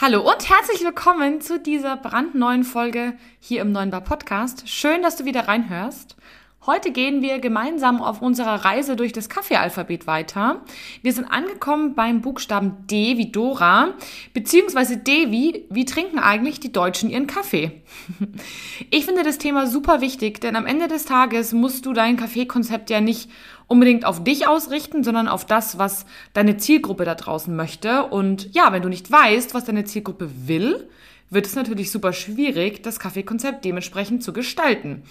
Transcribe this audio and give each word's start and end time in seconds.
Hallo 0.00 0.20
und 0.20 0.48
herzlich 0.48 0.84
willkommen 0.84 1.40
zu 1.40 1.58
dieser 1.58 1.96
brandneuen 1.96 2.62
Folge 2.62 3.14
hier 3.40 3.62
im 3.62 3.72
Neuen 3.72 3.90
Bar 3.90 4.02
Podcast. 4.02 4.68
Schön, 4.68 5.02
dass 5.02 5.16
du 5.16 5.24
wieder 5.24 5.48
reinhörst. 5.48 6.14
Heute 6.66 6.92
gehen 6.92 7.20
wir 7.20 7.40
gemeinsam 7.40 8.00
auf 8.00 8.22
unserer 8.22 8.64
Reise 8.64 8.94
durch 8.94 9.12
das 9.12 9.28
Kaffeealphabet 9.28 10.06
weiter. 10.06 10.62
Wir 11.02 11.12
sind 11.12 11.24
angekommen 11.24 11.96
beim 11.96 12.20
Buchstaben 12.20 12.86
D 12.86 13.18
wie 13.18 13.32
Dora, 13.32 13.94
beziehungsweise 14.34 14.98
D 14.98 15.32
wie, 15.32 15.66
wie 15.68 15.84
trinken 15.84 16.20
eigentlich 16.20 16.60
die 16.60 16.70
Deutschen 16.70 17.10
ihren 17.10 17.26
Kaffee? 17.26 17.82
Ich 18.90 19.04
finde 19.04 19.24
das 19.24 19.38
Thema 19.38 19.66
super 19.66 20.00
wichtig, 20.00 20.40
denn 20.40 20.54
am 20.54 20.64
Ende 20.64 20.86
des 20.86 21.04
Tages 21.04 21.52
musst 21.52 21.84
du 21.86 21.92
dein 21.92 22.16
Kaffeekonzept 22.16 22.88
ja 22.88 23.00
nicht 23.00 23.28
unbedingt 23.68 24.04
auf 24.04 24.24
dich 24.24 24.48
ausrichten, 24.48 25.04
sondern 25.04 25.28
auf 25.28 25.44
das, 25.44 25.78
was 25.78 26.06
deine 26.32 26.56
Zielgruppe 26.56 27.04
da 27.04 27.14
draußen 27.14 27.54
möchte. 27.54 28.04
Und 28.04 28.52
ja, 28.54 28.72
wenn 28.72 28.82
du 28.82 28.88
nicht 28.88 29.10
weißt, 29.10 29.54
was 29.54 29.64
deine 29.64 29.84
Zielgruppe 29.84 30.30
will, 30.46 30.88
wird 31.30 31.46
es 31.46 31.54
natürlich 31.54 31.90
super 31.90 32.12
schwierig, 32.12 32.82
das 32.82 32.98
Kaffeekonzept 32.98 33.64
dementsprechend 33.64 34.22
zu 34.22 34.32
gestalten. 34.32 35.02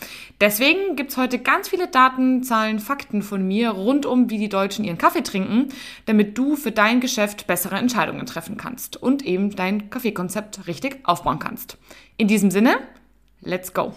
Deswegen 0.42 0.96
gibt's 0.96 1.18
heute 1.18 1.40
ganz 1.40 1.70
viele 1.70 1.88
Daten, 1.88 2.44
Zahlen, 2.44 2.80
Fakten 2.80 3.22
von 3.22 3.48
mir 3.48 3.70
rund 3.70 4.06
um, 4.06 4.30
wie 4.30 4.40
die 4.40 4.50
Deutschen 4.50 4.84
ihren 4.84 4.98
Kaffee 4.98 5.22
trinken, 5.22 5.70
damit 6.06 6.38
du 6.38 6.56
für 6.56 6.72
dein 6.72 7.02
Geschäft 7.02 7.46
bessere 7.46 7.76
Entscheidungen 7.76 8.26
treffen 8.26 8.58
kannst 8.58 8.98
und 8.98 9.24
eben 9.26 9.56
dein 9.56 9.90
Kaffeekonzept 9.90 10.68
richtig 10.68 11.00
aufbauen 11.04 11.40
kannst. 11.40 11.78
In 12.18 12.28
diesem 12.28 12.50
Sinne, 12.50 12.80
let's 13.42 13.74
go! 13.74 13.94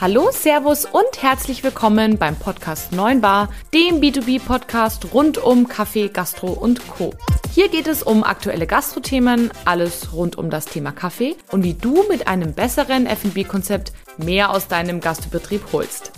Hallo, 0.00 0.30
Servus 0.32 0.84
und 0.84 1.22
herzlich 1.22 1.62
willkommen 1.62 2.18
beim 2.18 2.34
Podcast 2.34 2.90
9 2.90 3.20
Bar, 3.20 3.50
dem 3.72 4.00
B2B-Podcast 4.00 5.14
rund 5.14 5.38
um 5.38 5.68
Kaffee, 5.68 6.08
Gastro 6.08 6.48
und 6.48 6.88
Co. 6.88 7.14
Hier 7.52 7.68
geht 7.68 7.86
es 7.86 8.02
um 8.02 8.24
aktuelle 8.24 8.66
Gastrothemen, 8.66 9.52
alles 9.64 10.12
rund 10.12 10.36
um 10.38 10.50
das 10.50 10.64
Thema 10.64 10.90
Kaffee 10.90 11.36
und 11.52 11.62
wie 11.62 11.74
du 11.74 12.02
mit 12.08 12.26
einem 12.26 12.52
besseren 12.52 13.06
F&B-Konzept 13.06 13.92
mehr 14.16 14.50
aus 14.50 14.66
deinem 14.66 15.00
Gastbetrieb 15.00 15.62
holst. 15.72 16.10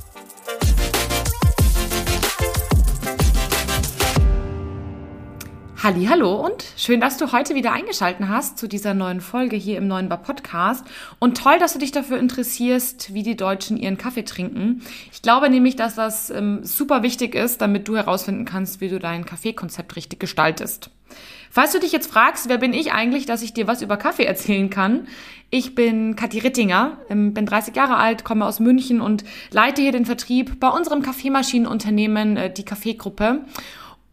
Hallo 5.84 6.36
und 6.36 6.64
schön, 6.78 6.98
dass 6.98 7.18
du 7.18 7.30
heute 7.30 7.54
wieder 7.54 7.72
eingeschalten 7.72 8.30
hast 8.30 8.56
zu 8.56 8.68
dieser 8.68 8.94
neuen 8.94 9.20
Folge 9.20 9.54
hier 9.54 9.76
im 9.76 9.86
neuen 9.86 10.08
Bar 10.08 10.22
Podcast 10.22 10.82
und 11.18 11.36
toll, 11.36 11.58
dass 11.58 11.74
du 11.74 11.78
dich 11.78 11.92
dafür 11.92 12.18
interessierst, 12.18 13.12
wie 13.12 13.22
die 13.22 13.36
Deutschen 13.36 13.76
ihren 13.76 13.98
Kaffee 13.98 14.24
trinken. 14.24 14.80
Ich 15.12 15.20
glaube 15.20 15.50
nämlich, 15.50 15.76
dass 15.76 15.94
das 15.94 16.30
ähm, 16.30 16.60
super 16.64 17.02
wichtig 17.02 17.34
ist, 17.34 17.60
damit 17.60 17.86
du 17.86 17.98
herausfinden 17.98 18.46
kannst, 18.46 18.80
wie 18.80 18.88
du 18.88 18.98
dein 18.98 19.26
Kaffeekonzept 19.26 19.94
richtig 19.94 20.20
gestaltest. 20.20 20.88
Falls 21.50 21.72
du 21.72 21.80
dich 21.80 21.92
jetzt 21.92 22.10
fragst, 22.10 22.48
wer 22.48 22.56
bin 22.56 22.72
ich 22.72 22.92
eigentlich, 22.92 23.26
dass 23.26 23.42
ich 23.42 23.52
dir 23.52 23.66
was 23.66 23.82
über 23.82 23.98
Kaffee 23.98 24.24
erzählen 24.24 24.70
kann? 24.70 25.06
Ich 25.50 25.74
bin 25.74 26.16
Kathi 26.16 26.38
Rittinger, 26.38 26.96
ähm, 27.10 27.34
bin 27.34 27.44
30 27.44 27.76
Jahre 27.76 27.96
alt, 27.96 28.24
komme 28.24 28.46
aus 28.46 28.58
München 28.58 29.02
und 29.02 29.22
leite 29.50 29.82
hier 29.82 29.92
den 29.92 30.06
Vertrieb 30.06 30.58
bei 30.60 30.68
unserem 30.68 31.02
Kaffeemaschinenunternehmen, 31.02 32.38
äh, 32.38 32.50
die 32.50 32.64
Kaffeegruppe. 32.64 33.44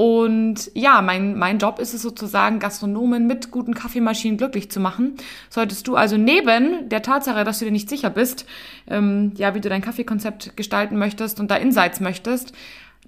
Und 0.02 0.72
ja, 0.74 1.04
mein, 1.04 1.38
mein 1.38 1.60
Job 1.60 1.78
ist 1.78 1.94
es 1.94 2.02
sozusagen, 2.02 2.58
Gastronomen 2.58 3.28
mit 3.28 3.52
guten 3.52 3.76
Kaffeemaschinen 3.76 4.36
glücklich 4.36 4.72
zu 4.72 4.80
machen. 4.80 5.14
Solltest 5.52 5.88
du 5.88 5.96
also 5.96 6.18
neben 6.18 6.90
der 6.90 7.04
Tatsache, 7.04 7.44
dass 7.44 7.60
du 7.60 7.66
dir 7.66 7.72
nicht 7.72 7.88
sicher 7.88 8.10
bist, 8.10 8.48
ähm, 8.88 9.32
ja, 9.36 9.54
wie 9.54 9.62
du 9.62 9.70
dein 9.70 9.84
Kaffeekonzept 9.84 10.58
gestalten 10.58 10.98
möchtest 10.98 11.40
und 11.40 11.52
da 11.52 11.56
Insights 11.56 12.00
möchtest, 12.00 12.52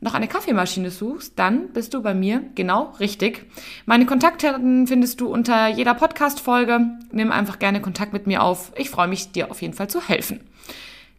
noch 0.01 0.13
eine 0.13 0.27
Kaffeemaschine 0.27 0.91
suchst, 0.91 1.39
dann 1.39 1.69
bist 1.69 1.95
du 1.95 2.03
bei 2.03 2.13
mir 2.13 2.43
genau 2.53 2.93
richtig. 2.99 3.47
Meine 3.87 4.05
Kontaktdaten 4.05 4.85
findest 4.85 5.19
du 5.19 5.33
unter 5.33 5.69
jeder 5.69 5.95
Podcast-Folge. 5.95 6.79
Nimm 7.11 7.31
einfach 7.31 7.57
gerne 7.57 7.81
Kontakt 7.81 8.13
mit 8.13 8.27
mir 8.27 8.43
auf. 8.43 8.71
Ich 8.77 8.91
freue 8.91 9.07
mich, 9.07 9.31
dir 9.31 9.49
auf 9.49 9.63
jeden 9.63 9.73
Fall 9.73 9.87
zu 9.87 9.99
helfen. 9.99 10.41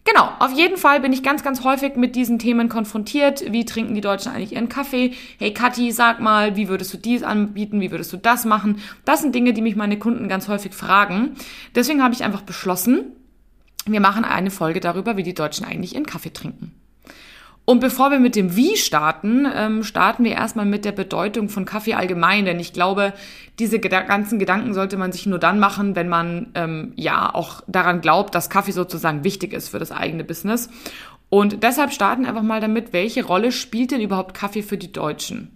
Genau, 0.05 0.31
auf 0.39 0.53
jeden 0.53 0.77
Fall 0.77 1.01
bin 1.01 1.15
ich 1.15 1.23
ganz, 1.23 1.43
ganz 1.43 1.65
häufig 1.65 1.97
mit 1.97 2.15
diesen 2.15 2.39
Themen 2.39 2.69
konfrontiert. 2.69 3.53
Wie 3.53 3.65
trinken 3.65 3.95
die 3.95 4.03
Deutschen 4.03 4.33
eigentlich 4.33 4.53
ihren 4.53 4.69
Kaffee? 4.69 5.15
Hey 5.39 5.55
Kathi, 5.55 5.93
sag 5.93 6.21
mal, 6.21 6.57
wie 6.57 6.69
würdest 6.69 6.93
du 6.93 6.99
dies 6.99 7.23
anbieten? 7.23 7.81
Wie 7.81 7.91
würdest 7.91 8.13
du 8.13 8.19
das 8.19 8.45
machen? 8.45 8.81
Das 9.07 9.23
sind 9.23 9.35
Dinge, 9.35 9.55
die 9.55 9.63
mich 9.63 9.77
meine 9.77 9.99
Kunden 9.99 10.29
ganz 10.29 10.47
häufig 10.49 10.75
fragen. 10.75 11.37
Deswegen 11.75 12.03
habe 12.03 12.13
ich 12.13 12.23
einfach 12.23 12.43
beschlossen, 12.43 13.13
wir 13.87 14.01
machen 14.01 14.25
eine 14.25 14.51
Folge 14.51 14.81
darüber, 14.81 15.17
wie 15.17 15.23
die 15.23 15.35
Deutschen 15.35 15.65
eigentlich 15.65 15.95
ihren 15.95 16.07
Kaffee 16.07 16.33
trinken. 16.33 16.73
Und 17.67 17.81
bevor 17.81 18.11
wir 18.11 18.19
mit 18.19 18.37
dem 18.37 18.57
Wie 18.57 18.77
starten, 18.77 19.47
ähm, 19.55 19.85
starten 19.85 20.25
wir 20.25 20.33
erstmal 20.33 20.67
mit 20.67 20.85
der 20.85 20.93
Bedeutung 20.93 21.49
von 21.49 21.65
Kaffee 21.65 21.95
allgemein, 21.95 22.45
denn 22.45 22.61
ich 22.61 22.75
glaube, 22.75 23.15
diese 23.59 23.79
ganzen 23.79 24.39
Gedanken 24.39 24.75
sollte 24.75 24.99
man 24.99 25.13
sich 25.13 25.25
nur 25.25 25.39
dann 25.39 25.59
machen, 25.59 25.97
wenn 25.97 26.09
man 26.09 26.49
ähm, 26.55 26.93
ja 26.97 27.35
auch 27.35 27.63
daran 27.67 28.03
glaubt, 28.03 28.35
dass 28.35 28.51
Kaffee 28.51 28.73
sozusagen 28.73 29.25
wichtig 29.25 29.55
ist 29.55 29.71
für 29.71 29.79
das 29.79 29.93
eigene 29.93 30.25
Business. 30.25 30.69
Und 31.31 31.63
deshalb 31.63 31.93
starten 31.93 32.27
einfach 32.27 32.43
mal 32.43 32.61
damit, 32.61 32.93
welche 32.93 33.25
Rolle 33.25 33.51
spielt 33.51 33.93
denn 33.93 34.01
überhaupt 34.03 34.35
Kaffee 34.35 34.63
für 34.63 34.77
die 34.77 34.93
Deutschen? 34.93 35.51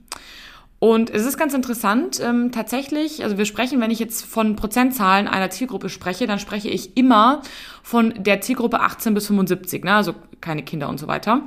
Und 0.81 1.11
es 1.11 1.27
ist 1.27 1.37
ganz 1.37 1.55
interessant, 1.55 2.21
ähm, 2.25 2.53
tatsächlich, 2.53 3.25
also 3.25 3.37
wir 3.37 3.45
sprechen, 3.45 3.81
wenn 3.81 3.91
ich 3.91 3.99
jetzt 3.99 4.25
von 4.25 4.57
Prozentzahlen 4.57 5.27
einer 5.27 5.51
Zielgruppe 5.51 5.89
spreche, 5.89 6.27
dann 6.27 6.39
spreche 6.39 6.69
ich 6.69 6.97
immer 6.97 7.43
von 7.83 8.15
der 8.17 8.41
Zielgruppe 8.41 8.81
18 8.81 9.13
bis 9.13 9.27
75, 9.27 9.85
ne? 9.85 9.95
also 9.95 10.15
keine 10.41 10.63
Kinder 10.63 10.89
und 10.89 10.99
so 10.99 11.09
weiter. 11.09 11.43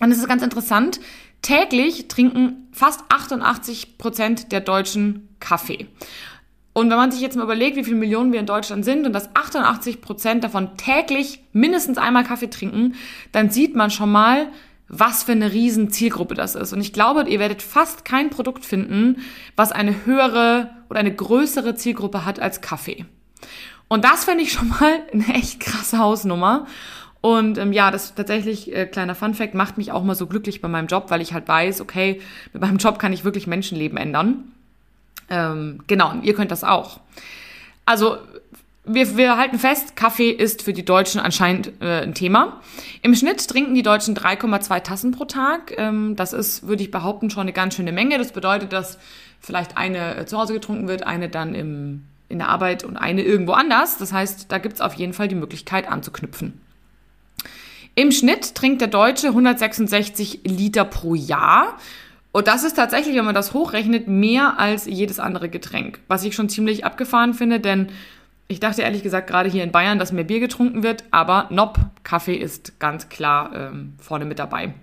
Und 0.00 0.12
es 0.12 0.18
ist 0.18 0.28
ganz 0.28 0.42
interessant, 0.42 1.00
täglich 1.42 2.08
trinken 2.08 2.68
fast 2.72 3.00
88 3.08 3.98
Prozent 3.98 4.52
der 4.52 4.60
Deutschen 4.60 5.28
Kaffee. 5.40 5.86
Und 6.72 6.90
wenn 6.90 6.96
man 6.96 7.10
sich 7.10 7.20
jetzt 7.20 7.36
mal 7.36 7.42
überlegt, 7.42 7.76
wie 7.76 7.82
viele 7.82 7.96
Millionen 7.96 8.32
wir 8.32 8.38
in 8.38 8.46
Deutschland 8.46 8.84
sind 8.84 9.04
und 9.04 9.12
dass 9.12 9.34
88 9.34 10.00
Prozent 10.00 10.44
davon 10.44 10.76
täglich 10.76 11.40
mindestens 11.52 11.98
einmal 11.98 12.22
Kaffee 12.22 12.50
trinken, 12.50 12.94
dann 13.32 13.50
sieht 13.50 13.74
man 13.74 13.90
schon 13.90 14.12
mal, 14.12 14.48
was 14.88 15.24
für 15.24 15.32
eine 15.32 15.52
riesen 15.52 15.90
Zielgruppe 15.90 16.34
das 16.34 16.54
ist. 16.54 16.72
Und 16.72 16.80
ich 16.80 16.92
glaube, 16.92 17.28
ihr 17.28 17.40
werdet 17.40 17.62
fast 17.62 18.04
kein 18.04 18.30
Produkt 18.30 18.64
finden, 18.64 19.22
was 19.56 19.72
eine 19.72 20.06
höhere 20.06 20.70
oder 20.88 21.00
eine 21.00 21.14
größere 21.14 21.74
Zielgruppe 21.74 22.24
hat 22.24 22.40
als 22.40 22.60
Kaffee. 22.60 23.04
Und 23.88 24.04
das 24.04 24.24
finde 24.24 24.44
ich 24.44 24.52
schon 24.52 24.68
mal 24.68 25.00
eine 25.12 25.34
echt 25.34 25.60
krasse 25.60 25.98
Hausnummer. 25.98 26.66
Und 27.20 27.58
ähm, 27.58 27.72
ja, 27.72 27.90
das 27.90 28.14
tatsächlich, 28.14 28.74
äh, 28.74 28.86
kleiner 28.86 29.14
Funfact, 29.14 29.54
macht 29.54 29.76
mich 29.76 29.90
auch 29.90 30.04
mal 30.04 30.14
so 30.14 30.26
glücklich 30.26 30.60
bei 30.60 30.68
meinem 30.68 30.86
Job, 30.86 31.06
weil 31.08 31.20
ich 31.20 31.32
halt 31.32 31.48
weiß, 31.48 31.80
okay, 31.80 32.20
mit 32.52 32.62
meinem 32.62 32.78
Job 32.78 32.98
kann 32.98 33.12
ich 33.12 33.24
wirklich 33.24 33.46
Menschenleben 33.46 33.98
ändern. 33.98 34.52
Ähm, 35.28 35.80
genau, 35.86 36.10
und 36.10 36.24
ihr 36.24 36.34
könnt 36.34 36.50
das 36.50 36.64
auch. 36.64 37.00
Also, 37.84 38.18
wir, 38.84 39.16
wir 39.16 39.36
halten 39.36 39.58
fest, 39.58 39.96
Kaffee 39.96 40.30
ist 40.30 40.62
für 40.62 40.72
die 40.72 40.84
Deutschen 40.84 41.20
anscheinend 41.20 41.72
äh, 41.80 42.02
ein 42.02 42.14
Thema. 42.14 42.60
Im 43.02 43.14
Schnitt 43.14 43.46
trinken 43.46 43.74
die 43.74 43.82
Deutschen 43.82 44.16
3,2 44.16 44.80
Tassen 44.80 45.10
pro 45.10 45.24
Tag. 45.24 45.74
Ähm, 45.76 46.16
das 46.16 46.32
ist, 46.32 46.66
würde 46.66 46.82
ich 46.82 46.90
behaupten, 46.90 47.30
schon 47.30 47.42
eine 47.42 47.52
ganz 47.52 47.74
schöne 47.74 47.92
Menge. 47.92 48.16
Das 48.16 48.32
bedeutet, 48.32 48.72
dass 48.72 48.98
vielleicht 49.40 49.76
eine 49.76 50.16
äh, 50.16 50.26
zu 50.26 50.38
Hause 50.38 50.54
getrunken 50.54 50.88
wird, 50.88 51.06
eine 51.06 51.28
dann 51.28 51.54
im, 51.54 52.04
in 52.28 52.38
der 52.38 52.48
Arbeit 52.48 52.84
und 52.84 52.96
eine 52.96 53.22
irgendwo 53.22 53.52
anders. 53.52 53.98
Das 53.98 54.12
heißt, 54.12 54.50
da 54.50 54.58
gibt's 54.58 54.80
auf 54.80 54.94
jeden 54.94 55.12
Fall 55.12 55.28
die 55.28 55.34
Möglichkeit 55.34 55.88
anzuknüpfen. 55.88 56.58
Im 57.98 58.12
Schnitt 58.12 58.54
trinkt 58.54 58.80
der 58.80 58.86
Deutsche 58.86 59.26
166 59.26 60.42
Liter 60.44 60.84
pro 60.84 61.16
Jahr. 61.16 61.76
Und 62.30 62.46
das 62.46 62.62
ist 62.62 62.74
tatsächlich, 62.74 63.16
wenn 63.16 63.24
man 63.24 63.34
das 63.34 63.54
hochrechnet, 63.54 64.06
mehr 64.06 64.60
als 64.60 64.86
jedes 64.86 65.18
andere 65.18 65.48
Getränk. 65.48 65.98
Was 66.06 66.22
ich 66.22 66.36
schon 66.36 66.48
ziemlich 66.48 66.84
abgefahren 66.84 67.34
finde, 67.34 67.58
denn 67.58 67.88
ich 68.46 68.60
dachte 68.60 68.82
ehrlich 68.82 69.02
gesagt 69.02 69.26
gerade 69.26 69.50
hier 69.50 69.64
in 69.64 69.72
Bayern, 69.72 69.98
dass 69.98 70.12
mehr 70.12 70.22
Bier 70.22 70.38
getrunken 70.38 70.84
wird, 70.84 71.02
aber 71.10 71.48
Nopp, 71.50 71.80
Kaffee 72.04 72.36
ist 72.36 72.78
ganz 72.78 73.08
klar 73.08 73.50
ähm, 73.52 73.94
vorne 73.98 74.26
mit 74.26 74.38
dabei. 74.38 74.74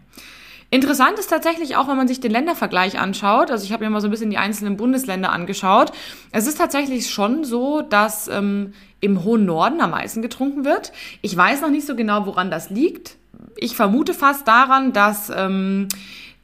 Interessant 0.76 1.18
ist 1.20 1.30
tatsächlich 1.30 1.78
auch, 1.78 1.88
wenn 1.88 1.96
man 1.96 2.10
sich 2.10 2.20
den 2.20 2.32
Ländervergleich 2.32 3.00
anschaut. 3.00 3.50
Also 3.50 3.64
ich 3.64 3.72
habe 3.72 3.86
mir 3.86 3.90
mal 3.90 4.02
so 4.02 4.10
ein 4.10 4.12
bisschen 4.12 4.30
die 4.30 4.38
einzelnen 4.38 4.76
Bundesländer 4.76 5.32
angeschaut. 5.32 5.94
Es 6.34 6.48
ist 6.48 6.58
tatsächlich 6.58 7.10
schon 7.10 7.46
so, 7.46 7.80
dass 7.82 8.28
ähm, 8.28 8.74
im 9.00 9.24
hohen 9.24 9.46
Norden 9.46 9.80
am 9.80 9.92
meisten 9.92 10.22
getrunken 10.22 10.66
wird. 10.66 10.92
Ich 11.22 11.38
weiß 11.38 11.62
noch 11.62 11.70
nicht 11.70 11.88
so 11.88 11.96
genau, 11.96 12.26
woran 12.26 12.52
das 12.52 12.72
liegt. 12.72 13.16
Ich 13.56 13.74
vermute 13.78 14.14
fast 14.14 14.50
daran, 14.50 14.92
dass 14.92 15.32
ähm, 15.34 15.88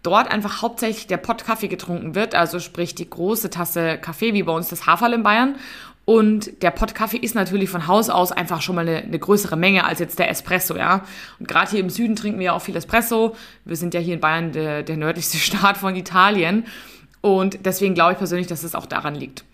dort 0.02 0.32
einfach 0.32 0.62
hauptsächlich 0.62 1.08
der 1.08 1.18
Pott 1.18 1.44
Kaffee 1.44 1.68
getrunken 1.68 2.16
wird, 2.16 2.34
also 2.34 2.62
sprich 2.62 2.96
die 2.96 3.10
große 3.10 3.50
Tasse 3.50 3.98
Kaffee, 3.98 4.34
wie 4.34 4.44
bei 4.44 4.54
uns 4.54 4.70
das 4.70 4.88
Haferl 4.88 5.12
in 5.12 5.24
Bayern. 5.24 5.56
Und 6.12 6.62
der 6.62 6.72
Pott 6.72 6.92
ist 7.14 7.36
natürlich 7.36 7.70
von 7.70 7.88
Haus 7.88 8.10
aus 8.10 8.34
einfach 8.34 8.62
schon 8.62 8.76
mal 8.76 8.86
eine, 8.86 8.98
eine 8.98 9.18
größere 9.18 9.56
Menge 9.56 9.86
als 9.86 10.00
jetzt 10.00 10.20
der 10.20 10.30
Espresso, 10.30 10.76
ja. 10.76 11.06
Und 11.40 11.48
gerade 11.48 11.72
hier 11.72 11.80
im 11.80 11.90
Süden 11.90 12.18
trinken 12.18 12.38
wir 12.38 12.48
ja 12.48 12.52
auch 12.52 12.62
viel 12.62 12.76
Espresso. 12.76 13.34
Wir 13.64 13.78
sind 13.78 13.94
ja 13.94 14.02
hier 14.02 14.16
in 14.16 14.20
Bayern 14.20 14.52
der, 14.52 14.84
der 14.84 14.98
nördlichste 14.98 15.38
Staat 15.38 15.78
von 15.78 15.96
Italien. 15.96 16.66
Und 17.22 17.66
deswegen 17.66 17.94
glaube 17.94 18.12
ich 18.12 18.18
persönlich, 18.18 18.48
dass 18.48 18.64
es 18.64 18.76
auch 18.76 18.88
daran 18.88 19.16
liegt. 19.16 19.46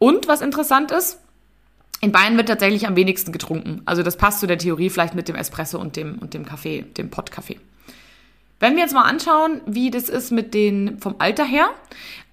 Und 0.00 0.26
was 0.26 0.40
interessant 0.40 0.90
ist, 0.90 1.20
in 2.00 2.10
Bayern 2.10 2.36
wird 2.36 2.48
tatsächlich 2.48 2.88
am 2.88 2.96
wenigsten 2.96 3.30
getrunken. 3.30 3.82
Also 3.84 4.02
das 4.02 4.16
passt 4.16 4.40
zu 4.40 4.48
der 4.48 4.58
Theorie 4.58 4.90
vielleicht 4.90 5.14
mit 5.14 5.28
dem 5.28 5.36
Espresso 5.36 5.78
und 5.78 5.94
dem, 5.94 6.18
und 6.18 6.34
dem 6.34 6.44
Kaffee, 6.44 6.82
dem 6.82 7.10
Pott-Kaffee. 7.10 7.60
Wenn 8.60 8.76
wir 8.76 8.82
jetzt 8.82 8.94
mal 8.94 9.02
anschauen, 9.02 9.60
wie 9.66 9.90
das 9.90 10.08
ist 10.08 10.30
mit 10.30 10.54
den 10.54 10.98
vom 10.98 11.16
Alter 11.18 11.44
her, 11.44 11.68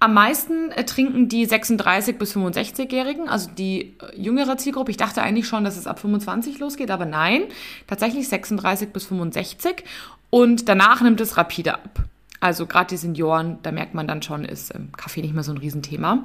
am 0.00 0.14
meisten 0.14 0.70
äh, 0.72 0.84
trinken 0.84 1.28
die 1.28 1.44
36 1.46 2.18
bis 2.18 2.36
65-Jährigen, 2.36 3.28
also 3.28 3.50
die 3.50 3.96
äh, 4.00 4.16
jüngere 4.16 4.56
Zielgruppe. 4.56 4.90
Ich 4.90 4.96
dachte 4.96 5.22
eigentlich 5.22 5.46
schon, 5.46 5.64
dass 5.64 5.76
es 5.76 5.86
ab 5.86 5.98
25 6.00 6.58
losgeht, 6.58 6.90
aber 6.90 7.06
nein, 7.06 7.44
tatsächlich 7.86 8.28
36 8.28 8.92
bis 8.92 9.04
65 9.06 9.84
und 10.30 10.68
danach 10.68 11.02
nimmt 11.02 11.20
es 11.20 11.36
rapide 11.36 11.74
ab. 11.74 12.00
Also 12.40 12.66
gerade 12.66 12.88
die 12.88 12.96
Senioren, 12.96 13.58
da 13.62 13.70
merkt 13.70 13.94
man 13.94 14.08
dann 14.08 14.22
schon, 14.22 14.44
ist 14.44 14.72
Kaffee 14.96 15.20
nicht 15.20 15.34
mehr 15.34 15.44
so 15.44 15.52
ein 15.52 15.58
Riesenthema. 15.58 16.24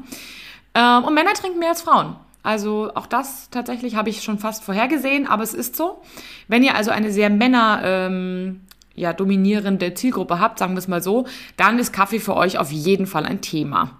Ähm, 0.73 1.03
und 1.03 1.13
Männer 1.13 1.33
trinken 1.33 1.59
mehr 1.59 1.69
als 1.69 1.81
Frauen. 1.81 2.15
Also 2.41 2.91
auch 2.95 3.07
das 3.07 3.49
tatsächlich 3.49 3.95
habe 3.95 4.09
ich 4.09 4.23
schon 4.23 4.39
fast 4.39 4.63
vorhergesehen, 4.63 5.27
aber 5.27 5.43
es 5.43 5.53
ist 5.53 5.75
so. 5.75 6.01
Wenn 6.47 6.63
ihr 6.63 6.75
also 6.75 6.91
eine 6.91 7.11
sehr 7.11 7.29
Männer 7.29 7.81
ähm, 7.83 8.61
ja, 8.97 9.13
dominierende 9.13 9.93
Zielgruppe 9.93 10.39
habt, 10.39 10.59
sagen 10.59 10.73
wir 10.73 10.79
es 10.79 10.87
mal 10.87 11.01
so, 11.01 11.25
dann 11.55 11.79
ist 11.79 11.93
Kaffee 11.93 12.19
für 12.19 12.35
euch 12.35 12.57
auf 12.57 12.71
jeden 12.71 13.05
Fall 13.05 13.25
ein 13.25 13.41
Thema. 13.41 13.97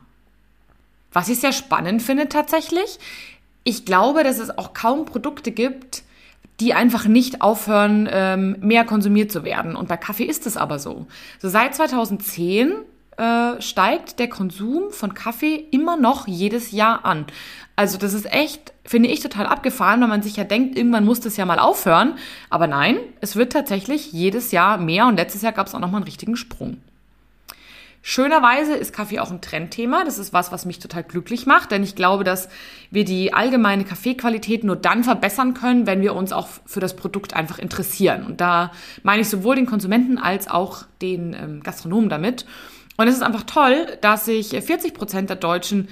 Was 1.13 1.29
ich 1.29 1.39
sehr 1.39 1.53
spannend 1.53 2.01
finde 2.01 2.27
tatsächlich, 2.27 2.99
ich 3.63 3.85
glaube, 3.85 4.23
dass 4.23 4.39
es 4.39 4.57
auch 4.57 4.73
kaum 4.73 5.05
Produkte 5.05 5.51
gibt, 5.51 6.03
die 6.59 6.73
einfach 6.73 7.05
nicht 7.05 7.41
aufhören, 7.41 8.09
ähm, 8.11 8.57
mehr 8.59 8.83
konsumiert 8.83 9.31
zu 9.31 9.44
werden. 9.44 9.75
Und 9.75 9.88
bei 9.88 9.97
Kaffee 9.97 10.25
ist 10.25 10.47
es 10.47 10.57
aber 10.57 10.79
so. 10.79 11.05
So 11.39 11.49
seit 11.49 11.75
2010 11.75 12.73
äh, 13.17 13.61
steigt 13.61 14.19
der 14.19 14.29
Konsum 14.29 14.91
von 14.91 15.13
Kaffee 15.13 15.65
immer 15.71 15.97
noch 15.97 16.27
jedes 16.27 16.71
Jahr 16.71 17.03
an. 17.05 17.25
Also 17.75 17.97
das 17.97 18.13
ist 18.13 18.31
echt, 18.31 18.73
finde 18.85 19.09
ich, 19.09 19.19
total 19.19 19.45
abgefahren, 19.45 20.01
weil 20.01 20.07
man 20.07 20.21
sich 20.21 20.35
ja 20.35 20.43
denkt, 20.43 20.77
irgendwann 20.77 21.05
muss 21.05 21.19
das 21.19 21.37
ja 21.37 21.45
mal 21.45 21.59
aufhören. 21.59 22.15
Aber 22.49 22.67
nein, 22.67 22.97
es 23.21 23.35
wird 23.35 23.53
tatsächlich 23.53 24.11
jedes 24.11 24.51
Jahr 24.51 24.77
mehr 24.77 25.07
und 25.07 25.15
letztes 25.15 25.41
Jahr 25.41 25.51
gab 25.51 25.67
es 25.67 25.75
auch 25.75 25.79
nochmal 25.79 25.99
einen 25.99 26.05
richtigen 26.05 26.35
Sprung. 26.37 26.77
Schönerweise 28.09 28.73
ist 28.73 28.93
Kaffee 28.93 29.19
auch 29.19 29.31
ein 29.31 29.41
Trendthema. 29.41 30.05
Das 30.05 30.17
ist 30.17 30.31
was, 30.31 30.51
was 30.51 30.65
mich 30.65 30.79
total 30.79 31.03
glücklich 31.03 31.45
macht, 31.45 31.71
denn 31.71 31.83
ich 31.83 31.93
glaube, 31.93 32.23
dass 32.23 32.47
wir 32.89 33.03
die 33.03 33.33
allgemeine 33.33 33.83
Kaffeequalität 33.83 34.63
nur 34.63 34.77
dann 34.77 35.03
verbessern 35.03 35.53
können, 35.53 35.85
wenn 35.87 36.01
wir 36.01 36.15
uns 36.15 36.31
auch 36.31 36.47
für 36.65 36.79
das 36.79 36.95
Produkt 36.95 37.33
einfach 37.33 37.59
interessieren. 37.59 38.25
Und 38.25 38.39
da 38.39 38.71
meine 39.03 39.23
ich 39.23 39.29
sowohl 39.29 39.57
den 39.57 39.65
Konsumenten 39.65 40.17
als 40.19 40.47
auch 40.47 40.85
den 41.01 41.33
ähm, 41.33 41.63
Gastronomen 41.63 42.09
damit. 42.09 42.45
Und 42.97 43.07
es 43.07 43.15
ist 43.15 43.21
einfach 43.21 43.44
toll, 43.44 43.97
dass 44.01 44.25
sich 44.25 44.49
40 44.49 44.94
Prozent 44.94 45.29
der 45.29 45.38
Deutschen 45.38 45.88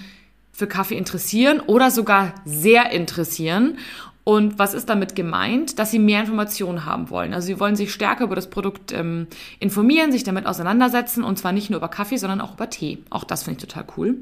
für 0.51 0.67
Kaffee 0.67 0.97
interessieren 0.97 1.59
oder 1.59 1.91
sogar 1.91 2.33
sehr 2.45 2.91
interessieren. 2.91 3.77
Und 4.23 4.57
was 4.57 4.73
ist 4.73 4.89
damit 4.89 5.15
gemeint? 5.15 5.77
Dass 5.77 5.91
sie 5.91 5.99
mehr 5.99 6.21
Informationen 6.21 6.83
haben 6.85 7.11
wollen. 7.11 7.35
Also 7.35 7.45
sie 7.45 7.59
wollen 7.59 7.75
sich 7.75 7.93
stärker 7.93 8.23
über 8.23 8.35
das 8.35 8.49
Produkt 8.49 8.91
ähm, 8.91 9.27
informieren, 9.59 10.11
sich 10.11 10.23
damit 10.23 10.47
auseinandersetzen 10.47 11.23
und 11.23 11.37
zwar 11.37 11.51
nicht 11.51 11.69
nur 11.69 11.77
über 11.77 11.89
Kaffee, 11.89 12.17
sondern 12.17 12.41
auch 12.41 12.55
über 12.55 12.71
Tee. 12.71 12.97
Auch 13.11 13.23
das 13.23 13.43
finde 13.43 13.59
ich 13.59 13.67
total 13.67 13.85
cool. 13.97 14.17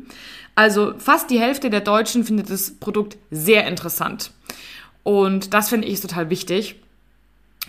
Also 0.56 0.94
fast 0.98 1.30
die 1.30 1.40
Hälfte 1.40 1.70
der 1.70 1.80
Deutschen 1.80 2.26
findet 2.26 2.50
das 2.50 2.72
Produkt 2.72 3.18
sehr 3.32 3.66
interessant. 3.66 4.32
Und 5.04 5.54
das 5.54 5.70
finde 5.70 5.88
ich 5.88 6.02
total 6.02 6.30
wichtig 6.30 6.83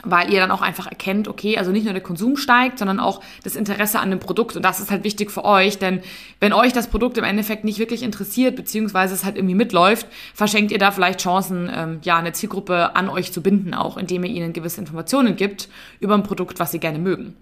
weil 0.04 0.32
ihr 0.32 0.40
dann 0.40 0.50
auch 0.50 0.62
einfach 0.62 0.86
erkennt, 0.86 1.28
okay, 1.28 1.58
also 1.58 1.70
nicht 1.70 1.84
nur 1.84 1.92
der 1.92 2.02
Konsum 2.02 2.36
steigt, 2.36 2.78
sondern 2.78 3.00
auch 3.00 3.20
das 3.42 3.56
Interesse 3.56 4.00
an 4.00 4.10
dem 4.10 4.20
Produkt. 4.20 4.56
Und 4.56 4.64
das 4.64 4.80
ist 4.80 4.90
halt 4.90 5.04
wichtig 5.04 5.30
für 5.30 5.44
euch, 5.44 5.78
denn 5.78 6.00
wenn 6.40 6.52
euch 6.52 6.72
das 6.72 6.88
Produkt 6.88 7.18
im 7.18 7.24
Endeffekt 7.24 7.64
nicht 7.64 7.78
wirklich 7.78 8.02
interessiert, 8.02 8.56
beziehungsweise 8.56 9.14
es 9.14 9.24
halt 9.24 9.36
irgendwie 9.36 9.54
mitläuft, 9.54 10.06
verschenkt 10.34 10.72
ihr 10.72 10.78
da 10.78 10.90
vielleicht 10.90 11.20
Chancen, 11.20 11.70
ähm, 11.74 11.98
ja, 12.02 12.18
eine 12.18 12.32
Zielgruppe 12.32 12.96
an 12.96 13.08
euch 13.08 13.32
zu 13.32 13.42
binden, 13.42 13.74
auch 13.74 13.96
indem 13.96 14.24
ihr 14.24 14.30
ihnen 14.30 14.52
gewisse 14.52 14.80
Informationen 14.80 15.36
gibt 15.36 15.68
über 16.00 16.14
ein 16.14 16.22
Produkt, 16.22 16.60
was 16.60 16.72
sie 16.72 16.80
gerne 16.80 16.98
mögen. 16.98 17.36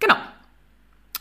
Genau. 0.00 0.16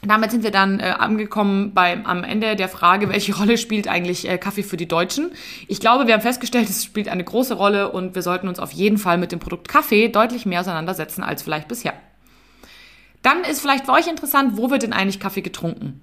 Damit 0.07 0.31
sind 0.31 0.43
wir 0.43 0.51
dann 0.51 0.79
äh, 0.79 0.93
angekommen 0.97 1.73
beim, 1.73 2.05
am 2.05 2.23
Ende 2.23 2.55
der 2.55 2.69
Frage, 2.69 3.09
welche 3.13 3.35
Rolle 3.35 3.57
spielt 3.57 3.87
eigentlich 3.87 4.27
äh, 4.29 4.37
Kaffee 4.37 4.63
für 4.63 4.77
die 4.77 4.87
Deutschen? 4.87 5.31
Ich 5.67 5.79
glaube, 5.79 6.07
wir 6.07 6.13
haben 6.13 6.21
festgestellt, 6.21 6.69
es 6.69 6.83
spielt 6.83 7.09
eine 7.09 7.23
große 7.23 7.53
Rolle 7.53 7.91
und 7.91 8.15
wir 8.15 8.21
sollten 8.21 8.47
uns 8.47 8.59
auf 8.59 8.71
jeden 8.71 8.97
Fall 8.97 9.17
mit 9.17 9.31
dem 9.31 9.39
Produkt 9.39 9.67
Kaffee 9.67 10.07
deutlich 10.07 10.45
mehr 10.45 10.61
auseinandersetzen 10.61 11.23
als 11.23 11.43
vielleicht 11.43 11.67
bisher. 11.67 11.93
Dann 13.21 13.43
ist 13.43 13.59
vielleicht 13.59 13.85
für 13.85 13.91
euch 13.91 14.07
interessant, 14.07 14.57
wo 14.57 14.69
wird 14.69 14.83
denn 14.83 14.93
eigentlich 14.93 15.19
Kaffee 15.19 15.41
getrunken? 15.41 16.01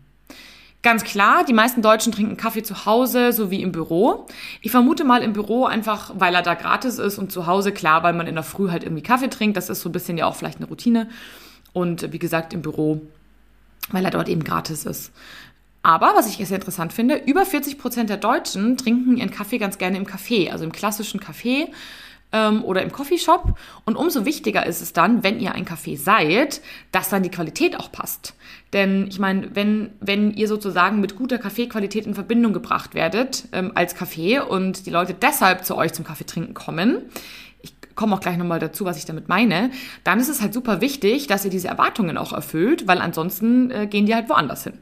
Ganz 0.83 1.03
klar, 1.03 1.45
die 1.47 1.55
meisten 1.55 1.81
Deutschen 1.81 2.13
trinken 2.13 2.37
Kaffee 2.37 2.63
zu 2.63 2.85
Hause 2.85 3.33
sowie 3.33 3.63
im 3.63 3.73
Büro. 3.73 4.27
Ich 4.61 4.71
vermute 4.71 5.05
mal 5.05 5.23
im 5.23 5.33
Büro 5.33 5.65
einfach, 5.65 6.13
weil 6.17 6.35
er 6.35 6.43
da 6.43 6.53
gratis 6.53 6.99
ist 6.99 7.17
und 7.17 7.33
zu 7.33 7.47
Hause 7.47 7.73
klar, 7.73 8.03
weil 8.03 8.13
man 8.13 8.27
in 8.27 8.35
der 8.35 8.45
Früh 8.45 8.69
halt 8.69 8.85
irgendwie 8.85 9.03
Kaffee 9.03 9.31
trinkt. 9.31 9.57
Das 9.57 9.71
ist 9.71 9.81
so 9.81 9.89
ein 9.89 9.93
bisschen 9.93 10.19
ja 10.19 10.27
auch 10.27 10.37
vielleicht 10.37 10.59
eine 10.59 10.67
Routine. 10.67 11.09
Und 11.73 12.13
wie 12.13 12.19
gesagt, 12.19 12.53
im 12.53 12.61
Büro 12.61 13.01
weil 13.91 14.05
er 14.05 14.11
dort 14.11 14.29
eben 14.29 14.45
gratis 14.45 14.85
ist. 14.85 15.13
Aber 15.83 16.13
was 16.15 16.27
ich 16.27 16.47
sehr 16.47 16.57
interessant 16.57 16.95
finde, 16.95 17.17
über 17.27 17.45
40 17.45 17.79
Prozent 17.79 18.09
der 18.09 18.17
Deutschen 18.17 18.79
trinken 18.79 19.19
ihren 19.19 19.31
Kaffee 19.31 19.59
ganz 19.59 19.77
gerne 19.77 19.99
im 19.99 20.07
Café, 20.07 20.51
also 20.51 20.65
im 20.65 20.73
klassischen 20.73 21.21
Café 21.21 21.69
ähm, 22.33 22.65
oder 22.65 22.83
im 22.83 22.91
Coffeeshop. 22.91 23.59
Und 23.85 23.97
umso 23.97 24.25
wichtiger 24.25 24.65
ist 24.65 24.81
es 24.81 24.95
dann, 24.95 25.23
wenn 25.23 25.41
ihr 25.41 25.55
ein 25.55 25.67
Café 25.67 25.99
seid, 25.99 26.63
dass 26.91 27.11
dann 27.11 27.23
die 27.23 27.31
Qualität 27.31 27.79
auch 27.79 27.93
passt. 27.93 28.35
Denn 28.73 29.07
ich 29.09 29.19
meine, 29.19 29.55
wenn, 29.55 29.91
wenn 30.01 30.33
ihr 30.33 30.49
sozusagen 30.49 31.01
mit 31.01 31.17
guter 31.17 31.37
Kaffeequalität 31.37 32.07
in 32.07 32.15
Verbindung 32.15 32.55
gebracht 32.55 32.95
werdet 32.95 33.45
ähm, 33.53 33.73
als 33.75 33.95
Kaffee 33.95 34.41
und 34.41 34.87
die 34.87 34.91
Leute 34.91 35.15
deshalb 35.15 35.67
zu 35.67 35.77
euch 35.77 35.93
zum 35.93 36.07
Kaffee 36.07 36.25
trinken 36.25 36.55
kommen, 36.55 37.03
komme 37.95 38.15
auch 38.15 38.21
gleich 38.21 38.37
nochmal 38.37 38.61
dazu, 38.61 38.85
was 38.85 38.97
ich 38.97 39.05
damit 39.05 39.29
meine, 39.29 39.71
dann 40.05 40.21
ist 40.21 40.29
es 40.29 40.43
halt 40.43 40.55
super 40.55 40.81
wichtig, 40.81 41.27
dass 41.27 41.45
ihr 41.45 41.51
diese 41.51 41.69
Erwartungen 41.69 42.17
auch 42.17 42.33
erfüllt, 42.33 42.87
weil 42.87 42.99
ansonsten 42.99 43.71
äh, 43.71 43.87
gehen 43.87 44.07
die 44.07 44.15
halt 44.15 44.29
woanders 44.29 44.65
hin. 44.65 44.79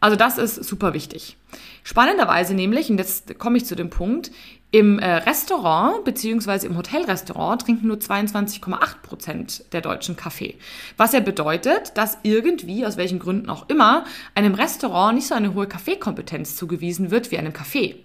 Also 0.00 0.16
das 0.16 0.36
ist 0.36 0.64
super 0.64 0.94
wichtig. 0.94 1.36
Spannenderweise 1.84 2.54
nämlich, 2.54 2.90
und 2.90 2.98
jetzt 2.98 3.38
komme 3.38 3.56
ich 3.56 3.66
zu 3.66 3.76
dem 3.76 3.88
Punkt, 3.88 4.32
im 4.72 4.98
äh, 4.98 5.06
Restaurant 5.06 6.02
beziehungsweise 6.04 6.66
im 6.66 6.76
Hotelrestaurant 6.76 7.62
trinken 7.62 7.86
nur 7.86 7.98
22,8 7.98 9.02
Prozent 9.02 9.72
der 9.72 9.80
Deutschen 9.80 10.16
Kaffee. 10.16 10.56
Was 10.96 11.12
ja 11.12 11.20
bedeutet, 11.20 11.96
dass 11.96 12.18
irgendwie, 12.24 12.84
aus 12.84 12.96
welchen 12.96 13.18
Gründen 13.20 13.48
auch 13.48 13.68
immer, 13.68 14.04
einem 14.34 14.54
Restaurant 14.54 15.14
nicht 15.14 15.28
so 15.28 15.34
eine 15.34 15.54
hohe 15.54 15.68
Kaffeekompetenz 15.68 16.56
zugewiesen 16.56 17.10
wird 17.10 17.30
wie 17.30 17.38
einem 17.38 17.52
Kaffee. 17.52 17.96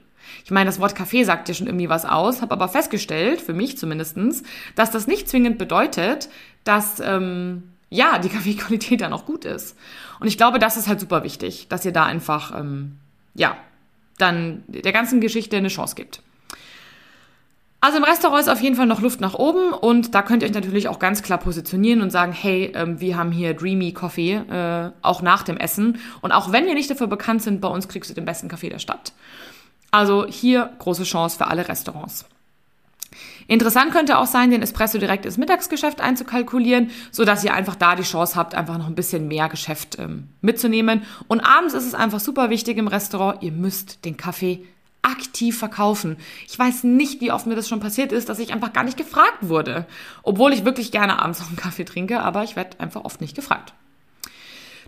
Ich 0.45 0.51
meine, 0.51 0.67
das 0.67 0.79
Wort 0.79 0.95
Kaffee 0.95 1.23
sagt 1.23 1.47
ja 1.49 1.53
schon 1.53 1.67
irgendwie 1.67 1.89
was 1.89 2.05
aus, 2.05 2.41
habe 2.41 2.53
aber 2.53 2.67
festgestellt, 2.67 3.41
für 3.41 3.53
mich 3.53 3.77
zumindestens, 3.77 4.43
dass 4.75 4.91
das 4.91 5.07
nicht 5.07 5.29
zwingend 5.29 5.57
bedeutet, 5.57 6.29
dass 6.63 6.99
ähm, 6.99 7.63
ja 7.89 8.19
die 8.19 8.29
Kaffeequalität 8.35 9.01
dann 9.01 9.13
auch 9.13 9.25
gut 9.25 9.45
ist. 9.45 9.77
Und 10.19 10.27
ich 10.27 10.37
glaube, 10.37 10.59
das 10.59 10.77
ist 10.77 10.87
halt 10.87 10.99
super 10.99 11.23
wichtig, 11.23 11.67
dass 11.69 11.85
ihr 11.85 11.93
da 11.93 12.05
einfach 12.05 12.57
ähm, 12.59 12.97
ja 13.35 13.57
dann 14.17 14.63
der 14.67 14.93
ganzen 14.93 15.21
Geschichte 15.21 15.57
eine 15.57 15.67
Chance 15.67 15.95
gibt. 15.95 16.21
Also 17.79 17.99
im 17.99 18.03
Restaurant 18.03 18.41
ist 18.41 18.49
auf 18.49 18.59
jeden 18.59 18.75
Fall 18.75 18.87
noch 18.87 19.01
Luft 19.01 19.21
nach 19.21 19.35
oben 19.35 19.71
und 19.71 20.15
da 20.15 20.23
könnt 20.23 20.41
ihr 20.41 20.49
euch 20.49 20.55
natürlich 20.55 20.87
auch 20.87 20.97
ganz 20.97 21.21
klar 21.21 21.37
positionieren 21.37 22.01
und 22.01 22.09
sagen, 22.09 22.31
hey, 22.31 22.71
ähm, 22.73 22.99
wir 22.99 23.17
haben 23.17 23.31
hier 23.31 23.53
Dreamy 23.53 23.93
Coffee, 23.93 24.33
äh, 24.33 24.91
auch 25.03 25.21
nach 25.21 25.43
dem 25.43 25.57
Essen. 25.57 25.99
Und 26.21 26.31
auch 26.31 26.51
wenn 26.51 26.65
wir 26.65 26.73
nicht 26.73 26.89
dafür 26.89 27.05
bekannt 27.05 27.43
sind, 27.43 27.61
bei 27.61 27.67
uns 27.67 27.87
kriegst 27.87 28.09
du 28.09 28.15
den 28.15 28.25
besten 28.25 28.47
Kaffee 28.47 28.69
der 28.69 28.79
Stadt. 28.79 29.13
Also 29.91 30.25
hier 30.27 30.71
große 30.79 31.03
Chance 31.03 31.37
für 31.37 31.47
alle 31.47 31.67
Restaurants. 31.67 32.25
Interessant 33.47 33.91
könnte 33.91 34.17
auch 34.17 34.25
sein, 34.25 34.51
den 34.51 34.61
Espresso 34.61 34.97
direkt 34.97 35.25
ins 35.25 35.37
Mittagsgeschäft 35.37 36.01
einzukalkulieren, 36.01 36.91
so 37.11 37.23
dass 37.23 37.43
ihr 37.43 37.53
einfach 37.53 37.75
da 37.75 37.95
die 37.95 38.03
Chance 38.03 38.35
habt, 38.35 38.55
einfach 38.55 38.77
noch 38.77 38.87
ein 38.87 38.95
bisschen 38.95 39.27
mehr 39.27 39.47
Geschäft 39.47 39.97
ähm, 39.99 40.27
mitzunehmen. 40.41 41.03
Und 41.27 41.39
abends 41.39 41.73
ist 41.73 41.85
es 41.85 41.93
einfach 41.93 42.19
super 42.19 42.49
wichtig 42.49 42.77
im 42.77 42.87
Restaurant, 42.87 43.41
ihr 43.41 43.53
müsst 43.53 44.03
den 44.03 44.17
Kaffee 44.17 44.65
aktiv 45.01 45.57
verkaufen. 45.57 46.17
Ich 46.47 46.59
weiß 46.59 46.83
nicht, 46.83 47.21
wie 47.21 47.31
oft 47.31 47.47
mir 47.47 47.55
das 47.55 47.69
schon 47.69 47.79
passiert 47.79 48.11
ist, 48.11 48.27
dass 48.27 48.39
ich 48.39 48.51
einfach 48.51 48.73
gar 48.73 48.83
nicht 48.83 48.97
gefragt 48.97 49.37
wurde, 49.41 49.85
obwohl 50.23 50.51
ich 50.51 50.65
wirklich 50.65 50.91
gerne 50.91 51.19
abends 51.21 51.39
noch 51.39 51.47
einen 51.47 51.55
Kaffee 51.55 51.85
trinke, 51.85 52.19
aber 52.19 52.43
ich 52.43 52.57
werde 52.57 52.79
einfach 52.81 53.05
oft 53.05 53.21
nicht 53.21 53.35
gefragt. 53.35 53.73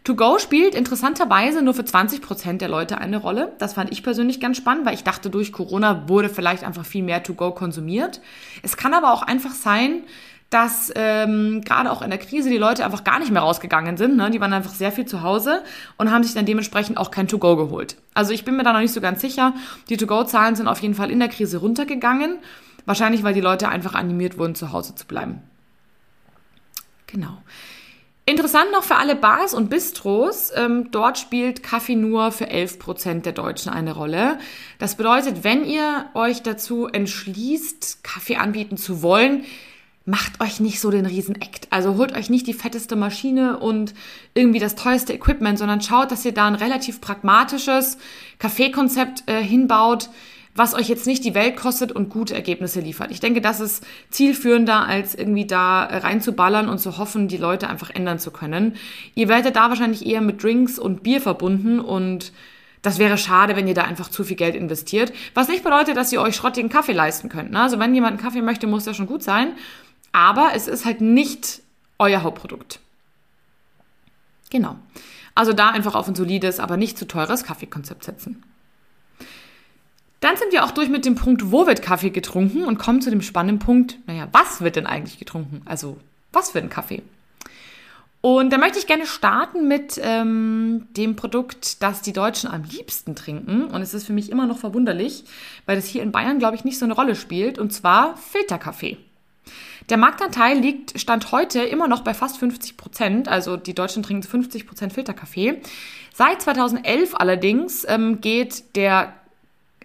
To-Go 0.09 0.39
spielt 0.39 0.73
interessanterweise 0.73 1.61
nur 1.61 1.75
für 1.75 1.85
20 1.85 2.23
Prozent 2.23 2.61
der 2.61 2.67
Leute 2.67 2.97
eine 2.97 3.17
Rolle. 3.17 3.53
Das 3.59 3.73
fand 3.73 3.91
ich 3.91 4.01
persönlich 4.01 4.39
ganz 4.39 4.57
spannend, 4.57 4.87
weil 4.87 4.95
ich 4.95 5.03
dachte, 5.03 5.29
durch 5.29 5.51
Corona 5.51 6.09
wurde 6.09 6.29
vielleicht 6.29 6.63
einfach 6.63 6.83
viel 6.83 7.03
mehr 7.03 7.21
To-Go 7.21 7.51
konsumiert. 7.51 8.19
Es 8.63 8.75
kann 8.75 8.95
aber 8.95 9.13
auch 9.13 9.21
einfach 9.21 9.51
sein, 9.51 10.01
dass 10.49 10.91
ähm, 10.95 11.61
gerade 11.63 11.91
auch 11.91 12.01
in 12.01 12.09
der 12.09 12.17
Krise 12.17 12.49
die 12.49 12.57
Leute 12.57 12.85
einfach 12.85 13.03
gar 13.03 13.19
nicht 13.19 13.31
mehr 13.31 13.43
rausgegangen 13.43 13.97
sind. 13.97 14.17
Ne? 14.17 14.31
Die 14.31 14.41
waren 14.41 14.51
einfach 14.51 14.73
sehr 14.73 14.91
viel 14.91 15.05
zu 15.05 15.21
Hause 15.21 15.61
und 15.97 16.11
haben 16.11 16.23
sich 16.23 16.33
dann 16.33 16.47
dementsprechend 16.47 16.97
auch 16.97 17.11
kein 17.11 17.27
To-Go 17.27 17.55
geholt. 17.55 17.95
Also 18.15 18.33
ich 18.33 18.43
bin 18.43 18.57
mir 18.57 18.63
da 18.63 18.73
noch 18.73 18.79
nicht 18.79 18.95
so 18.95 19.01
ganz 19.01 19.21
sicher. 19.21 19.53
Die 19.89 19.97
To-Go-Zahlen 19.97 20.55
sind 20.55 20.67
auf 20.67 20.81
jeden 20.81 20.95
Fall 20.95 21.11
in 21.11 21.19
der 21.19 21.29
Krise 21.29 21.59
runtergegangen. 21.59 22.39
Wahrscheinlich, 22.87 23.21
weil 23.21 23.35
die 23.35 23.41
Leute 23.41 23.69
einfach 23.69 23.93
animiert 23.93 24.39
wurden, 24.39 24.55
zu 24.55 24.71
Hause 24.71 24.95
zu 24.95 25.05
bleiben. 25.05 25.43
Genau. 27.05 27.37
Interessant 28.29 28.71
noch 28.71 28.83
für 28.83 28.98
alle 28.98 29.15
Bars 29.15 29.55
und 29.55 29.71
Bistros, 29.71 30.51
ähm, 30.55 30.91
dort 30.91 31.17
spielt 31.17 31.63
Kaffee 31.63 31.95
nur 31.95 32.31
für 32.31 32.45
11% 32.45 33.25
der 33.25 33.33
Deutschen 33.33 33.71
eine 33.71 33.95
Rolle. 33.95 34.38
Das 34.77 34.93
bedeutet, 34.93 35.43
wenn 35.43 35.65
ihr 35.65 36.05
euch 36.13 36.43
dazu 36.43 36.86
entschließt, 36.86 38.03
Kaffee 38.03 38.36
anbieten 38.36 38.77
zu 38.77 39.01
wollen, 39.01 39.45
macht 40.05 40.41
euch 40.41 40.59
nicht 40.59 40.79
so 40.79 40.91
den 40.91 41.07
Riesen-Act. 41.07 41.69
Also 41.71 41.98
holt 41.98 42.15
euch 42.15 42.29
nicht 42.29 42.45
die 42.45 42.53
fetteste 42.53 42.95
Maschine 42.95 43.57
und 43.57 43.95
irgendwie 44.36 44.59
das 44.59 44.75
teuerste 44.75 45.13
Equipment, 45.13 45.57
sondern 45.57 45.81
schaut, 45.81 46.12
dass 46.12 46.24
ihr 46.24 46.31
da 46.31 46.45
ein 46.45 46.53
relativ 46.53 47.01
pragmatisches 47.01 47.98
Kaffeekonzept 48.38 49.24
äh, 49.25 49.41
hinbaut, 49.41 50.12
was 50.59 50.73
euch 50.73 50.89
jetzt 50.89 51.07
nicht 51.07 51.23
die 51.23 51.33
Welt 51.33 51.55
kostet 51.55 51.91
und 51.91 52.09
gute 52.09 52.35
Ergebnisse 52.35 52.81
liefert. 52.81 53.11
Ich 53.11 53.21
denke, 53.21 53.39
das 53.39 53.61
ist 53.61 53.83
zielführender, 54.09 54.85
als 54.85 55.15
irgendwie 55.15 55.47
da 55.47 55.83
reinzuballern 55.85 56.67
und 56.67 56.79
zu 56.79 56.97
hoffen, 56.97 57.29
die 57.29 57.37
Leute 57.37 57.69
einfach 57.69 57.89
ändern 57.89 58.19
zu 58.19 58.29
können. 58.29 58.75
Ihr 59.15 59.29
werdet 59.29 59.55
da 59.55 59.69
wahrscheinlich 59.69 60.05
eher 60.05 60.19
mit 60.19 60.43
Drinks 60.43 60.77
und 60.77 61.01
Bier 61.01 61.21
verbunden 61.21 61.79
und 61.79 62.33
das 62.81 62.99
wäre 62.99 63.17
schade, 63.17 63.55
wenn 63.55 63.67
ihr 63.67 63.73
da 63.73 63.83
einfach 63.83 64.09
zu 64.09 64.23
viel 64.23 64.35
Geld 64.35 64.53
investiert. 64.55 65.13
Was 65.33 65.47
nicht 65.47 65.63
bedeutet, 65.63 65.95
dass 65.95 66.11
ihr 66.11 66.21
euch 66.21 66.35
schrottigen 66.35 66.69
Kaffee 66.69 66.93
leisten 66.93 67.29
könnt. 67.29 67.51
Ne? 67.51 67.61
Also 67.61 67.79
wenn 67.79 67.95
jemand 67.95 68.13
einen 68.13 68.21
Kaffee 68.21 68.41
möchte, 68.41 68.67
muss 68.67 68.83
der 68.83 68.93
schon 68.93 69.07
gut 69.07 69.23
sein. 69.23 69.53
Aber 70.11 70.51
es 70.55 70.67
ist 70.67 70.85
halt 70.85 70.99
nicht 70.99 71.61
euer 71.97 72.21
Hauptprodukt. 72.23 72.79
Genau. 74.49 74.75
Also 75.35 75.53
da 75.53 75.69
einfach 75.69 75.95
auf 75.95 76.07
ein 76.09 76.15
solides, 76.15 76.59
aber 76.59 76.75
nicht 76.75 76.97
zu 76.97 77.07
teures 77.07 77.43
Kaffeekonzept 77.43 78.03
setzen. 78.03 78.43
Dann 80.19 80.35
sind 80.35 80.51
wir 80.51 80.65
auch 80.65 80.71
durch 80.71 80.89
mit 80.89 81.05
dem 81.05 81.15
Punkt, 81.15 81.51
wo 81.51 81.65
wird 81.65 81.81
Kaffee 81.81 82.09
getrunken 82.09 82.65
und 82.65 82.77
kommen 82.77 83.01
zu 83.01 83.09
dem 83.09 83.21
spannenden 83.21 83.59
Punkt, 83.59 83.97
naja, 84.05 84.27
was 84.31 84.61
wird 84.61 84.75
denn 84.75 84.85
eigentlich 84.85 85.17
getrunken? 85.17 85.61
Also, 85.65 85.97
was 86.33 86.51
für 86.51 86.59
ein 86.59 86.69
Kaffee? 86.69 87.01
Und 88.21 88.51
da 88.51 88.57
möchte 88.57 88.79
ich 88.79 88.88
gerne 88.88 89.05
starten 89.05 89.69
mit 89.69 89.99
ähm, 90.03 90.88
dem 90.97 91.15
Produkt, 91.15 91.81
das 91.81 92.01
die 92.01 92.11
Deutschen 92.11 92.49
am 92.49 92.63
liebsten 92.63 93.15
trinken. 93.15 93.65
Und 93.65 93.81
es 93.81 93.93
ist 93.93 94.05
für 94.05 94.11
mich 94.11 94.29
immer 94.29 94.45
noch 94.45 94.57
verwunderlich, 94.57 95.23
weil 95.65 95.77
das 95.77 95.85
hier 95.85 96.03
in 96.03 96.11
Bayern, 96.11 96.38
glaube 96.38 96.55
ich, 96.55 96.65
nicht 96.65 96.79
so 96.79 96.85
eine 96.85 96.95
Rolle 96.95 97.15
spielt. 97.15 97.57
Und 97.57 97.71
zwar 97.71 98.17
Filterkaffee. 98.17 98.97
Der 99.89 99.97
Marktanteil 99.97 100.59
liegt 100.59 100.99
Stand 100.99 101.31
heute 101.31 101.61
immer 101.61 101.88
noch 101.88 102.01
bei 102.01 102.13
fast 102.13 102.38
50 102.38 102.75
Prozent. 102.75 103.29
Also 103.29 103.55
die 103.55 103.73
Deutschen 103.73 104.03
trinken 104.03 104.23
50 104.23 104.67
Prozent 104.67 104.91
Filterkaffee. 104.91 105.61
Seit 106.13 106.41
2011 106.41 107.15
allerdings 107.15 107.85
ähm, 107.88 108.19
geht 108.19 108.75
der 108.75 109.13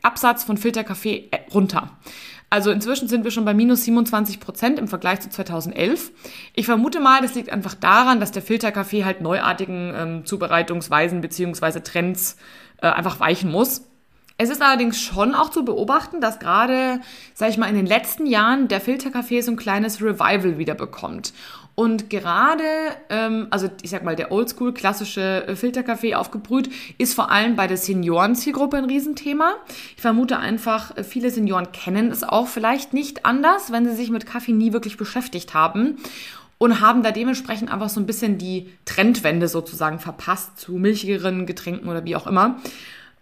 Absatz 0.04 0.44
von 0.44 0.56
Filterkaffee 0.56 1.28
äh, 1.30 1.38
runter. 1.52 1.90
Also 2.50 2.70
inzwischen 2.70 3.08
sind 3.08 3.24
wir 3.24 3.32
schon 3.32 3.44
bei 3.44 3.54
minus 3.54 3.84
27 3.84 4.38
Prozent 4.38 4.78
im 4.78 4.86
Vergleich 4.86 5.20
zu 5.20 5.28
2011. 5.28 6.12
Ich 6.54 6.66
vermute 6.66 7.00
mal, 7.00 7.20
das 7.20 7.34
liegt 7.34 7.50
einfach 7.50 7.74
daran, 7.74 8.20
dass 8.20 8.30
der 8.30 8.42
Filterkaffee 8.42 9.04
halt 9.04 9.20
neuartigen 9.20 9.92
ähm, 9.96 10.24
Zubereitungsweisen 10.24 11.20
beziehungsweise 11.20 11.82
Trends 11.82 12.36
äh, 12.80 12.86
einfach 12.86 13.18
weichen 13.18 13.50
muss. 13.50 13.88
Es 14.36 14.50
ist 14.50 14.62
allerdings 14.62 15.00
schon 15.00 15.34
auch 15.34 15.50
zu 15.50 15.64
beobachten, 15.64 16.20
dass 16.20 16.40
gerade, 16.40 17.00
sag 17.34 17.50
ich 17.50 17.58
mal, 17.58 17.68
in 17.68 17.76
den 17.76 17.86
letzten 17.86 18.26
Jahren 18.26 18.66
der 18.66 18.80
Filterkaffee 18.80 19.40
so 19.40 19.52
ein 19.52 19.56
kleines 19.56 20.00
Revival 20.00 20.58
wieder 20.58 20.74
bekommt. 20.74 21.32
Und 21.76 22.08
gerade, 22.08 22.62
ähm, 23.08 23.48
also 23.50 23.68
ich 23.82 23.90
sag 23.90 24.04
mal, 24.04 24.14
der 24.14 24.30
Oldschool 24.30 24.72
klassische 24.72 25.46
äh, 25.48 25.56
Filterkaffee 25.56 26.14
aufgebrüht, 26.14 26.70
ist 26.98 27.14
vor 27.14 27.32
allem 27.32 27.56
bei 27.56 27.66
der 27.66 27.76
Seniorenzielgruppe 27.76 28.76
ein 28.76 28.84
Riesenthema. 28.84 29.54
Ich 29.96 30.02
vermute 30.02 30.38
einfach, 30.38 30.96
äh, 30.96 31.02
viele 31.02 31.30
Senioren 31.30 31.72
kennen 31.72 32.12
es 32.12 32.22
auch 32.22 32.46
vielleicht 32.46 32.94
nicht 32.94 33.26
anders, 33.26 33.72
wenn 33.72 33.86
sie 33.86 33.94
sich 33.96 34.10
mit 34.10 34.24
Kaffee 34.24 34.52
nie 34.52 34.72
wirklich 34.72 34.96
beschäftigt 34.96 35.54
haben 35.54 35.98
und 36.58 36.80
haben 36.80 37.02
da 37.02 37.10
dementsprechend 37.10 37.72
einfach 37.72 37.88
so 37.88 37.98
ein 37.98 38.06
bisschen 38.06 38.38
die 38.38 38.70
Trendwende 38.84 39.48
sozusagen 39.48 39.98
verpasst 39.98 40.58
zu 40.58 40.72
milchigeren 40.72 41.44
Getränken 41.44 41.88
oder 41.88 42.04
wie 42.04 42.14
auch 42.14 42.28
immer. 42.28 42.60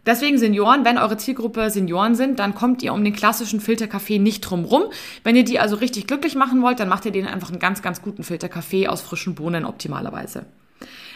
Deswegen 0.04 0.36
Senioren, 0.36 0.84
wenn 0.84 0.98
eure 0.98 1.16
Zielgruppe 1.16 1.70
Senioren 1.70 2.16
sind, 2.16 2.40
dann 2.40 2.54
kommt 2.54 2.82
ihr 2.82 2.92
um 2.92 3.04
den 3.04 3.12
klassischen 3.12 3.60
Filterkaffee 3.60 4.18
nicht 4.18 4.40
drum 4.40 4.64
rum. 4.64 4.84
Wenn 5.22 5.36
ihr 5.36 5.44
die 5.44 5.60
also 5.60 5.76
richtig 5.76 6.08
glücklich 6.08 6.34
machen 6.34 6.60
wollt, 6.62 6.80
dann 6.80 6.88
macht 6.88 7.04
ihr 7.04 7.12
denen 7.12 7.28
einfach 7.28 7.50
einen 7.50 7.60
ganz, 7.60 7.82
ganz 7.82 8.02
guten 8.02 8.24
Filterkaffee 8.24 8.88
aus 8.88 9.00
frischen 9.00 9.36
Bohnen 9.36 9.64
optimalerweise. 9.64 10.46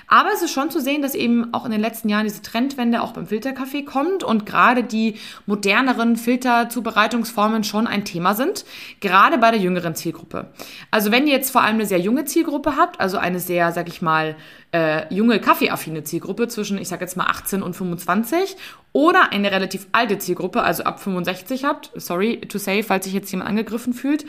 Aber 0.09 0.31
es 0.33 0.43
ist 0.43 0.53
schon 0.53 0.71
zu 0.71 0.81
sehen, 0.81 1.03
dass 1.03 1.15
eben 1.15 1.53
auch 1.53 1.65
in 1.65 1.71
den 1.71 1.81
letzten 1.81 2.09
Jahren 2.09 2.25
diese 2.25 2.43
Trendwende 2.43 3.03
auch 3.03 3.13
beim 3.13 3.27
Filterkaffee 3.27 3.83
kommt 3.83 4.23
und 4.23 4.47
gerade 4.47 4.85
die 4.85 5.17
moderneren 5.47 6.17
Filterzubereitungsformen 6.17 7.65
schon 7.65 7.87
ein 7.87 8.05
Thema 8.05 8.35
sind, 8.35 8.65
gerade 9.01 9.39
bei 9.39 9.51
der 9.51 9.61
jüngeren 9.61 9.95
Zielgruppe. 9.95 10.53
Also 10.91 11.11
wenn 11.11 11.27
ihr 11.27 11.33
jetzt 11.33 11.51
vor 11.51 11.63
allem 11.63 11.77
eine 11.77 11.87
sehr 11.87 12.01
junge 12.01 12.25
Zielgruppe 12.25 12.77
habt, 12.77 13.01
also 13.01 13.19
eine 13.19 13.41
sehr, 13.41 13.73
sag 13.73 13.89
ich 13.89 14.01
mal, 14.03 14.37
äh, 14.73 15.13
junge 15.13 15.41
kaffeeaffine 15.41 16.05
Zielgruppe 16.05 16.49
zwischen, 16.49 16.79
ich 16.79 16.89
sag 16.89 17.01
jetzt 17.01 17.17
mal 17.17 17.27
18 17.27 17.63
und 17.63 17.75
25 17.75 18.57
oder 18.93 19.33
eine 19.33 19.51
relativ 19.51 19.87
alte 19.93 20.19
Zielgruppe, 20.19 20.63
also 20.63 20.85
ab 20.85 21.01
65 21.01 21.65
habt, 21.65 21.91
sorry 21.95 22.41
to 22.41 22.59
say, 22.59 22.83
falls 22.83 23.05
sich 23.05 23.15
jetzt 23.15 23.31
jemand 23.31 23.49
angegriffen 23.49 23.93
fühlt, 23.93 24.25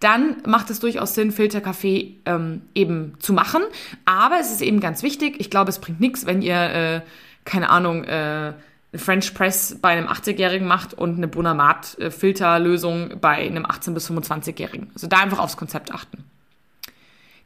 dann 0.00 0.36
macht 0.46 0.70
es 0.70 0.80
durchaus 0.80 1.14
Sinn, 1.14 1.30
Filterkaffee 1.30 2.16
ähm, 2.24 2.62
eben 2.74 3.14
zu 3.20 3.32
machen. 3.32 3.62
Aber 4.06 4.40
es 4.40 4.50
ist 4.50 4.62
eben 4.62 4.80
ganz 4.80 5.02
wichtig, 5.02 5.36
ich 5.38 5.50
glaube, 5.50 5.70
es 5.70 5.78
bringt 5.78 6.00
nichts, 6.00 6.26
wenn 6.26 6.42
ihr, 6.42 6.56
äh, 6.56 7.00
keine 7.44 7.68
Ahnung, 7.68 8.04
äh, 8.04 8.54
French 8.94 9.34
Press 9.34 9.78
bei 9.80 9.90
einem 9.90 10.08
80-Jährigen 10.08 10.66
macht 10.66 10.94
und 10.94 11.16
eine 11.16 11.28
Bonamat-Filterlösung 11.28 13.20
bei 13.20 13.36
einem 13.36 13.64
18- 13.64 13.92
bis 13.92 14.10
25-Jährigen. 14.10 14.90
Also 14.94 15.06
da 15.06 15.18
einfach 15.18 15.38
aufs 15.38 15.56
Konzept 15.56 15.92
achten. 15.92 16.24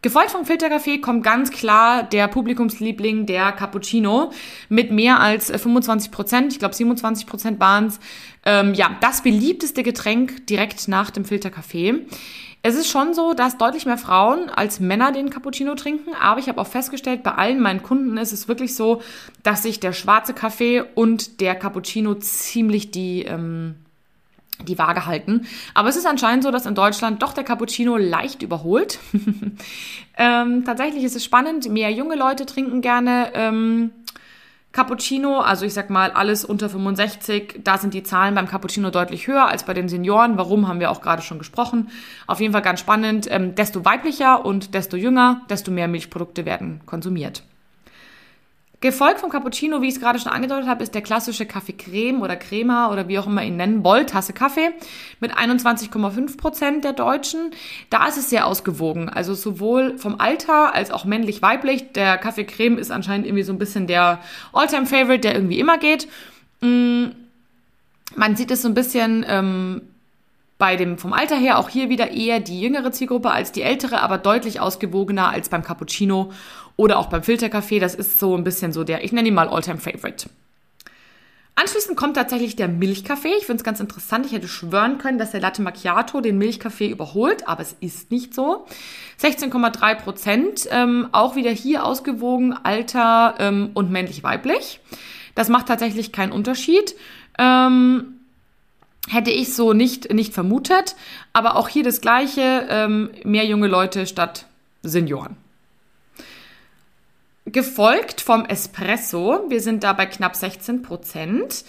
Gefolgt 0.04 0.32
vom 0.32 0.44
Filterkaffee 0.44 0.98
kommt 0.98 1.24
ganz 1.24 1.50
klar 1.50 2.02
der 2.02 2.28
Publikumsliebling, 2.28 3.24
der 3.24 3.52
Cappuccino, 3.52 4.32
mit 4.68 4.90
mehr 4.90 5.18
als 5.18 5.50
25 5.50 6.10
Prozent. 6.10 6.52
Ich 6.52 6.58
glaube, 6.58 6.74
27 6.74 7.26
Prozent 7.26 7.58
waren 7.58 7.86
es. 7.86 7.98
Ähm, 8.44 8.74
ja, 8.74 8.98
das 9.00 9.22
beliebteste 9.22 9.82
Getränk 9.82 10.46
direkt 10.46 10.88
nach 10.88 11.10
dem 11.10 11.24
Filterkaffee. 11.24 12.04
Es 12.60 12.74
ist 12.74 12.90
schon 12.90 13.14
so, 13.14 13.32
dass 13.32 13.56
deutlich 13.56 13.86
mehr 13.86 13.96
Frauen 13.96 14.50
als 14.50 14.78
Männer 14.78 15.10
den 15.10 15.30
Cappuccino 15.30 15.74
trinken, 15.74 16.10
aber 16.20 16.38
ich 16.38 16.50
habe 16.50 16.60
auch 16.60 16.66
festgestellt, 16.66 17.22
bei 17.22 17.32
allen 17.32 17.60
meinen 17.60 17.82
Kunden 17.82 18.18
ist 18.18 18.32
es 18.34 18.46
wirklich 18.46 18.74
so, 18.74 19.00
dass 19.42 19.62
sich 19.62 19.80
der 19.80 19.94
schwarze 19.94 20.34
Kaffee 20.34 20.84
und 20.94 21.40
der 21.40 21.54
Cappuccino 21.54 22.12
ziemlich 22.16 22.90
die 22.90 23.22
ähm, 23.22 23.76
die 24.62 24.78
Waage 24.78 25.06
halten. 25.06 25.46
Aber 25.74 25.88
es 25.88 25.96
ist 25.96 26.06
anscheinend 26.06 26.44
so, 26.44 26.50
dass 26.50 26.66
in 26.66 26.74
Deutschland 26.74 27.22
doch 27.22 27.32
der 27.32 27.44
Cappuccino 27.44 27.96
leicht 27.96 28.42
überholt. 28.42 28.98
ähm, 30.16 30.64
tatsächlich 30.64 31.04
ist 31.04 31.16
es 31.16 31.24
spannend. 31.24 31.68
Mehr 31.68 31.90
junge 31.90 32.14
Leute 32.14 32.46
trinken 32.46 32.80
gerne 32.80 33.30
ähm, 33.34 33.90
Cappuccino. 34.72 35.40
Also 35.40 35.64
ich 35.64 35.74
sag 35.74 35.90
mal, 35.90 36.10
alles 36.12 36.44
unter 36.44 36.68
65. 36.68 37.60
Da 37.64 37.78
sind 37.78 37.94
die 37.94 38.02
Zahlen 38.02 38.34
beim 38.34 38.48
Cappuccino 38.48 38.90
deutlich 38.90 39.26
höher 39.26 39.46
als 39.46 39.64
bei 39.64 39.74
den 39.74 39.88
Senioren. 39.88 40.36
Warum, 40.36 40.68
haben 40.68 40.80
wir 40.80 40.90
auch 40.90 41.00
gerade 41.00 41.22
schon 41.22 41.38
gesprochen. 41.38 41.88
Auf 42.26 42.40
jeden 42.40 42.52
Fall 42.52 42.62
ganz 42.62 42.80
spannend. 42.80 43.26
Ähm, 43.30 43.54
desto 43.54 43.84
weiblicher 43.84 44.44
und 44.44 44.74
desto 44.74 44.96
jünger, 44.96 45.42
desto 45.48 45.70
mehr 45.70 45.88
Milchprodukte 45.88 46.44
werden 46.44 46.80
konsumiert. 46.86 47.42
Gefolgt 48.84 49.20
vom 49.20 49.30
Cappuccino, 49.30 49.80
wie 49.80 49.88
ich 49.88 49.94
es 49.94 50.00
gerade 50.00 50.18
schon 50.18 50.30
angedeutet 50.30 50.68
habe, 50.68 50.82
ist 50.82 50.94
der 50.94 51.00
klassische 51.00 51.46
Kaffee 51.46 51.72
Creme 51.72 52.20
oder 52.20 52.36
Crema 52.36 52.92
oder 52.92 53.08
wie 53.08 53.18
auch 53.18 53.26
immer 53.26 53.42
ihn 53.42 53.56
nennen 53.56 53.82
wollt, 53.82 54.10
Tasse 54.10 54.34
Kaffee 54.34 54.74
mit 55.20 55.32
21,5 55.32 56.36
Prozent 56.36 56.84
der 56.84 56.92
Deutschen. 56.92 57.52
Da 57.88 58.06
ist 58.06 58.18
es 58.18 58.28
sehr 58.28 58.46
ausgewogen, 58.46 59.08
also 59.08 59.32
sowohl 59.32 59.96
vom 59.96 60.20
Alter 60.20 60.74
als 60.74 60.90
auch 60.90 61.06
männlich-weiblich. 61.06 61.92
Der 61.92 62.18
Kaffee 62.18 62.44
Creme 62.44 62.76
ist 62.76 62.90
anscheinend 62.90 63.26
irgendwie 63.26 63.44
so 63.44 63.54
ein 63.54 63.58
bisschen 63.58 63.86
der 63.86 64.20
All-Time-Favorite, 64.52 65.20
der 65.20 65.34
irgendwie 65.34 65.60
immer 65.60 65.78
geht. 65.78 66.06
Mm, 66.60 67.06
man 68.16 68.36
sieht 68.36 68.50
es 68.50 68.60
so 68.60 68.68
ein 68.68 68.74
bisschen 68.74 69.24
ähm, 69.26 69.80
bei 70.58 70.76
dem 70.76 70.98
vom 70.98 71.12
Alter 71.12 71.36
her 71.36 71.58
auch 71.58 71.68
hier 71.68 71.88
wieder 71.88 72.10
eher 72.12 72.38
die 72.38 72.60
jüngere 72.60 72.92
Zielgruppe 72.92 73.30
als 73.30 73.50
die 73.50 73.62
ältere, 73.62 74.00
aber 74.02 74.18
deutlich 74.18 74.60
ausgewogener 74.60 75.30
als 75.30 75.48
beim 75.48 75.62
Cappuccino 75.62 76.32
oder 76.76 76.98
auch 76.98 77.06
beim 77.06 77.22
Filterkaffee. 77.22 77.78
Das 77.78 77.94
ist 77.94 78.18
so 78.18 78.36
ein 78.36 78.44
bisschen 78.44 78.72
so 78.72 78.84
der, 78.84 79.04
ich 79.04 79.12
nenne 79.12 79.28
ihn 79.28 79.34
mal 79.34 79.48
Alltime 79.48 79.78
Favorite. 79.78 80.28
Anschließend 81.56 81.96
kommt 81.96 82.16
tatsächlich 82.16 82.56
der 82.56 82.66
Milchkaffee. 82.66 83.32
Ich 83.38 83.46
finde 83.46 83.58
es 83.58 83.64
ganz 83.64 83.78
interessant. 83.78 84.26
Ich 84.26 84.32
hätte 84.32 84.48
schwören 84.48 84.98
können, 84.98 85.18
dass 85.18 85.30
der 85.30 85.40
Latte 85.40 85.62
Macchiato 85.62 86.20
den 86.20 86.36
Milchkaffee 86.36 86.88
überholt, 86.90 87.46
aber 87.46 87.62
es 87.62 87.76
ist 87.78 88.10
nicht 88.10 88.34
so. 88.34 88.66
16,3 89.22 89.94
Prozent, 89.94 90.68
ähm, 90.72 91.08
auch 91.12 91.36
wieder 91.36 91.52
hier 91.52 91.84
ausgewogen, 91.84 92.54
Alter 92.54 93.36
ähm, 93.38 93.70
und 93.74 93.92
männlich-weiblich. 93.92 94.80
Das 95.36 95.48
macht 95.48 95.68
tatsächlich 95.68 96.10
keinen 96.10 96.32
Unterschied. 96.32 96.96
Ähm, 97.38 98.14
hätte 99.08 99.30
ich 99.30 99.54
so 99.54 99.74
nicht, 99.74 100.12
nicht 100.12 100.34
vermutet. 100.34 100.96
Aber 101.32 101.54
auch 101.54 101.68
hier 101.68 101.84
das 101.84 102.00
Gleiche, 102.00 102.66
ähm, 102.68 103.10
mehr 103.22 103.46
junge 103.46 103.68
Leute 103.68 104.08
statt 104.08 104.46
Senioren 104.82 105.36
gefolgt 107.46 108.20
vom 108.20 108.44
Espresso. 108.44 109.44
Wir 109.48 109.60
sind 109.60 109.84
da 109.84 109.92
bei 109.92 110.06
knapp 110.06 110.36
16 110.36 110.82
Prozent. 110.82 111.64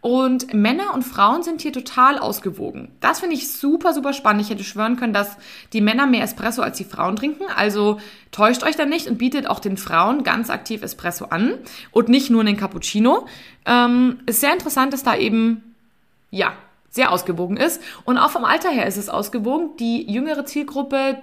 Und 0.00 0.54
Männer 0.54 0.94
und 0.94 1.02
Frauen 1.02 1.42
sind 1.42 1.60
hier 1.60 1.72
total 1.72 2.18
ausgewogen. 2.18 2.88
Das 3.00 3.18
finde 3.18 3.34
ich 3.34 3.50
super, 3.50 3.92
super 3.92 4.12
spannend. 4.12 4.42
Ich 4.42 4.50
hätte 4.50 4.62
schwören 4.62 4.96
können, 4.96 5.12
dass 5.12 5.36
die 5.72 5.80
Männer 5.80 6.06
mehr 6.06 6.22
Espresso 6.22 6.62
als 6.62 6.78
die 6.78 6.84
Frauen 6.84 7.16
trinken. 7.16 7.44
Also 7.56 8.00
täuscht 8.30 8.62
euch 8.62 8.76
da 8.76 8.86
nicht 8.86 9.08
und 9.08 9.18
bietet 9.18 9.48
auch 9.48 9.58
den 9.58 9.76
Frauen 9.76 10.22
ganz 10.22 10.50
aktiv 10.50 10.82
Espresso 10.82 11.26
an 11.26 11.54
und 11.90 12.08
nicht 12.08 12.30
nur 12.30 12.44
den 12.44 12.56
Cappuccino. 12.56 13.26
Ähm, 13.66 14.20
ist 14.26 14.40
sehr 14.40 14.52
interessant, 14.52 14.92
dass 14.92 15.02
da 15.02 15.16
eben, 15.16 15.74
ja, 16.30 16.52
sehr 16.90 17.10
ausgewogen 17.10 17.56
ist. 17.56 17.82
Und 18.04 18.18
auch 18.18 18.30
vom 18.30 18.44
Alter 18.44 18.70
her 18.70 18.86
ist 18.86 18.96
es 18.96 19.08
ausgewogen. 19.08 19.76
Die 19.78 20.10
jüngere 20.10 20.46
Zielgruppe 20.46 21.18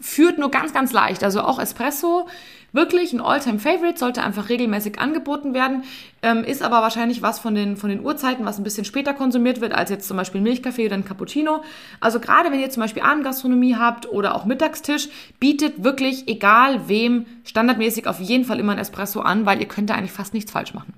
führt 0.00 0.38
nur 0.38 0.50
ganz, 0.50 0.72
ganz 0.72 0.92
leicht. 0.92 1.22
Also 1.22 1.42
auch 1.42 1.58
Espresso, 1.58 2.28
wirklich 2.76 3.12
ein 3.12 3.20
All-Time-Favorite, 3.20 3.98
sollte 3.98 4.22
einfach 4.22 4.48
regelmäßig 4.48 5.00
angeboten 5.00 5.54
werden, 5.54 5.82
ähm, 6.22 6.44
ist 6.44 6.62
aber 6.62 6.82
wahrscheinlich 6.82 7.22
was 7.22 7.40
von 7.40 7.54
den, 7.54 7.76
von 7.76 7.90
den 7.90 8.04
Uhrzeiten, 8.04 8.44
was 8.44 8.58
ein 8.58 8.64
bisschen 8.64 8.84
später 8.84 9.14
konsumiert 9.14 9.60
wird, 9.60 9.72
als 9.74 9.90
jetzt 9.90 10.06
zum 10.06 10.16
Beispiel 10.16 10.40
Milchkaffee 10.40 10.86
oder 10.86 10.94
ein 10.94 11.04
Cappuccino. 11.04 11.64
Also 12.00 12.20
gerade 12.20 12.52
wenn 12.52 12.60
ihr 12.60 12.70
zum 12.70 12.82
Beispiel 12.82 13.02
Abendgastronomie 13.02 13.74
habt 13.74 14.08
oder 14.08 14.34
auch 14.36 14.44
Mittagstisch, 14.44 15.08
bietet 15.40 15.82
wirklich, 15.82 16.28
egal 16.28 16.88
wem, 16.88 17.26
standardmäßig 17.44 18.06
auf 18.06 18.20
jeden 18.20 18.44
Fall 18.44 18.60
immer 18.60 18.72
ein 18.72 18.78
Espresso 18.78 19.20
an, 19.20 19.46
weil 19.46 19.60
ihr 19.60 19.68
könnt 19.68 19.90
da 19.90 19.94
eigentlich 19.94 20.12
fast 20.12 20.34
nichts 20.34 20.52
falsch 20.52 20.74
machen. 20.74 20.92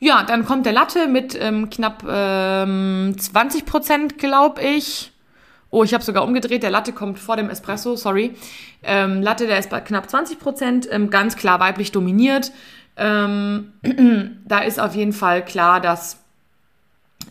Ja, 0.00 0.22
dann 0.22 0.46
kommt 0.46 0.64
der 0.64 0.72
Latte 0.72 1.08
mit 1.08 1.38
ähm, 1.38 1.68
knapp 1.68 2.04
ähm, 2.08 3.14
20 3.18 3.66
Prozent, 3.66 4.18
glaube 4.18 4.62
ich. 4.62 5.09
Oh, 5.70 5.84
ich 5.84 5.94
habe 5.94 6.02
sogar 6.02 6.24
umgedreht. 6.24 6.62
Der 6.62 6.70
Latte 6.70 6.92
kommt 6.92 7.18
vor 7.18 7.36
dem 7.36 7.48
Espresso, 7.48 7.96
sorry. 7.96 8.34
Ähm, 8.82 9.22
Latte, 9.22 9.46
der 9.46 9.58
ist 9.58 9.70
bei 9.70 9.80
knapp 9.80 10.10
20 10.10 10.38
Prozent, 10.38 10.88
ähm, 10.90 11.10
ganz 11.10 11.36
klar 11.36 11.60
weiblich 11.60 11.92
dominiert. 11.92 12.52
Ähm, 12.96 13.72
da 14.44 14.60
ist 14.60 14.80
auf 14.80 14.94
jeden 14.94 15.12
Fall 15.12 15.44
klar, 15.44 15.80
dass 15.80 16.18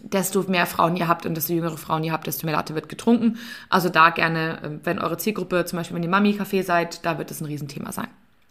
desto 0.02 0.44
mehr 0.44 0.66
Frauen 0.66 0.96
ihr 0.96 1.08
habt 1.08 1.26
und 1.26 1.36
desto 1.36 1.54
jüngere 1.54 1.78
Frauen 1.78 2.04
ihr 2.04 2.14
habt, 2.14 2.28
desto 2.28 2.46
mehr 2.46 2.56
Latte 2.56 2.76
wird 2.76 2.90
getrunken. 2.90 3.38
Also 3.70 3.90
da 3.90 4.10
gerne, 4.10 4.60
ähm, 4.64 4.80
wenn 4.84 5.00
eure 5.00 5.18
Zielgruppe, 5.18 5.66
zum 5.66 5.78
Beispiel 5.78 5.96
wenn 5.96 6.04
ihr 6.04 6.10
Mami-Café 6.10 6.64
seid, 6.64 7.06
da 7.06 7.18
wird 7.18 7.32
es 7.32 7.42
ein 7.42 7.46
Riesenthema 7.46 7.92
sein. 7.92 8.08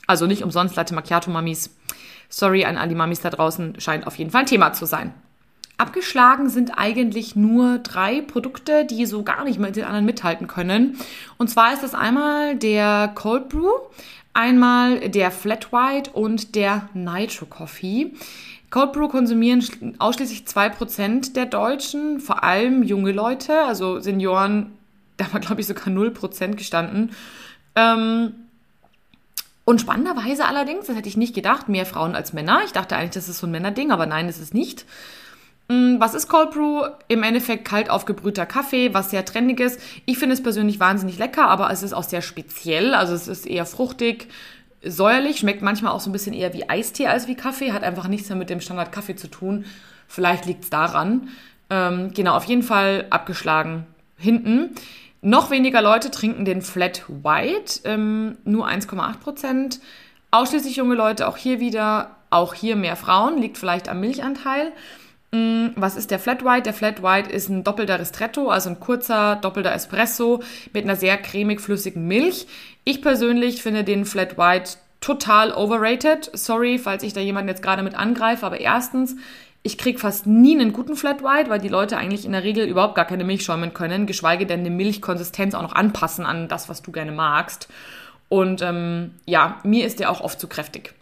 Also 0.06 0.26
nicht 0.26 0.42
umsonst 0.42 0.76
Latte 0.76 0.94
Macchiato-Mamis. 0.94 1.74
Sorry 2.28 2.64
an 2.64 2.76
all 2.76 2.88
die 2.88 2.94
Mamis 2.94 3.20
da 3.20 3.30
draußen, 3.30 3.80
scheint 3.80 4.06
auf 4.06 4.16
jeden 4.16 4.30
Fall 4.30 4.42
ein 4.42 4.46
Thema 4.46 4.72
zu 4.74 4.84
sein. 4.84 5.14
Abgeschlagen 5.78 6.50
sind 6.50 6.76
eigentlich 6.76 7.36
nur 7.36 7.78
drei 7.78 8.20
Produkte, 8.20 8.84
die 8.84 9.06
so 9.06 9.22
gar 9.22 9.44
nicht 9.44 9.60
mit 9.60 9.76
den 9.76 9.84
anderen 9.84 10.04
mithalten 10.04 10.48
können. 10.48 10.98
Und 11.38 11.48
zwar 11.48 11.72
ist 11.72 11.84
das 11.84 11.94
einmal 11.94 12.56
der 12.56 13.12
Cold 13.14 13.48
Brew, 13.48 13.70
einmal 14.34 15.08
der 15.08 15.30
Flat 15.30 15.72
White 15.72 16.10
und 16.10 16.56
der 16.56 16.88
Nitro 16.94 17.46
Coffee. 17.46 18.12
Cold 18.70 18.92
Brew 18.92 19.06
konsumieren 19.06 19.64
ausschließlich 20.00 20.42
2% 20.42 21.34
der 21.34 21.46
Deutschen, 21.46 22.18
vor 22.18 22.42
allem 22.42 22.82
junge 22.82 23.12
Leute, 23.12 23.62
also 23.62 24.00
Senioren, 24.00 24.72
da 25.16 25.32
war 25.32 25.38
glaube 25.38 25.60
ich 25.60 25.68
sogar 25.68 25.86
0% 25.86 26.56
gestanden. 26.56 27.12
Ähm, 27.76 28.34
und 29.64 29.80
spannenderweise 29.80 30.44
allerdings, 30.46 30.86
das 30.86 30.96
hätte 30.96 31.08
ich 31.08 31.16
nicht 31.16 31.34
gedacht, 31.34 31.68
mehr 31.68 31.86
Frauen 31.86 32.16
als 32.16 32.32
Männer. 32.32 32.62
Ich 32.64 32.72
dachte 32.72 32.96
eigentlich, 32.96 33.10
das 33.10 33.28
ist 33.28 33.38
so 33.38 33.46
ein 33.46 33.52
Männerding, 33.52 33.92
aber 33.92 34.06
nein, 34.06 34.28
ist 34.28 34.40
es 34.40 34.52
nicht. 34.52 34.84
Mm, 35.68 36.00
was 36.00 36.14
ist 36.14 36.28
Cold 36.28 36.50
Brew? 36.52 36.86
Im 37.08 37.22
Endeffekt 37.22 37.66
kalt 37.66 37.90
aufgebrühter 37.90 38.46
Kaffee, 38.46 38.94
was 38.94 39.10
sehr 39.10 39.24
trendig 39.24 39.60
ist. 39.60 39.80
Ich 40.06 40.18
finde 40.18 40.34
es 40.34 40.42
persönlich 40.42 40.80
wahnsinnig 40.80 41.18
lecker, 41.18 41.48
aber 41.48 41.70
es 41.70 41.82
ist 41.82 41.92
auch 41.92 42.04
sehr 42.04 42.22
speziell. 42.22 42.94
Also 42.94 43.14
es 43.14 43.28
ist 43.28 43.46
eher 43.46 43.66
fruchtig, 43.66 44.28
säuerlich, 44.82 45.38
schmeckt 45.38 45.62
manchmal 45.62 45.92
auch 45.92 46.00
so 46.00 46.08
ein 46.08 46.12
bisschen 46.12 46.34
eher 46.34 46.54
wie 46.54 46.68
Eistee 46.68 47.08
als 47.08 47.28
wie 47.28 47.34
Kaffee, 47.34 47.72
hat 47.72 47.82
einfach 47.82 48.08
nichts 48.08 48.28
mehr 48.28 48.38
mit 48.38 48.48
dem 48.48 48.60
Standard 48.60 48.92
Kaffee 48.92 49.16
zu 49.16 49.28
tun. 49.28 49.66
Vielleicht 50.06 50.46
liegt 50.46 50.64
es 50.64 50.70
daran. 50.70 51.28
Ähm, 51.68 52.12
genau, 52.14 52.34
auf 52.34 52.44
jeden 52.44 52.62
Fall 52.62 53.06
abgeschlagen 53.10 53.86
hinten. 54.16 54.70
Noch 55.20 55.50
weniger 55.50 55.82
Leute 55.82 56.10
trinken 56.10 56.44
den 56.44 56.62
Flat 56.62 57.04
White, 57.08 57.80
ähm, 57.84 58.38
nur 58.44 58.66
1,8 58.66 59.18
Prozent. 59.20 59.80
Ausschließlich 60.30 60.76
junge 60.76 60.94
Leute, 60.94 61.28
auch 61.28 61.36
hier 61.36 61.60
wieder, 61.60 62.16
auch 62.30 62.54
hier 62.54 62.76
mehr 62.76 62.96
Frauen, 62.96 63.38
liegt 63.38 63.58
vielleicht 63.58 63.88
am 63.88 64.00
Milchanteil. 64.00 64.72
Mm, 65.30 65.68
was 65.76 65.96
ist 65.96 66.10
der 66.10 66.18
Flat 66.18 66.44
White? 66.44 66.62
Der 66.62 66.74
Flat 66.74 67.02
White 67.02 67.30
ist 67.30 67.48
ein 67.48 67.64
doppelter 67.64 68.00
Ristretto, 68.00 68.48
also 68.48 68.70
ein 68.70 68.80
kurzer 68.80 69.36
doppelter 69.36 69.72
Espresso 69.72 70.42
mit 70.72 70.84
einer 70.84 70.96
sehr 70.96 71.18
cremig 71.18 71.60
flüssigen 71.60 72.06
Milch. 72.06 72.46
Ich 72.84 73.02
persönlich 73.02 73.62
finde 73.62 73.84
den 73.84 74.04
Flat 74.06 74.38
White 74.38 74.78
total 75.00 75.52
overrated. 75.52 76.30
Sorry, 76.32 76.78
falls 76.78 77.02
ich 77.02 77.12
da 77.12 77.20
jemanden 77.20 77.48
jetzt 77.48 77.62
gerade 77.62 77.82
mit 77.82 77.94
angreife, 77.94 78.46
aber 78.46 78.60
erstens, 78.60 79.16
ich 79.62 79.76
kriege 79.76 79.98
fast 79.98 80.26
nie 80.26 80.58
einen 80.58 80.72
guten 80.72 80.96
Flat 80.96 81.22
White, 81.22 81.50
weil 81.50 81.60
die 81.60 81.68
Leute 81.68 81.98
eigentlich 81.98 82.24
in 82.24 82.32
der 82.32 82.44
Regel 82.44 82.66
überhaupt 82.66 82.94
gar 82.94 83.04
keine 83.04 83.24
Milch 83.24 83.44
schäumen 83.44 83.74
können, 83.74 84.06
geschweige 84.06 84.46
denn 84.46 84.60
eine 84.60 84.70
Milchkonsistenz 84.70 85.54
auch 85.54 85.62
noch 85.62 85.74
anpassen 85.74 86.24
an 86.24 86.48
das, 86.48 86.68
was 86.70 86.80
du 86.80 86.90
gerne 86.90 87.12
magst. 87.12 87.68
Und 88.30 88.62
ähm, 88.62 89.14
ja, 89.26 89.60
mir 89.64 89.86
ist 89.86 90.00
der 90.00 90.10
auch 90.10 90.20
oft 90.20 90.40
zu 90.40 90.48
kräftig. 90.48 90.94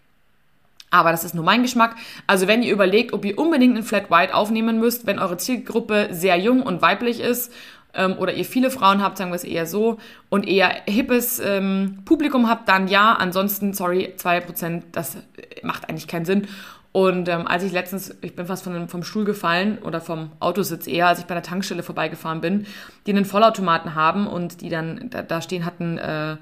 Aber 0.90 1.10
das 1.10 1.24
ist 1.24 1.34
nur 1.34 1.44
mein 1.44 1.62
Geschmack. 1.62 1.96
Also 2.26 2.46
wenn 2.46 2.62
ihr 2.62 2.72
überlegt, 2.72 3.12
ob 3.12 3.24
ihr 3.24 3.38
unbedingt 3.38 3.74
einen 3.74 3.84
Flat 3.84 4.10
White 4.10 4.34
aufnehmen 4.34 4.78
müsst, 4.78 5.06
wenn 5.06 5.18
eure 5.18 5.36
Zielgruppe 5.36 6.08
sehr 6.12 6.36
jung 6.38 6.62
und 6.62 6.80
weiblich 6.80 7.20
ist 7.20 7.52
ähm, 7.94 8.16
oder 8.18 8.34
ihr 8.34 8.44
viele 8.44 8.70
Frauen 8.70 9.02
habt, 9.02 9.18
sagen 9.18 9.30
wir 9.30 9.36
es 9.36 9.44
eher 9.44 9.66
so, 9.66 9.98
und 10.28 10.46
eher 10.46 10.70
hippes 10.86 11.40
ähm, 11.40 11.98
Publikum 12.04 12.48
habt, 12.48 12.68
dann 12.68 12.88
ja. 12.88 13.14
Ansonsten, 13.14 13.72
sorry, 13.72 14.14
2%, 14.16 14.82
das 14.92 15.18
macht 15.62 15.88
eigentlich 15.88 16.06
keinen 16.06 16.24
Sinn. 16.24 16.46
Und 16.92 17.28
ähm, 17.28 17.46
als 17.46 17.62
ich 17.62 17.72
letztens, 17.72 18.16
ich 18.22 18.34
bin 18.34 18.46
fast 18.46 18.64
von, 18.64 18.88
vom 18.88 19.02
Stuhl 19.02 19.26
gefallen 19.26 19.76
oder 19.78 20.00
vom 20.00 20.30
Autositz 20.40 20.86
eher, 20.86 21.08
als 21.08 21.18
ich 21.18 21.26
bei 21.26 21.34
der 21.34 21.42
Tankstelle 21.42 21.82
vorbeigefahren 21.82 22.40
bin, 22.40 22.66
die 23.06 23.10
einen 23.10 23.26
Vollautomaten 23.26 23.94
haben 23.94 24.26
und 24.26 24.62
die 24.62 24.70
dann 24.70 25.10
da, 25.10 25.20
da 25.20 25.42
stehen 25.42 25.66
hatten, 25.66 25.98
äh, 25.98 26.36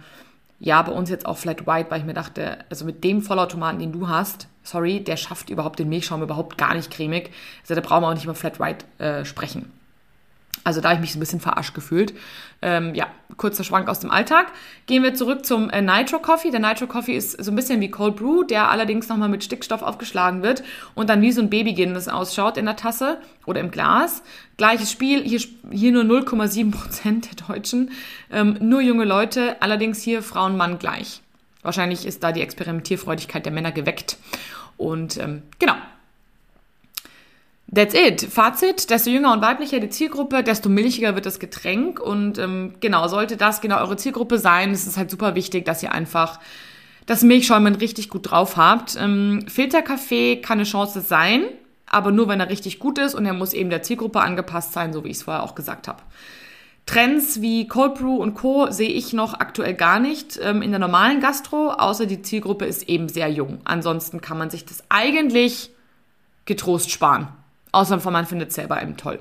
ja, 0.65 0.81
bei 0.81 0.93
uns 0.93 1.11
jetzt 1.11 1.27
auch 1.27 1.37
Flat 1.37 1.67
White, 1.67 1.91
weil 1.91 2.01
ich 2.01 2.07
mir 2.07 2.15
dachte, 2.15 2.57
also 2.71 2.87
mit 2.87 3.05
dem 3.05 3.21
Vollautomaten, 3.21 3.81
den 3.81 3.93
du 3.93 4.09
hast, 4.09 4.49
sorry, 4.63 5.05
der 5.05 5.19
schafft 5.19 5.51
überhaupt 5.51 5.79
den 5.79 5.91
Milchschaum 5.91 6.23
überhaupt 6.23 6.57
gar 6.57 6.73
nicht 6.73 6.91
cremig. 6.91 7.31
Also 7.61 7.75
da 7.75 7.83
brauchen 7.83 8.03
wir 8.03 8.09
auch 8.09 8.15
nicht 8.15 8.25
über 8.25 8.35
Flat 8.35 8.59
White 8.59 8.87
äh, 8.97 9.27
sprechen. 9.27 9.71
Also 10.65 10.81
da 10.81 10.89
habe 10.89 10.97
ich 10.97 11.01
mich 11.03 11.13
so 11.13 11.19
ein 11.19 11.21
bisschen 11.21 11.41
verarscht 11.41 11.75
gefühlt. 11.75 12.15
Ähm, 12.65 12.95
ja, 12.95 13.09
kurzer 13.37 13.63
Schwank 13.63 13.91
aus 13.91 14.01
dem 14.01 14.11
Alltag. 14.11 14.47
Gehen 14.87 15.03
wir 15.03 15.15
zurück 15.15 15.45
zum 15.45 15.69
äh, 15.69 15.83
Nitro 15.83 16.19
Coffee. 16.19 16.51
Der 16.51 16.61
Nitro 16.61 16.87
Coffee 16.87 17.15
ist 17.15 17.45
so 17.45 17.53
ein 17.53 17.57
bisschen 17.57 17.83
wie 17.83 17.91
Cold 17.91 18.17
Brew, 18.17 18.43
der 18.43 18.71
allerdings 18.71 19.09
nochmal 19.09 19.29
mit 19.29 19.45
Stickstoff 19.45 19.83
aufgeschlagen 19.83 20.43
wird 20.43 20.65
und 20.95 21.11
dann 21.11 21.21
wie 21.21 21.31
so 21.31 21.43
ein 21.43 21.51
Babygin 21.51 21.95
ausschaut 22.09 22.57
in 22.57 22.65
der 22.65 22.77
Tasse 22.77 23.19
oder 23.45 23.61
im 23.61 23.71
Glas. 23.71 24.23
Gleiches 24.57 24.91
Spiel, 24.91 25.23
hier, 25.23 25.41
hier 25.71 25.93
nur 25.93 26.05
0,7 26.05 26.71
Prozent 26.71 27.29
der 27.29 27.47
Deutschen. 27.47 27.91
Ähm, 28.33 28.57
nur 28.61 28.81
junge 28.81 29.05
Leute, 29.05 29.61
allerdings 29.61 30.01
hier 30.01 30.23
Frauen, 30.23 30.57
Mann 30.57 30.79
gleich. 30.79 31.21
Wahrscheinlich 31.63 32.07
ist 32.07 32.23
da 32.23 32.33
die 32.33 32.41
Experimentierfreudigkeit 32.41 33.45
der 33.45 33.53
Männer 33.53 33.73
geweckt. 33.73 34.17
Und 34.79 35.19
ähm, 35.19 35.43
genau, 35.59 35.75
That's 37.75 37.95
it. 37.95 38.21
Fazit, 38.31 38.89
desto 38.91 39.11
jünger 39.11 39.33
und 39.33 39.43
weiblicher 39.43 39.81
die 39.81 39.89
Zielgruppe, 39.89 40.45
desto 40.45 40.69
milchiger 40.69 41.15
wird 41.15 41.27
das 41.27 41.39
Getränk. 41.41 41.99
Und 41.99 42.39
ähm, 42.39 42.75
genau, 42.81 43.09
sollte 43.09 43.37
das 43.37 43.61
genau 43.61 43.81
eure 43.81 43.97
Zielgruppe 43.97 44.39
sein, 44.39 44.73
ist 44.73 44.87
es 44.87 44.97
halt 44.97 45.11
super 45.11 45.35
wichtig, 45.35 45.65
dass 45.65 45.83
ihr 45.83 45.93
einfach 45.93 46.39
das 47.07 47.23
Milchschäumen 47.23 47.75
richtig 47.75 48.09
gut 48.11 48.31
drauf 48.31 48.57
habt. 48.57 48.97
Ähm, 48.99 49.45
Filterkaffee 49.49 50.37
kann 50.37 50.59
eine 50.59 50.69
Chance 50.69 51.01
sein, 51.01 51.45
aber 51.87 52.13
nur, 52.13 52.29
wenn 52.29 52.41
er 52.41 52.49
richtig 52.49 52.79
gut 52.79 52.99
ist 52.99 53.15
und 53.15 53.27
er 53.27 53.35
muss 53.35 53.53
eben 53.53 53.71
der 53.71 53.83
Zielgruppe 53.83 54.21
angepasst 54.21 54.73
sein, 54.73 54.93
so 54.93 55.05
wie 55.05 55.09
ich 55.09 55.19
es 55.19 55.23
vorher 55.25 55.43
auch 55.43 55.55
gesagt 55.55 55.89
habe. 55.89 56.03
Trends 56.87 57.41
wie 57.41 57.67
Cold 57.67 57.95
Brew 57.95 58.17
und 58.17 58.35
Co. 58.35 58.71
sehe 58.71 58.91
ich 58.91 59.15
noch 59.15 59.35
aktuell 59.35 59.75
gar 59.75 59.99
nicht 60.01 60.39
ähm, 60.43 60.61
in 60.61 60.71
der 60.71 60.79
normalen 60.79 61.21
Gastro, 61.21 61.71
außer 61.71 62.07
die 62.07 62.23
Zielgruppe 62.23 62.67
ist 62.67 62.89
eben 62.89 63.09
sehr 63.09 63.31
jung. 63.31 63.59
Ansonsten 63.65 64.21
kann 64.21 64.39
man 64.39 64.51
sich 64.51 64.65
das 64.67 64.85
eigentlich 64.91 65.71
getrost 66.45 66.91
sparen. 66.91 67.29
Außer 67.75 68.11
man 68.11 68.27
findet 68.27 68.51
es 68.51 68.55
selber 68.55 68.81
eben 68.81 68.97
toll. 68.97 69.21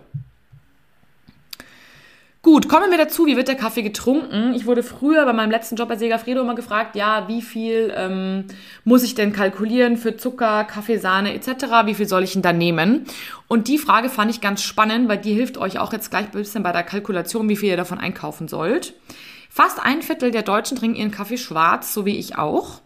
Gut, 2.45 2.67
kommen 2.67 2.91
wir 2.91 2.97
dazu, 2.97 3.25
wie 3.25 3.37
wird 3.37 3.47
der 3.47 3.55
Kaffee 3.55 3.83
getrunken? 3.83 4.53
Ich 4.53 4.65
wurde 4.65 4.83
früher 4.83 5.23
bei 5.23 5.31
meinem 5.31 5.49
letzten 5.49 5.77
Job 5.77 5.87
bei 5.87 5.95
Segafredo 5.95 6.41
immer 6.41 6.55
gefragt, 6.55 6.93
ja, 6.97 7.29
wie 7.29 7.41
viel 7.41 7.93
ähm, 7.95 8.43
muss 8.83 9.03
ich 9.03 9.15
denn 9.15 9.31
kalkulieren 9.31 9.95
für 9.95 10.17
Zucker, 10.17 10.65
Kaffeesahne 10.65 11.33
etc., 11.33 11.85
wie 11.85 11.93
viel 11.93 12.05
soll 12.05 12.21
ich 12.21 12.33
denn 12.33 12.41
da 12.41 12.51
nehmen? 12.51 13.05
Und 13.47 13.69
die 13.69 13.77
Frage 13.77 14.09
fand 14.09 14.29
ich 14.29 14.41
ganz 14.41 14.61
spannend, 14.61 15.07
weil 15.07 15.19
die 15.19 15.33
hilft 15.33 15.57
euch 15.57 15.79
auch 15.79 15.93
jetzt 15.93 16.09
gleich 16.09 16.25
ein 16.25 16.31
bisschen 16.31 16.63
bei 16.63 16.73
der 16.73 16.83
Kalkulation, 16.83 17.47
wie 17.47 17.55
viel 17.55 17.69
ihr 17.69 17.77
davon 17.77 17.97
einkaufen 17.97 18.49
sollt. 18.49 18.93
Fast 19.49 19.79
ein 19.81 20.01
Viertel 20.01 20.31
der 20.31 20.41
Deutschen 20.41 20.77
trinken 20.77 20.97
ihren 20.97 21.11
Kaffee 21.11 21.37
schwarz, 21.37 21.93
so 21.93 22.05
wie 22.05 22.17
ich 22.17 22.37
auch. 22.37 22.81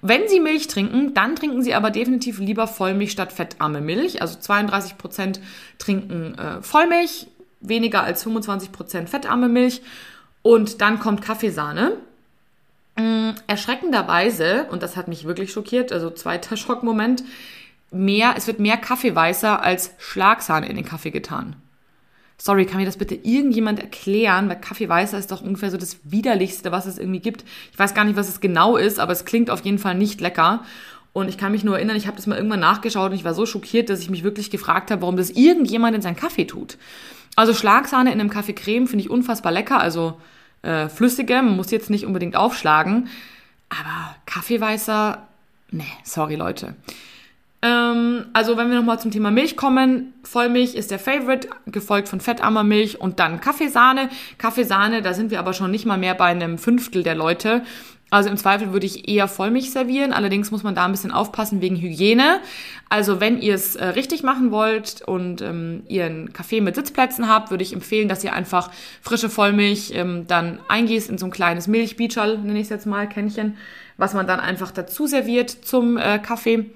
Wenn 0.00 0.28
Sie 0.28 0.40
Milch 0.40 0.66
trinken, 0.68 1.14
dann 1.14 1.36
trinken 1.36 1.62
Sie 1.62 1.74
aber 1.74 1.90
definitiv 1.90 2.38
lieber 2.38 2.66
Vollmilch 2.66 3.12
statt 3.12 3.32
fettarme 3.32 3.80
Milch. 3.80 4.20
Also 4.20 4.38
32 4.38 4.98
Prozent 4.98 5.40
trinken 5.78 6.36
äh, 6.38 6.62
Vollmilch, 6.62 7.26
weniger 7.60 8.02
als 8.02 8.22
25 8.22 8.72
Prozent 8.72 9.10
fettarme 9.10 9.48
Milch. 9.48 9.82
Und 10.42 10.80
dann 10.80 10.98
kommt 10.98 11.22
Kaffeesahne. 11.22 11.96
Ähm, 12.96 13.34
erschreckenderweise, 13.46 14.66
und 14.70 14.82
das 14.82 14.96
hat 14.96 15.08
mich 15.08 15.24
wirklich 15.24 15.52
schockiert, 15.52 15.92
also 15.92 16.10
zweiter 16.10 16.56
Schockmoment, 16.58 17.24
mehr, 17.90 18.34
es 18.36 18.46
wird 18.46 18.58
mehr 18.58 18.76
Kaffeeweißer 18.76 19.62
als 19.62 19.92
Schlagsahne 19.98 20.68
in 20.68 20.76
den 20.76 20.84
Kaffee 20.84 21.10
getan. 21.10 21.56
Sorry, 22.44 22.66
kann 22.66 22.78
mir 22.80 22.86
das 22.86 22.96
bitte 22.96 23.14
irgendjemand 23.14 23.78
erklären? 23.78 24.48
Weil 24.48 24.60
Kaffeeweißer 24.60 25.16
ist 25.16 25.30
doch 25.30 25.42
ungefähr 25.42 25.70
so 25.70 25.76
das 25.76 25.98
widerlichste, 26.02 26.72
was 26.72 26.86
es 26.86 26.98
irgendwie 26.98 27.20
gibt. 27.20 27.44
Ich 27.70 27.78
weiß 27.78 27.94
gar 27.94 28.02
nicht, 28.02 28.16
was 28.16 28.28
es 28.28 28.40
genau 28.40 28.76
ist, 28.76 28.98
aber 28.98 29.12
es 29.12 29.24
klingt 29.24 29.48
auf 29.48 29.64
jeden 29.64 29.78
Fall 29.78 29.94
nicht 29.94 30.20
lecker. 30.20 30.64
Und 31.12 31.28
ich 31.28 31.38
kann 31.38 31.52
mich 31.52 31.62
nur 31.62 31.76
erinnern, 31.76 31.96
ich 31.96 32.08
habe 32.08 32.16
das 32.16 32.26
mal 32.26 32.34
irgendwann 32.34 32.58
nachgeschaut 32.58 33.12
und 33.12 33.16
ich 33.16 33.22
war 33.22 33.34
so 33.34 33.46
schockiert, 33.46 33.90
dass 33.90 34.00
ich 34.00 34.10
mich 34.10 34.24
wirklich 34.24 34.50
gefragt 34.50 34.90
habe, 34.90 35.02
warum 35.02 35.16
das 35.16 35.30
irgendjemand 35.30 35.94
in 35.94 36.02
seinen 36.02 36.16
Kaffee 36.16 36.44
tut. 36.44 36.78
Also 37.36 37.54
Schlagsahne 37.54 38.12
in 38.12 38.18
einem 38.18 38.28
Kaffee 38.28 38.54
Creme 38.54 38.88
finde 38.88 39.04
ich 39.04 39.10
unfassbar 39.10 39.52
lecker, 39.52 39.78
also 39.78 40.20
äh, 40.62 40.88
flüssige, 40.88 41.34
man 41.34 41.54
muss 41.54 41.70
jetzt 41.70 41.90
nicht 41.90 42.06
unbedingt 42.06 42.34
aufschlagen. 42.34 43.06
Aber 43.68 44.16
Kaffeeweißer, 44.26 45.28
nee, 45.70 45.84
sorry 46.02 46.34
Leute. 46.34 46.74
Ähm, 47.62 48.26
also 48.32 48.56
wenn 48.56 48.70
wir 48.70 48.76
nochmal 48.76 48.98
zum 48.98 49.12
Thema 49.12 49.30
Milch 49.30 49.56
kommen, 49.56 50.14
Vollmilch 50.24 50.74
ist 50.74 50.90
der 50.90 50.98
Favorite, 50.98 51.48
gefolgt 51.66 52.08
von 52.08 52.20
fettarmer 52.20 52.64
Milch 52.64 53.00
und 53.00 53.20
dann 53.20 53.40
Kaffeesahne. 53.40 54.08
Kaffeesahne, 54.38 55.00
da 55.00 55.14
sind 55.14 55.30
wir 55.30 55.38
aber 55.38 55.52
schon 55.52 55.70
nicht 55.70 55.86
mal 55.86 55.98
mehr 55.98 56.14
bei 56.14 56.26
einem 56.26 56.58
Fünftel 56.58 57.04
der 57.04 57.14
Leute. 57.14 57.62
Also 58.10 58.28
im 58.28 58.36
Zweifel 58.36 58.74
würde 58.74 58.84
ich 58.84 59.08
eher 59.08 59.26
Vollmilch 59.26 59.70
servieren. 59.70 60.12
Allerdings 60.12 60.50
muss 60.50 60.64
man 60.64 60.74
da 60.74 60.84
ein 60.84 60.90
bisschen 60.90 61.12
aufpassen 61.12 61.62
wegen 61.62 61.76
Hygiene. 61.76 62.40
Also 62.90 63.20
wenn 63.20 63.40
ihr 63.40 63.54
es 63.54 63.74
äh, 63.74 63.86
richtig 63.86 64.22
machen 64.22 64.50
wollt 64.50 65.00
und 65.00 65.40
ähm, 65.40 65.84
ihr 65.88 66.04
einen 66.04 66.32
Kaffee 66.32 66.60
mit 66.60 66.74
Sitzplätzen 66.74 67.26
habt, 67.26 67.50
würde 67.50 67.62
ich 67.62 67.72
empfehlen, 67.72 68.08
dass 68.08 68.22
ihr 68.22 68.34
einfach 68.34 68.70
frische 69.00 69.30
Vollmilch 69.30 69.92
ähm, 69.94 70.26
dann 70.26 70.58
eingießt 70.68 71.08
in 71.08 71.16
so 71.16 71.24
ein 71.24 71.30
kleines 71.30 71.68
Milchbeecherl, 71.68 72.36
nenne 72.36 72.58
ich 72.58 72.64
es 72.64 72.70
jetzt 72.70 72.86
mal, 72.86 73.08
Kännchen, 73.08 73.56
was 73.96 74.12
man 74.12 74.26
dann 74.26 74.40
einfach 74.40 74.72
dazu 74.72 75.06
serviert 75.06 75.48
zum 75.48 75.96
äh, 75.96 76.18
Kaffee 76.18 76.66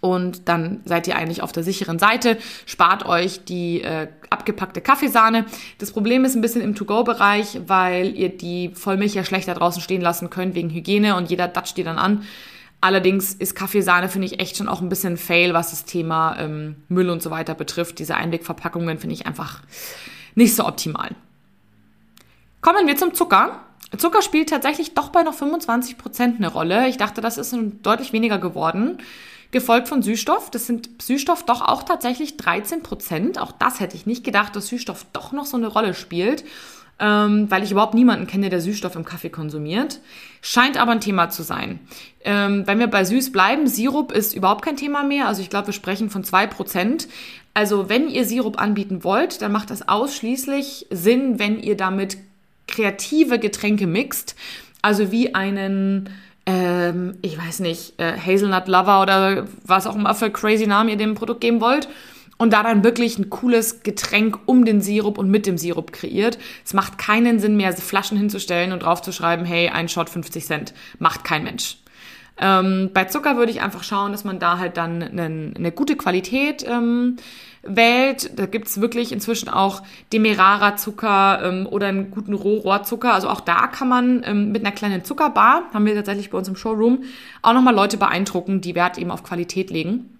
und 0.00 0.48
dann 0.48 0.80
seid 0.84 1.08
ihr 1.08 1.16
eigentlich 1.16 1.42
auf 1.42 1.52
der 1.52 1.64
sicheren 1.64 1.98
Seite, 1.98 2.38
spart 2.66 3.04
euch 3.04 3.44
die 3.44 3.82
äh, 3.82 4.08
abgepackte 4.30 4.80
Kaffeesahne. 4.80 5.46
Das 5.78 5.90
Problem 5.90 6.24
ist 6.24 6.36
ein 6.36 6.40
bisschen 6.40 6.62
im 6.62 6.76
To-Go-Bereich, 6.76 7.62
weil 7.66 8.16
ihr 8.16 8.28
die 8.28 8.70
Vollmilch 8.74 9.14
ja 9.14 9.24
schlechter 9.24 9.54
draußen 9.54 9.82
stehen 9.82 10.00
lassen 10.00 10.30
könnt 10.30 10.54
wegen 10.54 10.70
Hygiene 10.70 11.16
und 11.16 11.30
jeder 11.30 11.48
datscht 11.48 11.76
die 11.76 11.82
dann 11.82 11.98
an. 11.98 12.22
Allerdings 12.80 13.34
ist 13.34 13.56
Kaffeesahne, 13.56 14.08
finde 14.08 14.26
ich, 14.26 14.38
echt 14.38 14.56
schon 14.56 14.68
auch 14.68 14.80
ein 14.80 14.88
bisschen 14.88 15.16
Fail, 15.16 15.52
was 15.52 15.70
das 15.70 15.84
Thema 15.84 16.36
ähm, 16.38 16.76
Müll 16.88 17.10
und 17.10 17.20
so 17.20 17.32
weiter 17.32 17.54
betrifft. 17.54 17.98
Diese 17.98 18.14
Einwegverpackungen 18.14 18.98
finde 18.98 19.14
ich 19.14 19.26
einfach 19.26 19.62
nicht 20.36 20.54
so 20.54 20.64
optimal. 20.64 21.10
Kommen 22.60 22.86
wir 22.86 22.96
zum 22.96 23.14
Zucker. 23.14 23.64
Zucker 23.96 24.22
spielt 24.22 24.50
tatsächlich 24.50 24.94
doch 24.94 25.08
bei 25.08 25.24
noch 25.24 25.34
25 25.34 25.98
Prozent 25.98 26.36
eine 26.36 26.46
Rolle. 26.52 26.86
Ich 26.88 26.98
dachte, 26.98 27.20
das 27.20 27.36
ist 27.36 27.56
deutlich 27.82 28.12
weniger 28.12 28.38
geworden 28.38 28.98
gefolgt 29.50 29.88
von 29.88 30.02
Süßstoff. 30.02 30.50
Das 30.50 30.66
sind 30.66 30.90
Süßstoff 31.00 31.44
doch 31.44 31.62
auch 31.62 31.82
tatsächlich 31.82 32.36
13 32.36 32.82
Prozent. 32.82 33.38
Auch 33.38 33.52
das 33.52 33.80
hätte 33.80 33.96
ich 33.96 34.06
nicht 34.06 34.24
gedacht, 34.24 34.54
dass 34.54 34.68
Süßstoff 34.68 35.06
doch 35.12 35.32
noch 35.32 35.46
so 35.46 35.56
eine 35.56 35.68
Rolle 35.68 35.94
spielt, 35.94 36.44
ähm, 36.98 37.50
weil 37.50 37.62
ich 37.62 37.70
überhaupt 37.70 37.94
niemanden 37.94 38.26
kenne, 38.26 38.50
der 38.50 38.60
Süßstoff 38.60 38.96
im 38.96 39.04
Kaffee 39.04 39.30
konsumiert. 39.30 40.00
Scheint 40.42 40.76
aber 40.76 40.92
ein 40.92 41.00
Thema 41.00 41.30
zu 41.30 41.42
sein. 41.42 41.80
Ähm, 42.24 42.66
wenn 42.66 42.78
wir 42.78 42.88
bei 42.88 43.04
süß 43.04 43.32
bleiben, 43.32 43.66
Sirup 43.66 44.12
ist 44.12 44.34
überhaupt 44.34 44.64
kein 44.64 44.76
Thema 44.76 45.02
mehr. 45.02 45.28
Also 45.28 45.40
ich 45.40 45.50
glaube, 45.50 45.68
wir 45.68 45.74
sprechen 45.74 46.10
von 46.10 46.24
zwei 46.24 46.46
Prozent. 46.46 47.08
Also 47.54 47.88
wenn 47.88 48.08
ihr 48.08 48.24
Sirup 48.24 48.60
anbieten 48.60 49.02
wollt, 49.02 49.40
dann 49.40 49.52
macht 49.52 49.70
das 49.70 49.88
ausschließlich 49.88 50.86
Sinn, 50.90 51.38
wenn 51.38 51.60
ihr 51.60 51.76
damit 51.76 52.18
kreative 52.66 53.38
Getränke 53.38 53.86
mixt. 53.86 54.36
Also 54.82 55.10
wie 55.10 55.34
einen 55.34 56.10
ähm, 56.48 57.18
ich 57.20 57.36
weiß 57.36 57.60
nicht, 57.60 58.00
äh, 58.00 58.16
Hazelnut 58.18 58.68
Lover 58.68 59.02
oder 59.02 59.46
was 59.64 59.86
auch 59.86 59.94
immer 59.94 60.14
für 60.14 60.30
crazy 60.30 60.66
Namen 60.66 60.88
ihr 60.88 60.96
dem 60.96 61.14
Produkt 61.14 61.42
geben 61.42 61.60
wollt. 61.60 61.88
Und 62.38 62.52
da 62.52 62.62
dann 62.62 62.84
wirklich 62.84 63.18
ein 63.18 63.30
cooles 63.30 63.82
Getränk 63.82 64.38
um 64.46 64.64
den 64.64 64.80
Sirup 64.80 65.18
und 65.18 65.28
mit 65.28 65.44
dem 65.44 65.58
Sirup 65.58 65.92
kreiert. 65.92 66.38
Es 66.64 66.72
macht 66.72 66.96
keinen 66.96 67.38
Sinn 67.40 67.56
mehr, 67.56 67.76
Flaschen 67.76 68.16
hinzustellen 68.16 68.72
und 68.72 68.82
draufzuschreiben, 68.82 69.44
hey, 69.44 69.68
ein 69.68 69.88
Shot 69.88 70.08
50 70.08 70.46
Cent. 70.46 70.74
Macht 70.98 71.24
kein 71.24 71.42
Mensch. 71.42 71.78
Ähm, 72.40 72.90
bei 72.94 73.04
Zucker 73.04 73.36
würde 73.36 73.50
ich 73.50 73.60
einfach 73.60 73.82
schauen, 73.82 74.12
dass 74.12 74.24
man 74.24 74.38
da 74.38 74.58
halt 74.58 74.76
dann 74.76 75.02
eine, 75.02 75.52
eine 75.54 75.72
gute 75.72 75.96
Qualität 75.96 76.64
ähm, 76.66 77.16
wählt. 77.68 78.38
Da 78.38 78.46
gibt's 78.46 78.80
wirklich 78.80 79.12
inzwischen 79.12 79.48
auch 79.48 79.82
Demerara-Zucker 80.12 81.40
ähm, 81.44 81.66
oder 81.66 81.88
einen 81.88 82.10
guten 82.10 82.34
Rohrohrzucker. 82.34 83.12
Also 83.12 83.28
auch 83.28 83.40
da 83.40 83.66
kann 83.66 83.88
man 83.88 84.22
ähm, 84.24 84.52
mit 84.52 84.64
einer 84.64 84.74
kleinen 84.74 85.04
Zuckerbar, 85.04 85.64
haben 85.72 85.86
wir 85.86 85.94
tatsächlich 85.94 86.30
bei 86.30 86.38
uns 86.38 86.48
im 86.48 86.56
Showroom, 86.56 87.04
auch 87.42 87.52
nochmal 87.52 87.74
Leute 87.74 87.96
beeindrucken, 87.96 88.60
die 88.60 88.74
Wert 88.74 88.98
eben 88.98 89.10
auf 89.10 89.22
Qualität 89.22 89.70
legen 89.70 90.18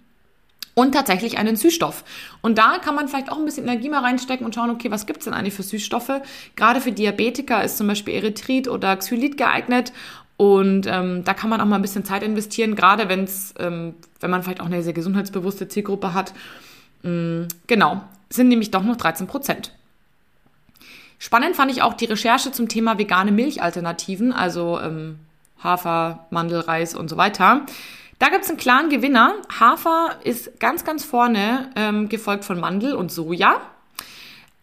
und 0.78 0.92
tatsächlich 0.92 1.38
einen 1.38 1.56
Süßstoff. 1.56 2.04
Und 2.40 2.56
da 2.56 2.78
kann 2.78 2.94
man 2.94 3.08
vielleicht 3.08 3.32
auch 3.32 3.38
ein 3.38 3.44
bisschen 3.44 3.64
Energie 3.64 3.88
mal 3.88 4.02
reinstecken 4.02 4.46
und 4.46 4.54
schauen, 4.54 4.70
okay, 4.70 4.92
was 4.92 5.06
gibt's 5.06 5.24
denn 5.24 5.34
eigentlich 5.34 5.54
für 5.54 5.64
Süßstoffe? 5.64 6.20
Gerade 6.54 6.80
für 6.80 6.92
Diabetiker 6.92 7.64
ist 7.64 7.78
zum 7.78 7.88
Beispiel 7.88 8.14
Erythrit 8.14 8.68
oder 8.68 8.96
Xylit 8.96 9.36
geeignet. 9.36 9.92
Und 10.36 10.86
ähm, 10.86 11.24
da 11.24 11.34
kann 11.34 11.50
man 11.50 11.60
auch 11.60 11.64
mal 11.64 11.74
ein 11.74 11.82
bisschen 11.82 12.04
Zeit 12.04 12.22
investieren, 12.22 12.76
gerade 12.76 13.08
wenn's, 13.08 13.54
ähm, 13.58 13.94
wenn 14.20 14.30
man 14.30 14.44
vielleicht 14.44 14.60
auch 14.60 14.66
eine 14.66 14.84
sehr 14.84 14.92
gesundheitsbewusste 14.92 15.66
Zielgruppe 15.66 16.14
hat. 16.14 16.32
Genau, 17.02 18.02
sind 18.28 18.48
nämlich 18.48 18.70
doch 18.70 18.82
noch 18.82 18.96
13 18.96 19.26
Prozent. 19.26 19.72
Spannend 21.18 21.56
fand 21.56 21.70
ich 21.70 21.82
auch 21.82 21.94
die 21.94 22.04
Recherche 22.04 22.52
zum 22.52 22.68
Thema 22.68 22.98
vegane 22.98 23.32
Milchalternativen, 23.32 24.32
also 24.32 24.78
ähm, 24.80 25.18
Hafer, 25.62 26.26
Mandel, 26.30 26.60
Reis 26.60 26.94
und 26.94 27.08
so 27.08 27.16
weiter. 27.16 27.66
Da 28.18 28.28
gibt 28.28 28.44
es 28.44 28.50
einen 28.50 28.58
klaren 28.58 28.88
Gewinner. 28.88 29.34
Hafer 29.58 30.16
ist 30.24 30.60
ganz, 30.60 30.84
ganz 30.84 31.04
vorne, 31.04 31.70
ähm, 31.76 32.08
gefolgt 32.08 32.44
von 32.44 32.60
Mandel 32.60 32.94
und 32.94 33.10
Soja. 33.10 33.60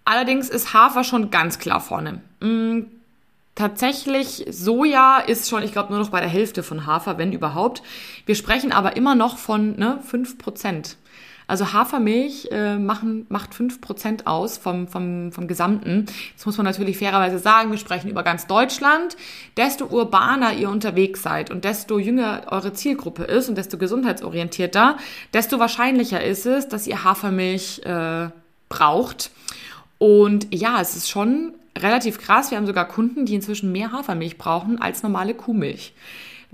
Allerdings 0.04 0.50
ist 0.50 0.74
Hafer 0.74 1.04
schon 1.04 1.32
ganz 1.32 1.58
klar 1.58 1.82
vorne. 1.82 2.22
Mhm, 2.42 2.88
Tatsächlich, 3.56 4.46
Soja 4.50 5.20
ist 5.20 5.50
schon, 5.50 5.64
ich 5.64 5.72
glaube, 5.72 5.94
nur 5.94 6.00
noch 6.00 6.10
bei 6.10 6.20
der 6.20 6.28
Hälfte 6.28 6.62
von 6.62 6.86
Hafer, 6.86 7.18
wenn 7.18 7.32
überhaupt. 7.32 7.82
Wir 8.26 8.36
sprechen 8.36 8.74
aber 8.74 8.98
immer 8.98 9.16
noch 9.16 9.38
von 9.38 9.78
ne, 9.78 10.04
5%. 10.12 10.98
Also 11.48 11.74
Hafermilch 11.74 12.50
äh, 12.52 12.78
machen, 12.78 13.26
macht 13.30 13.54
5% 13.54 14.26
aus 14.26 14.58
vom, 14.58 14.88
vom, 14.88 15.32
vom 15.32 15.48
Gesamten. 15.48 16.08
Jetzt 16.32 16.46
muss 16.46 16.58
man 16.58 16.66
natürlich 16.66 16.98
fairerweise 16.98 17.40
sagen, 17.40 17.72
wir 17.72 17.78
sprechen 17.78 18.10
über 18.10 18.24
ganz 18.24 18.48
Deutschland. 18.48 19.16
Desto 19.56 19.86
urbaner 19.86 20.54
ihr 20.54 20.70
unterwegs 20.70 21.22
seid 21.22 21.52
und 21.52 21.64
desto 21.64 22.00
jünger 22.00 22.44
eure 22.48 22.74
Zielgruppe 22.74 23.24
ist 23.24 23.48
und 23.48 23.58
desto 23.58 23.78
gesundheitsorientierter, 23.78 24.98
desto 25.34 25.60
wahrscheinlicher 25.60 26.24
ist 26.24 26.46
es, 26.46 26.68
dass 26.68 26.88
ihr 26.88 27.04
Hafermilch 27.04 27.82
äh, 27.86 28.30
braucht. 28.70 29.32
Und 29.98 30.48
ja, 30.54 30.82
es 30.82 30.96
ist 30.96 31.10
schon 31.10 31.54
relativ 31.78 32.20
krass. 32.20 32.52
Wir 32.52 32.58
haben 32.58 32.66
sogar 32.66 32.88
Kunden, 32.88 33.26
die 33.26 33.36
inzwischen 33.36 33.72
mehr 33.72 33.92
Hafermilch 33.92 34.38
brauchen 34.38 34.82
als 34.82 35.04
normale 35.04 35.34
Kuhmilch. 35.34 35.94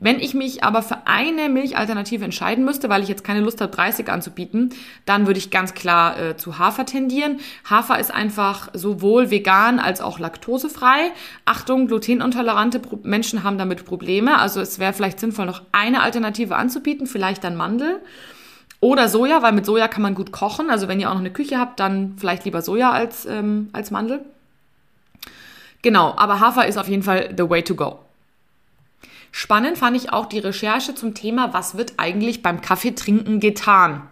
Wenn 0.03 0.19
ich 0.19 0.33
mich 0.33 0.63
aber 0.63 0.81
für 0.81 1.05
eine 1.05 1.47
Milchalternative 1.47 2.25
entscheiden 2.25 2.65
müsste, 2.65 2.89
weil 2.89 3.03
ich 3.03 3.07
jetzt 3.07 3.23
keine 3.23 3.39
Lust 3.39 3.61
habe, 3.61 3.71
30 3.71 4.09
anzubieten, 4.09 4.73
dann 5.05 5.27
würde 5.27 5.37
ich 5.37 5.51
ganz 5.51 5.75
klar 5.75 6.19
äh, 6.19 6.35
zu 6.35 6.57
Hafer 6.57 6.87
tendieren. 6.87 7.39
Hafer 7.69 7.99
ist 7.99 8.11
einfach 8.11 8.69
sowohl 8.73 9.29
vegan 9.29 9.79
als 9.79 10.01
auch 10.01 10.17
laktosefrei. 10.17 11.11
Achtung, 11.45 11.85
glutenintolerante 11.85 12.79
Pro 12.79 12.97
Menschen 13.03 13.43
haben 13.43 13.59
damit 13.59 13.85
Probleme. 13.85 14.39
Also 14.39 14.59
es 14.59 14.79
wäre 14.79 14.93
vielleicht 14.93 15.19
sinnvoll, 15.19 15.45
noch 15.45 15.61
eine 15.71 16.01
Alternative 16.01 16.55
anzubieten, 16.55 17.05
vielleicht 17.05 17.43
dann 17.43 17.55
Mandel. 17.55 17.99
Oder 18.79 19.07
Soja, 19.07 19.43
weil 19.43 19.51
mit 19.51 19.67
Soja 19.67 19.87
kann 19.87 20.01
man 20.01 20.15
gut 20.15 20.31
kochen. 20.31 20.71
Also 20.71 20.87
wenn 20.87 20.99
ihr 20.99 21.09
auch 21.09 21.13
noch 21.13 21.19
eine 21.19 21.31
Küche 21.31 21.59
habt, 21.59 21.79
dann 21.79 22.15
vielleicht 22.17 22.43
lieber 22.45 22.63
Soja 22.63 22.89
als, 22.89 23.27
ähm, 23.27 23.69
als 23.71 23.91
Mandel. 23.91 24.21
Genau, 25.83 26.15
aber 26.17 26.39
Hafer 26.39 26.65
ist 26.65 26.79
auf 26.79 26.87
jeden 26.87 27.03
Fall 27.03 27.35
the 27.37 27.47
way 27.47 27.61
to 27.61 27.75
go. 27.75 27.99
Spannend 29.31 29.77
fand 29.77 29.95
ich 29.95 30.11
auch 30.11 30.25
die 30.25 30.39
Recherche 30.39 30.93
zum 30.93 31.13
Thema, 31.13 31.53
was 31.53 31.77
wird 31.77 31.93
eigentlich 31.97 32.41
beim 32.41 32.61
Kaffeetrinken 32.61 33.39
getan? 33.39 34.07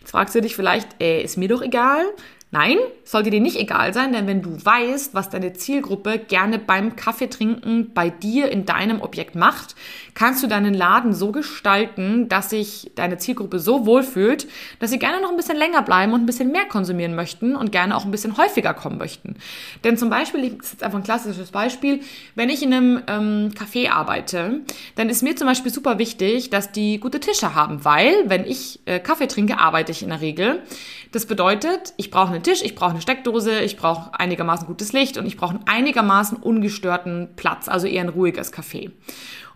Jetzt 0.00 0.10
fragst 0.12 0.34
du 0.34 0.40
dich 0.40 0.56
vielleicht, 0.56 1.00
äh, 1.02 1.22
ist 1.22 1.36
mir 1.36 1.48
doch 1.48 1.62
egal. 1.62 2.02
Nein, 2.50 2.78
sollte 3.04 3.28
dir 3.28 3.42
nicht 3.42 3.58
egal 3.58 3.92
sein, 3.92 4.14
denn 4.14 4.26
wenn 4.26 4.40
du 4.40 4.64
weißt, 4.64 5.12
was 5.12 5.28
deine 5.28 5.52
Zielgruppe 5.52 6.18
gerne 6.18 6.58
beim 6.58 6.96
Kaffeetrinken 6.96 7.92
bei 7.92 8.08
dir 8.08 8.50
in 8.50 8.64
deinem 8.64 9.02
Objekt 9.02 9.34
macht, 9.34 9.74
kannst 10.14 10.42
du 10.42 10.46
deinen 10.46 10.72
Laden 10.72 11.12
so 11.12 11.30
gestalten, 11.30 12.30
dass 12.30 12.48
sich 12.48 12.90
deine 12.94 13.18
Zielgruppe 13.18 13.58
so 13.58 13.84
wohlfühlt, 13.84 14.48
dass 14.78 14.88
sie 14.90 14.98
gerne 14.98 15.20
noch 15.20 15.28
ein 15.30 15.36
bisschen 15.36 15.58
länger 15.58 15.82
bleiben 15.82 16.14
und 16.14 16.22
ein 16.22 16.26
bisschen 16.26 16.50
mehr 16.50 16.64
konsumieren 16.64 17.14
möchten 17.14 17.54
und 17.54 17.70
gerne 17.70 17.94
auch 17.94 18.06
ein 18.06 18.10
bisschen 18.10 18.38
häufiger 18.38 18.72
kommen 18.72 18.96
möchten. 18.96 19.36
Denn 19.84 19.98
zum 19.98 20.08
Beispiel, 20.08 20.48
das 20.48 20.68
ist 20.68 20.72
jetzt 20.72 20.82
einfach 20.84 20.98
ein 20.98 21.04
klassisches 21.04 21.50
Beispiel, 21.50 22.00
wenn 22.34 22.48
ich 22.48 22.62
in 22.62 22.72
einem 22.72 23.02
ähm, 23.08 23.50
Café 23.54 23.90
arbeite, 23.90 24.62
dann 24.94 25.10
ist 25.10 25.22
mir 25.22 25.36
zum 25.36 25.46
Beispiel 25.46 25.72
super 25.72 25.98
wichtig, 25.98 26.48
dass 26.48 26.72
die 26.72 26.98
gute 26.98 27.20
Tische 27.20 27.54
haben, 27.54 27.84
weil 27.84 28.14
wenn 28.24 28.46
ich 28.46 28.80
äh, 28.86 29.00
Kaffee 29.00 29.28
trinke, 29.28 29.58
arbeite 29.58 29.92
ich 29.92 30.02
in 30.02 30.08
der 30.08 30.22
Regel. 30.22 30.62
Das 31.12 31.26
bedeutet, 31.26 31.94
ich 31.96 32.10
brauche 32.10 32.37
einen 32.38 32.44
Tisch, 32.44 32.62
ich 32.62 32.74
brauche 32.74 32.90
eine 32.90 33.00
Steckdose, 33.00 33.60
ich 33.60 33.76
brauche 33.76 34.10
einigermaßen 34.18 34.66
gutes 34.66 34.92
Licht 34.92 35.18
und 35.18 35.26
ich 35.26 35.36
brauche 35.36 35.56
einen 35.56 35.66
einigermaßen 35.66 36.38
ungestörten 36.38 37.30
Platz, 37.36 37.68
also 37.68 37.86
eher 37.86 38.02
ein 38.02 38.08
ruhiges 38.08 38.52
Café. 38.52 38.90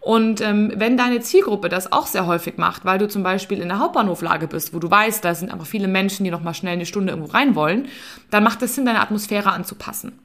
Und 0.00 0.40
ähm, 0.40 0.72
wenn 0.74 0.96
deine 0.96 1.20
Zielgruppe 1.20 1.68
das 1.68 1.92
auch 1.92 2.08
sehr 2.08 2.26
häufig 2.26 2.58
macht, 2.58 2.84
weil 2.84 2.98
du 2.98 3.06
zum 3.06 3.22
Beispiel 3.22 3.60
in 3.60 3.68
der 3.68 3.78
Hauptbahnhoflage 3.78 4.48
bist, 4.48 4.74
wo 4.74 4.80
du 4.80 4.90
weißt, 4.90 5.24
da 5.24 5.34
sind 5.34 5.52
einfach 5.52 5.66
viele 5.66 5.86
Menschen, 5.86 6.24
die 6.24 6.32
noch 6.32 6.42
mal 6.42 6.54
schnell 6.54 6.72
eine 6.72 6.86
Stunde 6.86 7.12
irgendwo 7.12 7.30
rein 7.30 7.54
wollen, 7.54 7.86
dann 8.30 8.42
macht 8.42 8.62
es 8.62 8.74
Sinn, 8.74 8.84
deine 8.84 9.00
Atmosphäre 9.00 9.52
anzupassen. 9.52 10.18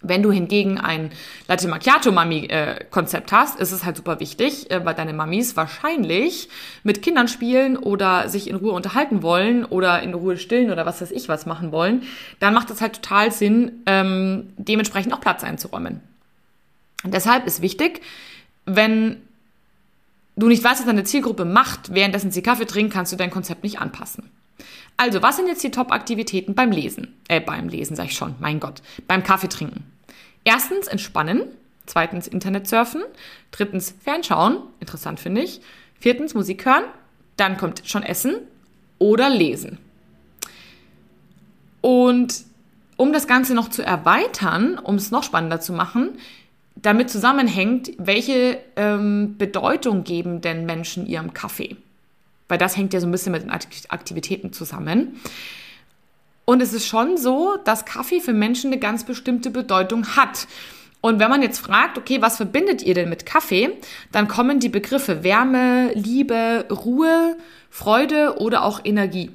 Wenn 0.00 0.22
du 0.22 0.30
hingegen 0.30 0.78
ein 0.78 1.10
Latte 1.48 1.66
Macchiato 1.66 2.12
Mami 2.12 2.46
äh, 2.46 2.84
Konzept 2.90 3.32
hast, 3.32 3.58
ist 3.58 3.72
es 3.72 3.84
halt 3.84 3.96
super 3.96 4.20
wichtig, 4.20 4.70
äh, 4.70 4.84
weil 4.84 4.94
deine 4.94 5.12
Mamis 5.12 5.56
wahrscheinlich 5.56 6.48
mit 6.84 7.02
Kindern 7.02 7.26
spielen 7.26 7.76
oder 7.76 8.28
sich 8.28 8.48
in 8.48 8.54
Ruhe 8.54 8.72
unterhalten 8.72 9.22
wollen 9.22 9.64
oder 9.64 10.00
in 10.02 10.14
Ruhe 10.14 10.36
stillen 10.36 10.70
oder 10.70 10.86
was 10.86 11.00
weiß 11.00 11.10
ich 11.10 11.28
was 11.28 11.46
machen 11.46 11.72
wollen, 11.72 12.04
dann 12.38 12.54
macht 12.54 12.70
es 12.70 12.80
halt 12.80 13.02
total 13.02 13.32
Sinn, 13.32 13.82
ähm, 13.86 14.52
dementsprechend 14.56 15.12
auch 15.12 15.20
Platz 15.20 15.42
einzuräumen. 15.42 16.00
Deshalb 17.04 17.46
ist 17.46 17.60
wichtig, 17.60 18.00
wenn 18.66 19.16
du 20.36 20.46
nicht 20.46 20.62
weißt, 20.62 20.80
was 20.80 20.86
deine 20.86 21.04
Zielgruppe 21.04 21.44
macht, 21.44 21.92
währenddessen 21.92 22.30
sie 22.30 22.42
Kaffee 22.42 22.66
trinkt, 22.66 22.92
kannst 22.92 23.12
du 23.12 23.16
dein 23.16 23.30
Konzept 23.30 23.64
nicht 23.64 23.80
anpassen. 23.80 24.30
Also, 24.98 25.22
was 25.22 25.36
sind 25.36 25.46
jetzt 25.46 25.62
die 25.62 25.70
Top-Aktivitäten 25.70 26.56
beim 26.56 26.72
Lesen? 26.72 27.14
Äh, 27.28 27.40
beim 27.40 27.68
Lesen 27.68 27.94
sag 27.94 28.06
ich 28.06 28.14
schon, 28.14 28.34
mein 28.40 28.58
Gott. 28.58 28.82
Beim 29.06 29.22
Kaffee 29.22 29.48
trinken. 29.48 29.84
Erstens 30.44 30.88
entspannen. 30.88 31.44
Zweitens 31.86 32.26
Internet 32.26 32.66
surfen. 32.66 33.02
Drittens 33.52 33.94
Fernschauen. 34.02 34.58
Interessant 34.80 35.20
finde 35.20 35.42
ich. 35.42 35.60
Viertens 36.00 36.34
Musik 36.34 36.66
hören. 36.66 36.82
Dann 37.36 37.56
kommt 37.56 37.82
schon 37.84 38.02
Essen 38.02 38.38
oder 38.98 39.30
Lesen. 39.30 39.78
Und 41.80 42.42
um 42.96 43.12
das 43.12 43.28
Ganze 43.28 43.54
noch 43.54 43.70
zu 43.70 43.84
erweitern, 43.84 44.78
um 44.78 44.96
es 44.96 45.12
noch 45.12 45.22
spannender 45.22 45.60
zu 45.60 45.72
machen, 45.72 46.18
damit 46.74 47.08
zusammenhängt, 47.08 47.92
welche 47.98 48.58
ähm, 48.74 49.36
Bedeutung 49.38 50.02
geben 50.02 50.40
denn 50.40 50.66
Menschen 50.66 51.06
ihrem 51.06 51.32
Kaffee? 51.32 51.76
Weil 52.48 52.58
das 52.58 52.76
hängt 52.76 52.94
ja 52.94 53.00
so 53.00 53.06
ein 53.06 53.12
bisschen 53.12 53.32
mit 53.32 53.42
den 53.42 53.50
Aktivitäten 53.50 54.52
zusammen. 54.52 55.20
Und 56.44 56.62
es 56.62 56.72
ist 56.72 56.86
schon 56.86 57.18
so, 57.18 57.58
dass 57.64 57.84
Kaffee 57.84 58.20
für 58.20 58.32
Menschen 58.32 58.72
eine 58.72 58.80
ganz 58.80 59.04
bestimmte 59.04 59.50
Bedeutung 59.50 60.16
hat. 60.16 60.48
Und 61.00 61.20
wenn 61.20 61.30
man 61.30 61.42
jetzt 61.42 61.58
fragt, 61.58 61.98
okay, 61.98 62.22
was 62.22 62.38
verbindet 62.38 62.82
ihr 62.82 62.94
denn 62.94 63.08
mit 63.08 63.26
Kaffee, 63.26 63.76
dann 64.12 64.28
kommen 64.28 64.58
die 64.58 64.70
Begriffe 64.70 65.22
Wärme, 65.22 65.92
Liebe, 65.94 66.66
Ruhe, 66.70 67.36
Freude 67.70 68.38
oder 68.38 68.64
auch 68.64 68.80
Energie. 68.82 69.30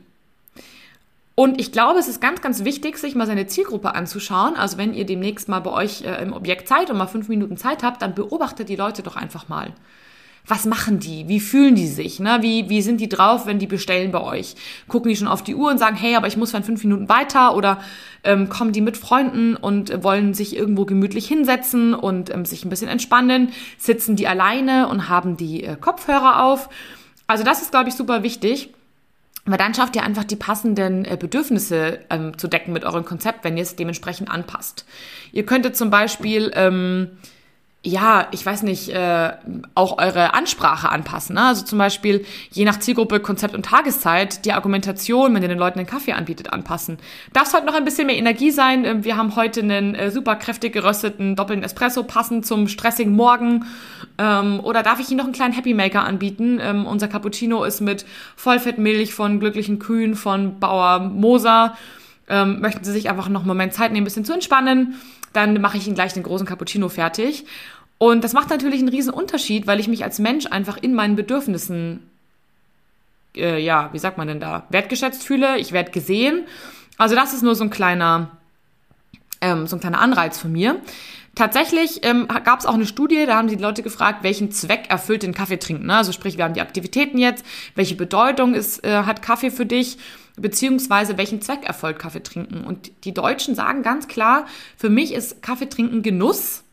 Und 1.36 1.60
ich 1.60 1.72
glaube, 1.72 2.00
es 2.00 2.08
ist 2.08 2.22
ganz, 2.22 2.42
ganz 2.42 2.64
wichtig, 2.64 2.98
sich 2.98 3.16
mal 3.16 3.26
seine 3.26 3.48
Zielgruppe 3.48 3.96
anzuschauen. 3.96 4.56
Also 4.56 4.78
wenn 4.78 4.94
ihr 4.94 5.06
demnächst 5.06 5.50
mal 5.50 5.62
bei 5.62 5.72
euch 5.72 6.04
äh, 6.04 6.22
im 6.22 6.34
Objekt 6.34 6.68
Zeit 6.68 6.90
und 6.90 6.98
mal 6.98 7.08
fünf 7.08 7.28
Minuten 7.28 7.58
Zeit 7.58 7.82
habt, 7.82 8.02
dann 8.02 8.14
beobachtet 8.14 8.70
die 8.70 8.76
Leute 8.76 9.02
doch 9.02 9.16
einfach 9.16 9.50
mal 9.50 9.74
was 10.46 10.66
machen 10.66 11.00
die? 11.00 11.28
Wie 11.30 11.40
fühlen 11.40 11.76
die 11.76 11.88
sich? 11.88 12.20
Ne? 12.20 12.40
Wie, 12.42 12.70
wie 12.70 12.82
sind 12.82 13.00
die 13.00 13.08
drauf, 13.08 13.46
wenn 13.46 13.60
die 13.60 13.68
bestellen 13.68 14.12
bei 14.12 14.22
euch? 14.22 14.56
Gucken 14.88 15.10
die 15.10 15.16
schon 15.16 15.28
auf 15.30 15.42
die 15.42 15.56
Uhr 15.56 15.72
und 15.72 15.78
sagen, 15.78 15.96
hey, 15.96 16.16
aber 16.16 16.28
ich 16.28 16.36
muss 16.36 16.52
für 16.52 16.62
fünf 16.62 16.84
Minuten 16.84 17.08
weiter? 17.08 17.56
Oder 17.56 17.80
ähm, 18.24 18.50
kommen 18.50 18.74
die 18.74 18.82
mit 18.82 18.98
Freunden 18.98 19.56
und 19.56 20.04
wollen 20.04 20.34
sich 20.34 20.56
irgendwo 20.56 20.86
gemütlich 20.86 21.28
hinsetzen 21.28 21.94
und 21.94 22.30
ähm, 22.34 22.46
sich 22.46 22.66
ein 22.66 22.70
bisschen 22.70 22.90
entspannen? 22.90 23.54
Sitzen 23.78 24.18
die 24.18 24.28
alleine 24.28 24.90
und 24.90 25.08
haben 25.08 25.38
die 25.38 25.64
äh, 25.64 25.78
Kopfhörer 25.80 26.44
auf? 26.44 26.70
Also 27.26 27.46
das 27.46 27.62
ist, 27.62 27.72
glaube 27.72 27.88
ich, 27.90 27.96
super 27.96 28.24
wichtig. 28.24 28.74
Weil 29.46 29.58
dann 29.58 29.74
schafft 29.74 29.96
ihr 29.98 30.04
einfach 30.04 30.24
die 30.24 30.38
passenden 30.38 31.04
äh, 31.04 31.18
Bedürfnisse 31.20 32.00
ähm, 32.10 32.38
zu 32.38 32.48
decken 32.48 32.72
mit 32.72 32.86
eurem 32.86 33.04
Konzept, 33.04 33.44
wenn 33.44 33.58
ihr 33.58 33.64
es 33.64 33.76
dementsprechend 33.76 34.30
anpasst. 34.30 34.86
Ihr 35.34 35.46
könntet 35.46 35.76
zum 35.76 35.90
Beispiel 35.90 36.52
ähm, 36.56 37.10
ja, 37.86 38.28
ich 38.32 38.46
weiß 38.46 38.64
nicht, 38.64 38.90
äh, 38.90 39.34
auch 39.76 39.98
eure 39.98 40.34
Ansprache 40.34 40.88
anpassen. 40.88 41.36
Ne? 41.36 41.44
Also 41.48 41.66
zum 41.66 41.78
Beispiel 41.78 42.26
je 42.50 42.64
nach 42.64 42.80
Zielgruppe, 42.80 43.20
Konzept 43.20 43.56
und 43.56 43.66
Tageszeit 43.66 44.46
die 44.46 44.54
Argumentation, 44.54 45.36
wenn 45.36 45.44
ihr 45.44 45.50
den 45.50 45.58
Leuten 45.58 45.80
einen 45.80 45.88
Kaffee 45.88 46.14
anbietet, 46.14 46.54
anpassen. 46.54 46.98
Darf 47.34 47.48
es 47.48 47.54
heute 47.54 47.66
noch 47.66 47.74
ein 47.74 47.84
bisschen 47.84 48.08
mehr 48.08 48.16
Energie 48.16 48.52
sein? 48.52 48.86
Ähm, 48.86 49.04
wir 49.04 49.18
haben 49.18 49.36
heute 49.36 49.60
einen 49.60 49.96
äh, 49.96 50.12
super 50.12 50.38
kräftig 50.38 50.72
gerösteten 50.72 51.36
doppelten 51.36 51.64
Espresso, 51.64 52.04
passend 52.04 52.46
zum 52.46 52.70
stressigen 52.70 53.14
Morgen. 53.14 53.66
Ähm, 54.18 54.62
oder 54.62 54.82
darf 54.82 55.02
ich 55.02 55.10
Ihnen 55.10 55.18
noch 55.18 55.26
einen 55.26 55.34
kleinen 55.34 55.54
Happy 55.54 55.74
Maker 55.74 56.06
anbieten? 56.06 56.60
Ähm, 56.62 56.86
unser 56.86 57.10
Cappuccino 57.10 57.66
ist 57.66 57.82
mit 57.82 58.06
Vollfettmilch 58.38 59.14
von 59.14 59.42
glücklichen 59.42 59.80
Kühen 59.80 60.16
von 60.16 60.58
Bauer 60.58 61.00
Moser. 61.00 61.76
Ähm, 62.30 62.62
möchten 62.62 62.84
Sie 62.84 62.92
sich 62.92 63.10
einfach 63.10 63.30
noch 63.30 63.42
einen 63.42 63.48
Moment 63.48 63.74
Zeit 63.74 63.92
nehmen, 63.92 64.04
ein 64.04 64.06
bisschen 64.06 64.26
zu 64.26 64.34
entspannen? 64.34 64.96
Dann 65.34 65.60
mache 65.60 65.78
ich 65.78 65.88
Ihnen 65.88 65.96
gleich 65.96 66.14
den 66.14 66.24
großen 66.24 66.48
Cappuccino 66.48 66.90
fertig. 66.90 67.46
Und 67.98 68.24
das 68.24 68.34
macht 68.34 68.50
natürlich 68.50 68.80
einen 68.80 68.90
riesen 68.90 69.14
Unterschied, 69.14 69.68
weil 69.68 69.80
ich 69.80 69.88
mich 69.88 70.04
als 70.04 70.20
Mensch 70.20 70.46
einfach 70.48 70.78
in 70.78 70.94
meinen 70.94 71.16
Bedürfnissen, 71.16 72.10
äh, 73.36 73.60
ja, 73.60 73.90
wie 73.94 74.00
sagt 74.00 74.18
man 74.18 74.28
denn 74.28 74.40
da, 74.40 74.66
wertgeschätzt 74.70 75.24
fühle. 75.24 75.58
Ich 75.58 75.72
werde 75.72 75.92
gesehen. 75.92 76.46
Also 76.98 77.16
das 77.16 77.34
ist 77.34 77.44
nur 77.44 77.56
so 77.56 77.64
ein 77.64 77.70
kleiner, 77.70 78.32
ähm, 79.42 79.68
so 79.68 79.76
ein 79.78 79.80
kleiner 79.80 80.02
Anreiz 80.02 80.38
von 80.38 80.52
mir. 80.52 80.82
Tatsächlich 81.36 82.02
ähm, 82.04 82.28
gab 82.28 82.60
es 82.60 82.68
auch 82.68 82.76
eine 82.76 82.86
Studie, 82.86 83.26
da 83.26 83.38
haben 83.38 83.48
die 83.48 83.56
Leute 83.56 83.82
gefragt, 83.82 84.20
welchen 84.22 84.52
Zweck 84.52 84.86
erfüllt 84.90 85.24
den 85.24 85.34
Kaffee 85.34 85.58
trinken. 85.58 85.88
Ne? 85.88 85.96
Also 85.96 86.12
sprich, 86.12 86.38
wir 86.38 86.44
haben 86.44 86.54
die 86.54 86.62
Aktivitäten 86.62 87.18
jetzt, 87.18 87.44
welche 87.74 87.96
Bedeutung 87.96 88.54
ist, 88.54 88.84
äh, 88.84 89.04
hat 89.04 89.24
Kaffee 89.24 89.50
für 89.50 89.66
dich, 89.66 89.98
beziehungsweise 90.36 91.18
welchen 91.18 91.42
Zweck 91.42 91.64
erfolgt 91.66 92.00
Kaffee 92.00 92.24
trinken. 92.24 92.64
Und 92.64 92.92
die 93.04 93.14
Deutschen 93.14 93.56
sagen 93.56 93.84
ganz 93.84 94.08
klar, 94.08 94.46
für 94.78 94.90
mich 94.90 95.14
ist 95.14 95.42
Kaffee 95.42 95.70
trinken 95.70 96.02
Genuss 96.02 96.64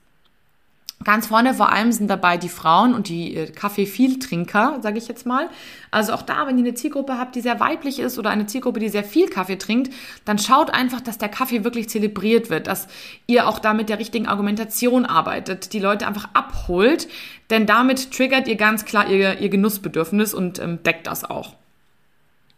Ganz 1.02 1.28
vorne 1.28 1.54
vor 1.54 1.72
allem 1.72 1.92
sind 1.92 2.08
dabei 2.08 2.36
die 2.36 2.50
Frauen 2.50 2.92
und 2.92 3.08
die 3.08 3.34
äh, 3.34 3.50
Kaffee-Viel-Trinker, 3.50 4.80
sage 4.82 4.98
ich 4.98 5.08
jetzt 5.08 5.24
mal. 5.24 5.48
Also 5.90 6.12
auch 6.12 6.20
da, 6.20 6.46
wenn 6.46 6.58
ihr 6.58 6.64
eine 6.64 6.74
Zielgruppe 6.74 7.16
habt, 7.16 7.34
die 7.34 7.40
sehr 7.40 7.58
weiblich 7.58 8.00
ist 8.00 8.18
oder 8.18 8.28
eine 8.28 8.44
Zielgruppe, 8.44 8.80
die 8.80 8.90
sehr 8.90 9.02
viel 9.02 9.26
Kaffee 9.30 9.56
trinkt, 9.56 9.90
dann 10.26 10.38
schaut 10.38 10.68
einfach, 10.68 11.00
dass 11.00 11.16
der 11.16 11.30
Kaffee 11.30 11.64
wirklich 11.64 11.88
zelebriert 11.88 12.50
wird, 12.50 12.66
dass 12.66 12.86
ihr 13.26 13.48
auch 13.48 13.60
da 13.60 13.72
mit 13.72 13.88
der 13.88 13.98
richtigen 13.98 14.26
Argumentation 14.26 15.06
arbeitet, 15.06 15.72
die 15.72 15.78
Leute 15.78 16.06
einfach 16.06 16.28
abholt, 16.34 17.08
denn 17.48 17.64
damit 17.64 18.10
triggert 18.12 18.46
ihr 18.46 18.56
ganz 18.56 18.84
klar 18.84 19.08
ihr, 19.08 19.40
ihr 19.40 19.48
Genussbedürfnis 19.48 20.34
und 20.34 20.58
ähm, 20.58 20.82
deckt 20.82 21.06
das 21.06 21.24
auch. 21.24 21.54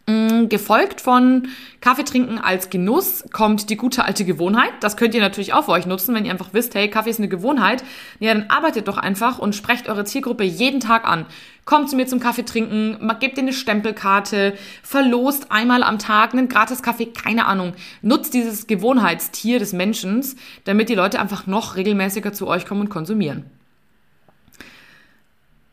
Mm, 0.07 0.49
gefolgt 0.49 1.01
von 1.01 1.47
Kaffee 1.81 2.03
trinken 2.03 2.39
als 2.39 2.71
Genuss 2.71 3.23
kommt 3.33 3.71
die 3.71 3.77
gute 3.77 4.05
alte 4.05 4.25
Gewohnheit. 4.25 4.73
Das 4.81 4.97
könnt 4.97 5.15
ihr 5.15 5.21
natürlich 5.21 5.55
auch 5.55 5.67
für 5.67 5.71
euch 5.71 5.87
nutzen, 5.87 6.13
wenn 6.15 6.25
ihr 6.25 6.33
einfach 6.33 6.53
wisst, 6.53 6.75
hey, 6.75 6.91
Kaffee 6.91 7.11
ist 7.11 7.21
eine 7.21 7.29
Gewohnheit. 7.29 7.85
Ja, 8.19 8.35
dann 8.35 8.47
arbeitet 8.51 8.89
doch 8.89 8.99
einfach 8.99 9.39
und 9.39 9.55
sprecht 9.55 9.89
eure 9.89 10.05
Zielgruppe 10.05 10.43
jeden 10.43 10.81
Tag 10.81 11.07
an. 11.07 11.25
Kommt 11.65 11.89
zu 11.89 11.95
mir 11.95 12.09
zum 12.09 12.19
Kaffee 12.19 12.45
trinken, 12.45 12.99
gebt 13.21 13.37
ihr 13.37 13.45
eine 13.45 13.53
Stempelkarte, 13.53 14.55
verlost 14.83 15.53
einmal 15.53 15.85
am 15.85 16.01
Tag 16.01 16.33
einen 16.33 16.49
gratis 16.49 16.83
Kaffee, 16.83 17.07
keine 17.07 17.47
Ahnung. 17.47 17.75
Nutzt 18.01 18.35
dieses 18.35 18.67
Gewohnheitstier 18.67 19.61
des 19.61 19.73
Menschen, 19.73 20.25
damit 20.65 20.89
die 20.89 20.97
Leute 20.97 21.21
einfach 21.21 21.47
noch 21.47 21.77
regelmäßiger 21.77 22.33
zu 22.33 22.49
euch 22.49 22.67
kommen 22.67 22.81
und 22.81 22.91
konsumieren. 22.91 23.45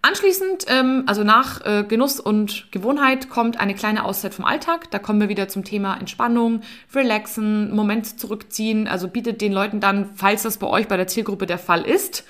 Anschließend, 0.01 0.65
ähm, 0.69 1.03
also 1.07 1.25
nach 1.25 1.65
äh, 1.65 1.83
Genuss 1.83 2.21
und 2.21 2.71
Gewohnheit, 2.71 3.29
kommt 3.29 3.59
eine 3.59 3.75
kleine 3.75 4.05
Auszeit 4.05 4.33
vom 4.33 4.45
Alltag. 4.45 4.89
Da 4.91 4.99
kommen 4.99 5.19
wir 5.19 5.27
wieder 5.27 5.49
zum 5.49 5.65
Thema 5.65 5.97
Entspannung, 5.97 6.61
Relaxen, 6.95 7.75
Moment 7.75 8.17
zurückziehen. 8.17 8.87
Also 8.87 9.09
bietet 9.09 9.41
den 9.41 9.51
Leuten 9.51 9.81
dann, 9.81 10.09
falls 10.15 10.43
das 10.43 10.57
bei 10.57 10.67
euch 10.67 10.87
bei 10.87 10.95
der 10.95 11.07
Zielgruppe 11.07 11.45
der 11.45 11.59
Fall 11.59 11.81
ist, 11.81 12.23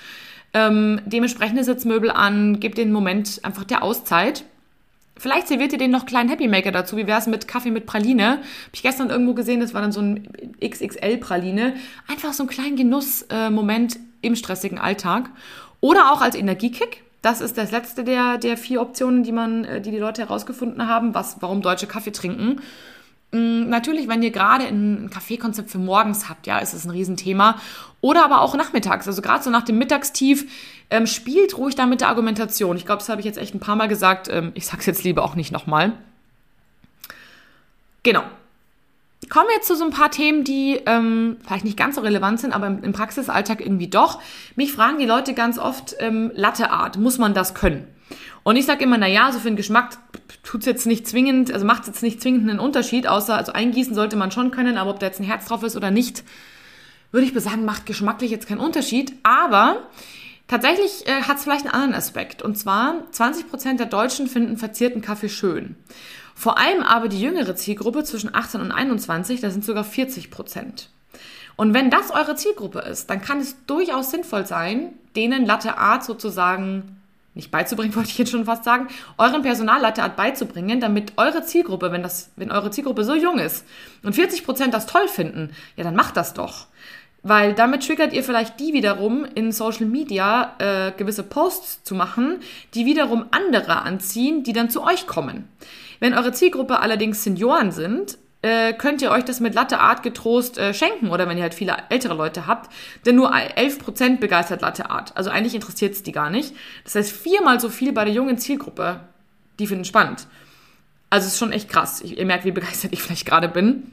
ähm, 0.52 1.00
dementsprechende 1.06 1.62
Sitzmöbel 1.62 2.10
an, 2.10 2.58
gebt 2.58 2.76
den 2.76 2.90
Moment 2.90 3.38
einfach 3.44 3.62
der 3.62 3.84
Auszeit. 3.84 4.44
Vielleicht 5.16 5.46
serviert 5.46 5.72
ihr 5.72 5.78
den 5.78 5.92
noch 5.92 6.06
kleinen 6.06 6.28
Happy 6.28 6.48
Maker 6.48 6.72
dazu. 6.72 6.96
Wie 6.96 7.06
wäre 7.06 7.20
es 7.20 7.28
mit 7.28 7.46
Kaffee 7.46 7.70
mit 7.70 7.86
Praline? 7.86 8.30
Habe 8.30 8.42
ich 8.72 8.82
gestern 8.82 9.10
irgendwo 9.10 9.34
gesehen, 9.34 9.60
das 9.60 9.74
war 9.74 9.82
dann 9.82 9.92
so 9.92 10.00
ein 10.00 10.26
XXL-Praline. 10.60 11.74
Einfach 12.08 12.32
so 12.32 12.42
einen 12.42 12.50
kleinen 12.50 12.74
Genussmoment 12.74 13.96
äh, 13.96 13.98
im 14.22 14.34
stressigen 14.34 14.78
Alltag. 14.78 15.30
Oder 15.80 16.10
auch 16.10 16.20
als 16.20 16.34
Energiekick 16.34 17.04
das 17.22 17.40
ist 17.40 17.58
das 17.58 17.70
letzte 17.70 18.04
der, 18.04 18.38
der 18.38 18.56
vier 18.56 18.80
Optionen, 18.80 19.22
die 19.22 19.32
man, 19.32 19.64
äh, 19.64 19.80
die 19.80 19.90
die 19.90 19.98
Leute 19.98 20.22
herausgefunden 20.22 20.86
haben, 20.86 21.14
was, 21.14 21.36
warum 21.40 21.62
Deutsche 21.62 21.86
Kaffee 21.86 22.12
trinken. 22.12 22.60
Mm, 23.32 23.68
natürlich, 23.68 24.08
wenn 24.08 24.22
ihr 24.22 24.30
gerade 24.30 24.64
ein 24.64 25.10
Kaffeekonzept 25.10 25.70
für 25.70 25.78
morgens 25.78 26.28
habt, 26.28 26.46
ja, 26.46 26.58
ist 26.58 26.72
es 26.72 26.84
ein 26.84 26.90
Riesenthema. 26.90 27.60
Oder 28.00 28.24
aber 28.24 28.40
auch 28.40 28.56
nachmittags, 28.56 29.06
also 29.06 29.20
gerade 29.20 29.44
so 29.44 29.50
nach 29.50 29.64
dem 29.64 29.78
Mittagstief, 29.78 30.50
ähm, 30.90 31.06
spielt 31.06 31.56
ruhig 31.58 31.74
da 31.74 31.86
mit 31.86 32.00
der 32.00 32.08
Argumentation. 32.08 32.76
Ich 32.76 32.86
glaube, 32.86 33.00
das 33.00 33.08
habe 33.08 33.20
ich 33.20 33.26
jetzt 33.26 33.38
echt 33.38 33.54
ein 33.54 33.60
paar 33.60 33.76
Mal 33.76 33.88
gesagt. 33.88 34.28
Ähm, 34.30 34.52
ich 34.54 34.66
sage 34.66 34.80
es 34.80 34.86
jetzt 34.86 35.04
lieber 35.04 35.22
auch 35.22 35.34
nicht 35.34 35.52
nochmal. 35.52 35.92
Genau 38.02 38.22
kommen 39.30 39.48
wir 39.48 39.54
jetzt 39.54 39.68
zu 39.68 39.76
so 39.76 39.84
ein 39.84 39.90
paar 39.90 40.10
Themen, 40.10 40.44
die 40.44 40.80
ähm, 40.84 41.38
vielleicht 41.46 41.64
nicht 41.64 41.76
ganz 41.76 41.94
so 41.94 42.02
relevant 42.02 42.40
sind, 42.40 42.52
aber 42.52 42.66
im, 42.66 42.82
im 42.82 42.92
Praxisalltag 42.92 43.60
irgendwie 43.60 43.88
doch. 43.88 44.20
Mich 44.56 44.72
fragen 44.72 44.98
die 44.98 45.06
Leute 45.06 45.32
ganz 45.32 45.58
oft, 45.58 45.96
ähm, 46.00 46.30
Latteart, 46.34 46.98
muss 46.98 47.16
man 47.16 47.32
das 47.32 47.54
können? 47.54 47.86
Und 48.42 48.56
ich 48.56 48.66
sage 48.66 48.84
immer, 48.84 48.98
na 48.98 49.06
ja, 49.06 49.30
so 49.32 49.38
für 49.38 49.48
den 49.48 49.56
Geschmack 49.56 49.96
tut's 50.42 50.66
jetzt 50.66 50.86
nicht 50.86 51.06
zwingend, 51.06 51.52
also 51.52 51.64
macht 51.64 51.86
jetzt 51.86 52.02
nicht 52.02 52.20
zwingend 52.20 52.50
einen 52.50 52.58
Unterschied, 52.58 53.06
außer, 53.06 53.36
also 53.36 53.52
eingießen 53.52 53.94
sollte 53.94 54.16
man 54.16 54.30
schon 54.30 54.50
können, 54.50 54.76
aber 54.76 54.90
ob 54.90 54.98
da 54.98 55.06
jetzt 55.06 55.20
ein 55.20 55.24
Herz 55.24 55.46
drauf 55.46 55.62
ist 55.62 55.76
oder 55.76 55.90
nicht, 55.90 56.24
würde 57.12 57.26
ich 57.26 57.40
sagen, 57.40 57.64
macht 57.64 57.86
geschmacklich 57.86 58.30
jetzt 58.30 58.48
keinen 58.48 58.60
Unterschied. 58.60 59.12
Aber 59.22 59.84
tatsächlich 60.48 61.06
äh, 61.06 61.22
hat 61.22 61.38
es 61.38 61.44
vielleicht 61.44 61.66
einen 61.66 61.74
anderen 61.74 61.94
Aspekt. 61.94 62.42
Und 62.42 62.56
zwar, 62.56 63.04
20% 63.12 63.76
der 63.76 63.86
Deutschen 63.86 64.26
finden 64.26 64.56
verzierten 64.56 65.02
Kaffee 65.02 65.28
schön. 65.28 65.76
Vor 66.40 66.56
allem 66.56 66.82
aber 66.82 67.08
die 67.08 67.20
jüngere 67.20 67.54
Zielgruppe 67.54 68.02
zwischen 68.02 68.34
18 68.34 68.62
und 68.62 68.72
21, 68.72 69.42
da 69.42 69.50
sind 69.50 69.62
sogar 69.62 69.84
40 69.84 70.30
Prozent. 70.30 70.88
Und 71.54 71.74
wenn 71.74 71.90
das 71.90 72.10
eure 72.10 72.34
Zielgruppe 72.34 72.78
ist, 72.78 73.10
dann 73.10 73.20
kann 73.20 73.40
es 73.40 73.56
durchaus 73.66 74.10
sinnvoll 74.10 74.46
sein, 74.46 74.94
denen 75.14 75.44
Latte 75.44 75.76
Art 75.76 76.02
sozusagen 76.02 76.96
nicht 77.34 77.50
beizubringen, 77.50 77.94
wollte 77.94 78.08
ich 78.08 78.16
jetzt 78.16 78.30
schon 78.30 78.46
fast 78.46 78.64
sagen, 78.64 78.88
euren 79.18 79.42
Personal 79.42 79.82
Latte 79.82 80.02
Art 80.02 80.16
beizubringen, 80.16 80.80
damit 80.80 81.12
eure 81.18 81.44
Zielgruppe, 81.44 81.92
wenn 81.92 82.02
das, 82.02 82.30
wenn 82.36 82.50
eure 82.50 82.70
Zielgruppe 82.70 83.04
so 83.04 83.14
jung 83.14 83.38
ist 83.38 83.66
und 84.02 84.14
40 84.14 84.42
Prozent 84.46 84.72
das 84.72 84.86
toll 84.86 85.08
finden, 85.08 85.50
ja, 85.76 85.84
dann 85.84 85.94
macht 85.94 86.16
das 86.16 86.32
doch. 86.32 86.68
Weil 87.22 87.52
damit 87.52 87.86
triggert 87.86 88.14
ihr 88.14 88.24
vielleicht 88.24 88.58
die 88.60 88.72
wiederum 88.72 89.26
in 89.26 89.52
Social 89.52 89.84
Media 89.84 90.54
äh, 90.58 90.92
gewisse 90.92 91.22
Posts 91.22 91.84
zu 91.84 91.94
machen, 91.94 92.38
die 92.72 92.86
wiederum 92.86 93.26
andere 93.30 93.82
anziehen, 93.82 94.42
die 94.42 94.54
dann 94.54 94.70
zu 94.70 94.82
euch 94.82 95.06
kommen. 95.06 95.46
Wenn 96.00 96.14
eure 96.14 96.32
Zielgruppe 96.32 96.80
allerdings 96.80 97.22
Senioren 97.22 97.70
sind, 97.72 98.18
äh, 98.42 98.72
könnt 98.72 99.02
ihr 99.02 99.10
euch 99.10 99.24
das 99.24 99.40
mit 99.40 99.54
Latte 99.54 99.80
Art 99.80 100.02
getrost 100.02 100.56
äh, 100.56 100.72
schenken 100.72 101.10
oder 101.10 101.28
wenn 101.28 101.36
ihr 101.36 101.42
halt 101.42 101.54
viele 101.54 101.76
ältere 101.90 102.14
Leute 102.14 102.46
habt, 102.46 102.72
denn 103.04 103.16
nur 103.16 103.34
11% 103.34 104.18
begeistert 104.18 104.62
Latte 104.62 104.90
Art. 104.90 105.16
Also 105.16 105.28
eigentlich 105.28 105.54
interessiert 105.54 105.92
es 105.92 106.02
die 106.02 106.12
gar 106.12 106.30
nicht. 106.30 106.54
Das 106.84 106.94
heißt 106.94 107.12
viermal 107.12 107.60
so 107.60 107.68
viel 107.68 107.92
bei 107.92 108.04
der 108.04 108.14
jungen 108.14 108.38
Zielgruppe. 108.38 109.00
Die 109.58 109.66
finden 109.66 109.84
spannend. 109.84 110.26
Also 111.10 111.26
es 111.26 111.34
ist 111.34 111.38
schon 111.38 111.52
echt 111.52 111.68
krass. 111.68 112.00
Ich, 112.00 112.16
ihr 112.16 112.24
merkt, 112.24 112.46
wie 112.46 112.52
begeistert 112.52 112.92
ich 112.94 113.02
vielleicht 113.02 113.26
gerade 113.26 113.48
bin. 113.48 113.92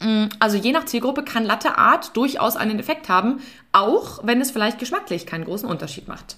Mm, 0.00 0.24
also 0.40 0.56
je 0.56 0.72
nach 0.72 0.86
Zielgruppe 0.86 1.22
kann 1.22 1.44
Latte 1.44 1.78
Art 1.78 2.16
durchaus 2.16 2.56
einen 2.56 2.80
Effekt 2.80 3.08
haben, 3.08 3.40
auch 3.70 4.20
wenn 4.24 4.40
es 4.40 4.50
vielleicht 4.50 4.80
geschmacklich 4.80 5.24
keinen 5.24 5.44
großen 5.44 5.68
Unterschied 5.68 6.08
macht. 6.08 6.36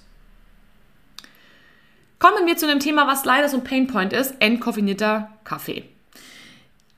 Kommen 2.21 2.47
wir 2.47 2.59
zu 2.59 2.69
einem 2.69 2.81
Thema, 2.81 3.07
was 3.07 3.25
leider 3.25 3.49
so 3.49 3.57
ein 3.57 3.65
Painpoint 3.65 4.13
ist, 4.13 4.35
entkoffinierter 4.41 5.31
Kaffee. 5.43 5.85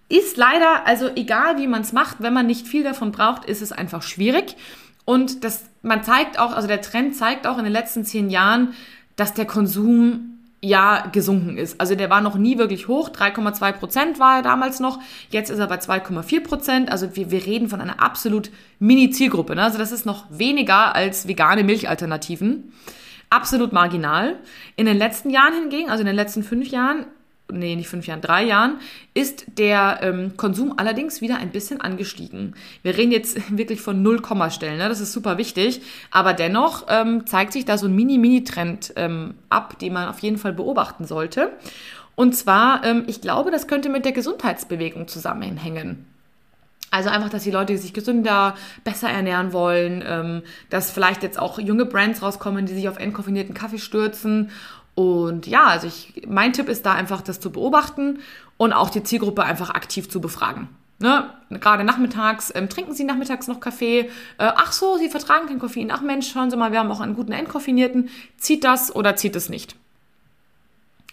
Ist 0.09 0.37
leider, 0.37 0.85
also 0.85 1.09
egal 1.15 1.59
wie 1.59 1.69
man 1.69 1.83
es 1.83 1.93
macht, 1.93 2.17
wenn 2.19 2.35
man 2.35 2.47
nicht 2.47 2.67
viel 2.67 2.83
davon 2.83 3.13
braucht, 3.13 3.45
ist 3.45 3.63
es 3.63 3.71
einfach 3.71 4.03
schwierig. 4.03 4.57
Und 5.05 5.45
das, 5.45 5.65
man 5.83 6.03
zeigt 6.03 6.41
auch, 6.41 6.53
also 6.53 6.67
der 6.67 6.83
Trend 6.83 7.15
zeigt 7.15 7.47
auch 7.47 7.57
in 7.57 7.65
den 7.65 7.73
letzten 7.73 8.05
zehn 8.05 8.31
Jahren, 8.31 8.75
dass 9.15 9.33
der 9.33 9.47
Konsum 9.47 10.41
ja 10.61 11.07
gesunken 11.13 11.57
ist. 11.57 11.81
Also 11.81 11.95
der 11.95 12.11
war 12.11 12.21
noch 12.21 12.35
nie 12.35 12.59
wirklich 12.59 12.89
hoch. 12.89 13.11
3,2 13.11 13.73
Prozent 13.73 14.19
war 14.19 14.39
er 14.39 14.43
damals 14.43 14.81
noch. 14.81 14.99
Jetzt 15.31 15.51
ist 15.51 15.59
er 15.61 15.69
bei 15.69 15.77
2,4 15.77 16.41
Prozent. 16.41 16.91
Also 16.91 17.15
wir, 17.15 17.31
wir 17.31 17.47
reden 17.47 17.69
von 17.69 17.81
einer 17.81 18.03
absolut 18.03 18.51
Mini-Zielgruppe. 18.81 19.55
Ne? 19.55 19.63
Also 19.63 19.79
das 19.79 19.93
ist 19.93 20.05
noch 20.05 20.25
weniger 20.31 20.97
als 20.97 21.29
vegane 21.29 21.63
Milchalternativen. 21.63 22.73
Absolut 23.33 23.73
marginal. 23.73 24.37
In 24.77 24.85
den 24.85 24.99
letzten 24.99 25.31
Jahren 25.31 25.55
hingegen, 25.55 25.89
also 25.89 26.03
in 26.03 26.07
den 26.07 26.17
letzten 26.17 26.43
fünf 26.43 26.69
Jahren, 26.69 27.07
nee, 27.51 27.77
nicht 27.77 27.89
fünf 27.89 28.07
Jahren, 28.07 28.21
drei 28.21 28.45
Jahren, 28.45 28.79
ist 29.15 29.47
der 29.57 30.01
ähm, 30.03 30.37
Konsum 30.37 30.75
allerdings 30.77 31.23
wieder 31.23 31.39
ein 31.39 31.51
bisschen 31.51 31.81
angestiegen. 31.81 32.55
Wir 32.83 32.95
reden 32.99 33.11
jetzt 33.11 33.39
wirklich 33.57 33.81
von 33.81 34.03
Null-Komma-Stellen, 34.03 34.77
ne? 34.77 34.87
das 34.91 35.01
ist 35.01 35.15
super 35.15 35.39
wichtig, 35.39 35.81
aber 36.11 36.35
dennoch 36.35 36.85
ähm, 36.91 37.27
zeigt 37.27 37.55
sich 37.55 37.65
da 37.65 37.79
so 37.79 37.87
ein 37.87 37.97
Mini-Mini-Trend 37.97 38.93
ähm, 38.97 39.33
ab, 39.49 39.79
den 39.79 39.95
man 39.95 40.11
auf 40.11 40.19
jeden 40.19 40.37
Fall 40.37 40.53
beobachten 40.53 41.07
sollte. 41.07 41.53
Und 42.15 42.37
zwar, 42.37 42.85
ähm, 42.85 43.05
ich 43.07 43.23
glaube, 43.23 43.51
das 43.51 43.67
könnte 43.67 43.89
mit 43.89 44.05
der 44.05 44.13
Gesundheitsbewegung 44.13 45.09
zusammenhängen. 45.09 46.05
Also 46.93 47.09
einfach, 47.09 47.31
dass 47.31 47.43
die 47.43 47.51
Leute 47.51 47.77
sich 47.77 47.93
gesünder, 47.93 48.55
besser 48.85 49.11
ernähren 49.11 49.53
wollen, 49.53 50.05
ähm, 50.07 50.43
dass 50.71 50.93
vielleicht 50.93 51.25
jetzt 51.25 51.39
auch 51.39 51.59
junge 51.59 51.87
Brands 51.87 52.23
rauskommen, 52.23 52.67
die 52.67 52.75
sich 52.75 52.89
auf 52.89 52.99
entkoffinierten 52.99 53.55
Kaffee 53.55 53.79
stürzen 53.79 54.51
und 54.95 55.47
ja, 55.47 55.65
also 55.65 55.87
ich, 55.87 56.23
mein 56.29 56.53
Tipp 56.53 56.69
ist 56.69 56.85
da 56.85 56.93
einfach, 56.93 57.23
das 57.23 57.41
zu 57.41 57.51
beobachten 57.51 58.19
und 58.57 58.73
auch 58.73 58.91
die 58.91 59.03
Zielgruppe 59.03 59.43
einfach 59.43 59.71
aktiv 59.71 60.09
zu 60.09 60.21
befragen. 60.21 60.69
Ne? 60.99 61.31
Gerade 61.51 61.83
nachmittags, 61.83 62.53
ähm, 62.55 62.69
trinken 62.69 62.95
Sie 62.95 63.05
nachmittags 63.05 63.49
noch 63.49 63.59
Kaffee? 63.59 64.01
Äh, 64.39 64.53
ach 64.55 64.73
so, 64.73 64.99
Sie 64.99 65.09
vertragen 65.09 65.49
kein 65.49 65.59
Koffein. 65.59 65.91
Ach 65.91 66.03
Mensch, 66.03 66.31
schauen 66.31 66.51
Sie 66.51 66.57
mal, 66.57 66.73
wir 66.73 66.79
haben 66.79 66.93
auch 66.93 67.01
einen 67.01 67.17
guten 67.17 67.33
Entkoffinierten. 67.33 68.11
Zieht 68.37 68.65
das 68.65 68.95
oder 68.95 69.17
zieht 69.17 69.35
es 69.35 69.49
nicht? 69.49 69.77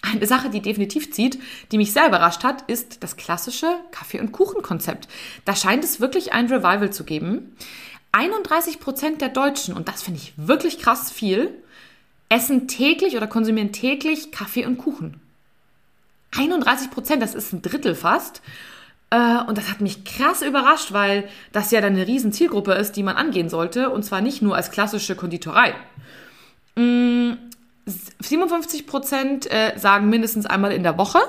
Eine 0.01 0.25
Sache, 0.25 0.49
die 0.49 0.61
definitiv 0.61 1.11
zieht, 1.11 1.39
die 1.71 1.77
mich 1.77 1.91
sehr 1.91 2.07
überrascht 2.07 2.43
hat, 2.43 2.63
ist 2.69 3.03
das 3.03 3.17
klassische 3.17 3.67
Kaffee- 3.91 4.21
und 4.21 4.31
Kuchen-Konzept. 4.31 5.07
Da 5.45 5.55
scheint 5.55 5.83
es 5.83 5.99
wirklich 5.99 6.31
ein 6.31 6.47
Revival 6.47 6.91
zu 6.91 7.03
geben. 7.03 7.55
31 8.11 8.79
Prozent 8.79 9.21
der 9.21 9.29
Deutschen, 9.29 9.75
und 9.75 9.87
das 9.87 10.01
finde 10.01 10.19
ich 10.21 10.33
wirklich 10.37 10.79
krass 10.79 11.11
viel, 11.11 11.53
essen 12.29 12.67
täglich 12.67 13.17
oder 13.17 13.27
konsumieren 13.27 13.71
täglich 13.71 14.31
Kaffee 14.31 14.65
und 14.65 14.77
Kuchen. 14.77 15.19
31 16.37 16.91
Prozent, 16.91 17.21
das 17.21 17.35
ist 17.35 17.53
ein 17.53 17.61
Drittel 17.61 17.95
fast. 17.95 18.41
Äh, 19.09 19.41
und 19.47 19.57
das 19.57 19.69
hat 19.69 19.81
mich 19.81 20.05
krass 20.05 20.41
überrascht, 20.41 20.93
weil 20.93 21.27
das 21.51 21.71
ja 21.71 21.81
dann 21.81 21.93
eine 21.93 22.07
riesen 22.07 22.31
Zielgruppe 22.31 22.73
ist, 22.73 22.93
die 22.93 23.03
man 23.03 23.17
angehen 23.17 23.49
sollte. 23.49 23.89
Und 23.89 24.03
zwar 24.03 24.21
nicht 24.21 24.41
nur 24.41 24.55
als 24.55 24.71
klassische 24.71 25.15
Konditorei. 25.15 25.73
57 28.19 28.83
mm, 28.83 28.85
Prozent 28.87 29.51
äh, 29.51 29.77
sagen 29.77 30.09
mindestens 30.09 30.45
einmal 30.45 30.71
in 30.71 30.83
der 30.83 30.97
Woche 30.97 31.19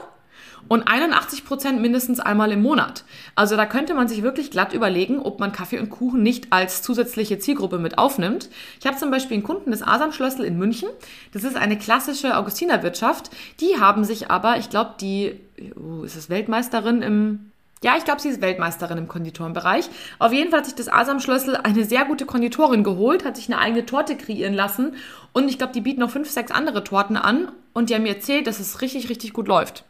und 0.68 0.86
81 0.86 1.44
Prozent 1.44 1.80
mindestens 1.80 2.20
einmal 2.20 2.52
im 2.52 2.62
Monat. 2.62 3.04
Also 3.34 3.56
da 3.56 3.66
könnte 3.66 3.94
man 3.94 4.08
sich 4.08 4.22
wirklich 4.22 4.50
glatt 4.50 4.72
überlegen, 4.72 5.18
ob 5.18 5.40
man 5.40 5.52
Kaffee 5.52 5.78
und 5.78 5.90
Kuchen 5.90 6.22
nicht 6.22 6.52
als 6.52 6.82
zusätzliche 6.82 7.38
Zielgruppe 7.38 7.78
mit 7.78 7.98
aufnimmt. 7.98 8.50
Ich 8.78 8.86
habe 8.86 8.96
zum 8.96 9.10
Beispiel 9.10 9.34
einen 9.34 9.42
Kunden 9.42 9.70
des 9.70 9.82
Asamschlössel 9.82 10.44
in 10.44 10.58
München. 10.58 10.88
Das 11.32 11.44
ist 11.44 11.56
eine 11.56 11.78
klassische 11.78 12.36
Augustinerwirtschaft. 12.36 13.30
Die 13.60 13.80
haben 13.80 14.04
sich 14.04 14.30
aber, 14.30 14.58
ich 14.58 14.70
glaube, 14.70 14.94
die, 15.00 15.40
oh, 15.76 16.04
ist 16.04 16.16
es 16.16 16.30
Weltmeisterin 16.30 17.02
im 17.02 17.49
ja, 17.82 17.96
ich 17.96 18.04
glaube, 18.04 18.20
sie 18.20 18.28
ist 18.28 18.42
Weltmeisterin 18.42 18.98
im 18.98 19.08
Konditorenbereich. 19.08 19.88
Auf 20.18 20.32
jeden 20.32 20.50
Fall 20.50 20.60
hat 20.60 20.66
sich 20.66 20.74
das 20.74 20.92
Asamschlössel 20.92 21.56
eine 21.56 21.84
sehr 21.84 22.04
gute 22.04 22.26
Konditorin 22.26 22.84
geholt, 22.84 23.24
hat 23.24 23.36
sich 23.36 23.48
eine 23.48 23.58
eigene 23.58 23.86
Torte 23.86 24.16
kreieren 24.16 24.52
lassen 24.52 24.96
und 25.32 25.48
ich 25.48 25.56
glaube, 25.56 25.72
die 25.72 25.80
bieten 25.80 26.00
noch 26.00 26.10
fünf, 26.10 26.28
sechs 26.28 26.50
andere 26.50 26.84
Torten 26.84 27.16
an 27.16 27.50
und 27.72 27.88
die 27.88 27.94
haben 27.94 28.02
mir 28.02 28.14
erzählt, 28.14 28.46
dass 28.46 28.60
es 28.60 28.82
richtig, 28.82 29.08
richtig 29.08 29.32
gut 29.32 29.48
läuft. 29.48 29.84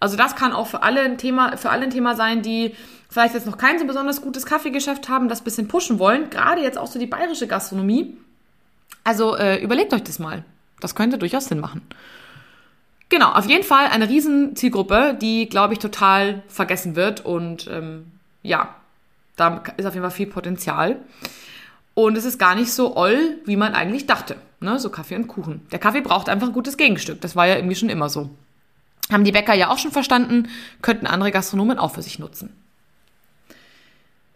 Also 0.00 0.16
das 0.16 0.34
kann 0.34 0.52
auch 0.52 0.66
für 0.66 0.82
alle 0.82 1.02
ein 1.02 1.18
Thema, 1.18 1.56
für 1.56 1.70
alle 1.70 1.84
ein 1.84 1.90
Thema 1.90 2.16
sein, 2.16 2.42
die 2.42 2.74
vielleicht 3.08 3.34
jetzt 3.34 3.46
noch 3.46 3.58
kein 3.58 3.78
so 3.78 3.86
besonders 3.86 4.20
gutes 4.22 4.44
Kaffeegeschäft 4.44 5.08
haben, 5.08 5.28
das 5.28 5.42
bisschen 5.42 5.68
pushen 5.68 5.98
wollen. 5.98 6.30
Gerade 6.30 6.62
jetzt 6.62 6.78
auch 6.78 6.86
so 6.86 6.98
die 6.98 7.06
bayerische 7.06 7.46
Gastronomie. 7.46 8.16
Also 9.04 9.36
äh, 9.36 9.62
überlegt 9.62 9.94
euch 9.94 10.02
das 10.02 10.18
mal. 10.18 10.44
Das 10.80 10.94
könnte 10.94 11.16
durchaus 11.16 11.46
Sinn 11.46 11.60
machen. 11.60 11.82
Genau, 13.08 13.32
auf 13.32 13.46
jeden 13.46 13.62
Fall 13.62 13.86
eine 13.86 14.08
riesen 14.08 14.56
Zielgruppe, 14.56 15.16
die, 15.20 15.48
glaube 15.48 15.74
ich, 15.74 15.78
total 15.78 16.42
vergessen 16.48 16.96
wird. 16.96 17.24
Und 17.24 17.68
ähm, 17.70 18.12
ja, 18.42 18.74
da 19.36 19.62
ist 19.76 19.86
auf 19.86 19.94
jeden 19.94 20.02
Fall 20.02 20.16
viel 20.16 20.26
Potenzial. 20.26 20.96
Und 21.94 22.16
es 22.16 22.24
ist 22.24 22.38
gar 22.38 22.54
nicht 22.54 22.72
so 22.72 22.96
oll, 22.96 23.38
wie 23.44 23.56
man 23.56 23.74
eigentlich 23.74 24.06
dachte. 24.06 24.36
Ne? 24.60 24.78
So 24.78 24.90
Kaffee 24.90 25.16
und 25.16 25.28
Kuchen. 25.28 25.66
Der 25.70 25.78
Kaffee 25.78 26.00
braucht 26.00 26.28
einfach 26.28 26.48
ein 26.48 26.52
gutes 26.52 26.76
Gegenstück. 26.76 27.20
Das 27.20 27.36
war 27.36 27.46
ja 27.46 27.56
irgendwie 27.56 27.76
schon 27.76 27.88
immer 27.88 28.08
so. 28.08 28.28
Haben 29.10 29.24
die 29.24 29.32
Bäcker 29.32 29.54
ja 29.54 29.70
auch 29.70 29.78
schon 29.78 29.92
verstanden, 29.92 30.48
könnten 30.82 31.06
andere 31.06 31.30
Gastronomen 31.30 31.78
auch 31.78 31.92
für 31.92 32.02
sich 32.02 32.18
nutzen. 32.18 32.52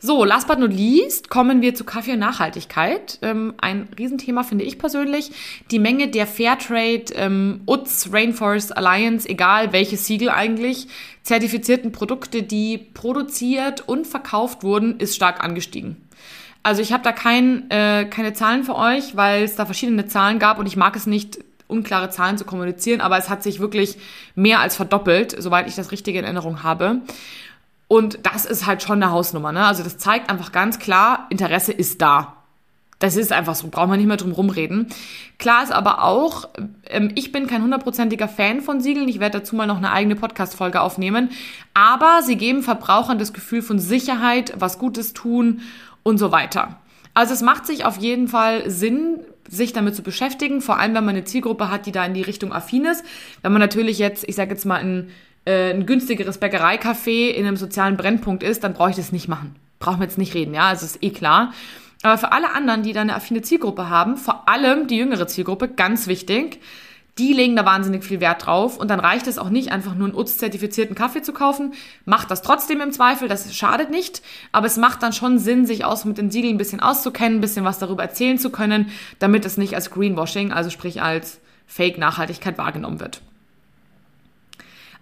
So, 0.02 0.24
last 0.24 0.48
but 0.48 0.58
not 0.58 0.72
least 0.72 1.28
kommen 1.28 1.60
wir 1.60 1.74
zu 1.74 1.84
Kaffee 1.84 2.14
und 2.14 2.20
Nachhaltigkeit. 2.20 3.18
Ähm, 3.20 3.52
ein 3.60 3.86
Riesenthema 3.98 4.44
finde 4.44 4.64
ich 4.64 4.78
persönlich. 4.78 5.30
Die 5.70 5.78
Menge 5.78 6.08
der 6.08 6.26
Fairtrade, 6.26 7.12
ähm, 7.16 7.60
UTS, 7.66 8.08
Rainforest 8.10 8.74
Alliance, 8.74 9.28
egal 9.28 9.74
welches 9.74 10.06
Siegel 10.06 10.30
eigentlich, 10.30 10.88
zertifizierten 11.22 11.92
Produkte, 11.92 12.42
die 12.42 12.78
produziert 12.78 13.86
und 13.86 14.06
verkauft 14.06 14.62
wurden, 14.62 14.98
ist 14.98 15.16
stark 15.16 15.44
angestiegen. 15.44 15.98
Also 16.62 16.80
ich 16.80 16.94
habe 16.94 17.02
da 17.02 17.12
kein, 17.12 17.70
äh, 17.70 18.06
keine 18.06 18.32
Zahlen 18.32 18.64
für 18.64 18.76
euch, 18.76 19.16
weil 19.16 19.44
es 19.44 19.56
da 19.56 19.66
verschiedene 19.66 20.06
Zahlen 20.06 20.38
gab 20.38 20.58
und 20.58 20.64
ich 20.64 20.78
mag 20.78 20.96
es 20.96 21.06
nicht, 21.06 21.40
unklare 21.68 22.10
Zahlen 22.10 22.36
zu 22.36 22.44
kommunizieren, 22.44 23.00
aber 23.00 23.16
es 23.16 23.28
hat 23.28 23.42
sich 23.42 23.60
wirklich 23.60 23.96
mehr 24.34 24.60
als 24.60 24.76
verdoppelt, 24.76 25.36
soweit 25.38 25.68
ich 25.68 25.76
das 25.76 25.92
richtige 25.92 26.18
in 26.18 26.24
Erinnerung 26.24 26.62
habe. 26.64 27.02
Und 27.92 28.20
das 28.22 28.44
ist 28.44 28.66
halt 28.66 28.84
schon 28.84 29.02
eine 29.02 29.10
Hausnummer. 29.10 29.50
Ne? 29.50 29.66
Also 29.66 29.82
das 29.82 29.98
zeigt 29.98 30.30
einfach 30.30 30.52
ganz 30.52 30.78
klar, 30.78 31.26
Interesse 31.28 31.72
ist 31.72 32.00
da. 32.00 32.36
Das 33.00 33.16
ist 33.16 33.32
einfach 33.32 33.56
so, 33.56 33.66
braucht 33.66 33.88
man 33.88 33.98
nicht 33.98 34.06
mehr 34.06 34.16
drum 34.16 34.30
rumreden. 34.30 34.86
Klar 35.38 35.64
ist 35.64 35.72
aber 35.72 36.04
auch, 36.04 36.48
ähm, 36.86 37.10
ich 37.16 37.32
bin 37.32 37.48
kein 37.48 37.62
hundertprozentiger 37.62 38.28
Fan 38.28 38.60
von 38.60 38.80
Siegeln. 38.80 39.08
Ich 39.08 39.18
werde 39.18 39.40
dazu 39.40 39.56
mal 39.56 39.66
noch 39.66 39.78
eine 39.78 39.90
eigene 39.90 40.14
Podcast-Folge 40.14 40.80
aufnehmen. 40.80 41.30
Aber 41.74 42.20
sie 42.22 42.36
geben 42.36 42.62
Verbrauchern 42.62 43.18
das 43.18 43.32
Gefühl 43.32 43.60
von 43.60 43.80
Sicherheit, 43.80 44.52
was 44.56 44.78
Gutes 44.78 45.12
tun 45.12 45.62
und 46.04 46.18
so 46.18 46.30
weiter. 46.30 46.78
Also 47.12 47.34
es 47.34 47.42
macht 47.42 47.66
sich 47.66 47.84
auf 47.84 47.96
jeden 47.96 48.28
Fall 48.28 48.70
Sinn, 48.70 49.18
sich 49.48 49.72
damit 49.72 49.96
zu 49.96 50.02
beschäftigen, 50.04 50.60
vor 50.60 50.78
allem 50.78 50.94
wenn 50.94 51.04
man 51.04 51.16
eine 51.16 51.24
Zielgruppe 51.24 51.72
hat, 51.72 51.86
die 51.86 51.92
da 51.92 52.04
in 52.04 52.14
die 52.14 52.22
Richtung 52.22 52.52
affin 52.52 52.84
ist. 52.84 53.04
Wenn 53.42 53.50
man 53.50 53.60
natürlich 53.60 53.98
jetzt, 53.98 54.28
ich 54.28 54.36
sage 54.36 54.50
jetzt 54.52 54.64
mal, 54.64 54.76
ein, 54.78 55.10
äh, 55.44 55.70
ein 55.72 55.86
günstigeres 55.86 56.40
Bäckereicafé 56.40 57.28
in 57.28 57.46
einem 57.46 57.56
sozialen 57.56 57.96
Brennpunkt 57.96 58.42
ist, 58.42 58.64
dann 58.64 58.74
brauche 58.74 58.90
ich 58.90 58.96
das 58.96 59.12
nicht 59.12 59.28
machen. 59.28 59.56
Brauchen 59.78 60.00
wir 60.00 60.04
jetzt 60.04 60.18
nicht 60.18 60.34
reden, 60.34 60.54
ja, 60.54 60.68
also 60.68 60.84
ist 60.84 61.02
eh 61.02 61.10
klar. 61.10 61.52
Aber 62.02 62.18
für 62.18 62.32
alle 62.32 62.54
anderen, 62.54 62.82
die 62.82 62.92
da 62.92 63.02
eine 63.02 63.14
affine 63.14 63.42
Zielgruppe 63.42 63.88
haben, 63.90 64.16
vor 64.16 64.48
allem 64.48 64.86
die 64.86 64.96
jüngere 64.96 65.26
Zielgruppe, 65.26 65.68
ganz 65.68 66.06
wichtig, 66.06 66.60
die 67.18 67.32
legen 67.34 67.56
da 67.56 67.66
wahnsinnig 67.66 68.04
viel 68.04 68.20
Wert 68.20 68.46
drauf 68.46 68.78
und 68.78 68.88
dann 68.88 69.00
reicht 69.00 69.26
es 69.26 69.38
auch 69.38 69.50
nicht, 69.50 69.72
einfach 69.72 69.94
nur 69.94 70.08
einen 70.08 70.16
UTZ-zertifizierten 70.16 70.94
Kaffee 70.94 71.22
zu 71.22 71.32
kaufen. 71.32 71.74
Macht 72.06 72.30
das 72.30 72.40
trotzdem 72.40 72.80
im 72.80 72.92
Zweifel, 72.92 73.28
das 73.28 73.54
schadet 73.54 73.90
nicht, 73.90 74.22
aber 74.52 74.66
es 74.66 74.78
macht 74.78 75.02
dann 75.02 75.12
schon 75.12 75.38
Sinn, 75.38 75.66
sich 75.66 75.84
aus 75.84 76.06
mit 76.06 76.16
den 76.16 76.30
Siegeln 76.30 76.54
ein 76.54 76.58
bisschen 76.58 76.80
auszukennen, 76.80 77.38
ein 77.38 77.42
bisschen 77.42 77.64
was 77.64 77.78
darüber 77.78 78.02
erzählen 78.02 78.38
zu 78.38 78.50
können, 78.50 78.90
damit 79.18 79.44
es 79.44 79.58
nicht 79.58 79.74
als 79.74 79.90
Greenwashing, 79.90 80.52
also 80.52 80.70
sprich 80.70 81.02
als 81.02 81.40
Fake-Nachhaltigkeit 81.66 82.56
wahrgenommen 82.56 83.00
wird. 83.00 83.20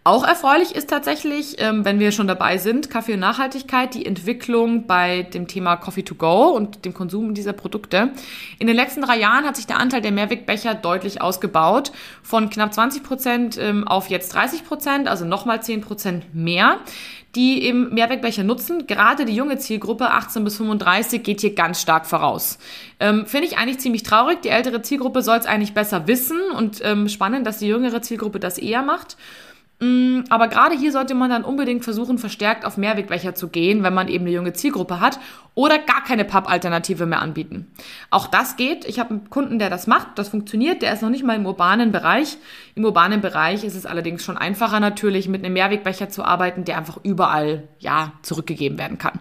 Auch 0.08 0.24
erfreulich 0.24 0.74
ist 0.74 0.88
tatsächlich, 0.88 1.56
ähm, 1.58 1.84
wenn 1.84 1.98
wir 2.00 2.12
schon 2.12 2.26
dabei 2.26 2.56
sind, 2.56 2.88
Kaffee 2.88 3.12
und 3.12 3.20
Nachhaltigkeit, 3.20 3.92
die 3.92 4.06
Entwicklung 4.06 4.86
bei 4.86 5.24
dem 5.24 5.46
Thema 5.46 5.76
Coffee 5.76 6.02
to 6.02 6.14
go 6.14 6.44
und 6.44 6.86
dem 6.86 6.94
Konsum 6.94 7.34
dieser 7.34 7.52
Produkte. 7.52 8.12
In 8.58 8.66
den 8.66 8.74
letzten 8.74 9.02
drei 9.02 9.18
Jahren 9.18 9.44
hat 9.44 9.56
sich 9.56 9.66
der 9.66 9.76
Anteil 9.76 10.00
der 10.00 10.12
Mehrwegbecher 10.12 10.74
deutlich 10.74 11.20
ausgebaut, 11.20 11.92
von 12.22 12.48
knapp 12.48 12.72
20 12.72 13.02
Prozent 13.02 13.58
ähm, 13.60 13.86
auf 13.86 14.08
jetzt 14.08 14.32
30 14.32 14.64
Prozent, 14.64 15.08
also 15.08 15.26
nochmal 15.26 15.62
10 15.62 15.82
Prozent 15.82 16.34
mehr 16.34 16.78
die 17.34 17.62
eben 17.62 17.92
Mehrwegbecher 17.92 18.42
nutzen. 18.42 18.86
Gerade 18.86 19.26
die 19.26 19.34
junge 19.34 19.58
Zielgruppe 19.58 20.10
18 20.10 20.44
bis 20.44 20.56
35 20.56 21.22
geht 21.22 21.42
hier 21.42 21.54
ganz 21.54 21.80
stark 21.80 22.06
voraus. 22.06 22.58
Ähm, 23.00 23.26
Finde 23.26 23.46
ich 23.46 23.58
eigentlich 23.58 23.78
ziemlich 23.80 24.02
traurig. 24.02 24.40
Die 24.42 24.48
ältere 24.48 24.80
Zielgruppe 24.80 25.22
soll 25.22 25.36
es 25.36 25.46
eigentlich 25.46 25.74
besser 25.74 26.08
wissen 26.08 26.40
und 26.56 26.80
ähm, 26.82 27.08
spannend, 27.08 27.46
dass 27.46 27.58
die 27.58 27.68
jüngere 27.68 28.00
Zielgruppe 28.00 28.40
das 28.40 28.56
eher 28.56 28.82
macht. 28.82 29.18
Mm, 29.80 30.24
aber 30.28 30.48
gerade 30.48 30.76
hier 30.76 30.90
sollte 30.90 31.14
man 31.14 31.30
dann 31.30 31.44
unbedingt 31.44 31.84
versuchen, 31.84 32.18
verstärkt 32.18 32.64
auf 32.64 32.76
Mehrwegbecher 32.76 33.36
zu 33.36 33.48
gehen, 33.48 33.84
wenn 33.84 33.94
man 33.94 34.08
eben 34.08 34.24
eine 34.24 34.34
junge 34.34 34.52
Zielgruppe 34.52 34.98
hat 34.98 35.20
oder 35.54 35.78
gar 35.78 36.02
keine 36.02 36.24
Papp-Alternative 36.24 37.06
mehr 37.06 37.22
anbieten. 37.22 37.70
Auch 38.10 38.26
das 38.26 38.56
geht. 38.56 38.84
Ich 38.86 38.98
habe 38.98 39.10
einen 39.10 39.30
Kunden, 39.30 39.60
der 39.60 39.70
das 39.70 39.86
macht. 39.86 40.18
Das 40.18 40.30
funktioniert. 40.30 40.82
Der 40.82 40.92
ist 40.92 41.02
noch 41.02 41.10
nicht 41.10 41.24
mal 41.24 41.36
im 41.36 41.46
urbanen 41.46 41.92
Bereich. 41.92 42.38
Im 42.74 42.84
urbanen 42.84 43.20
Bereich 43.20 43.62
ist 43.62 43.76
es 43.76 43.86
allerdings 43.86 44.24
schon 44.24 44.36
einfacher 44.36 44.80
natürlich, 44.80 45.28
mit 45.28 45.44
einem 45.44 45.54
Mehrwegbecher 45.54 46.08
zu 46.08 46.24
arbeiten, 46.24 46.64
der 46.64 46.76
einfach 46.76 46.98
überall, 47.04 47.68
ja, 47.78 48.12
zurückgegeben 48.22 48.78
werden 48.78 48.98
kann. 48.98 49.20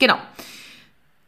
Genau. 0.00 0.16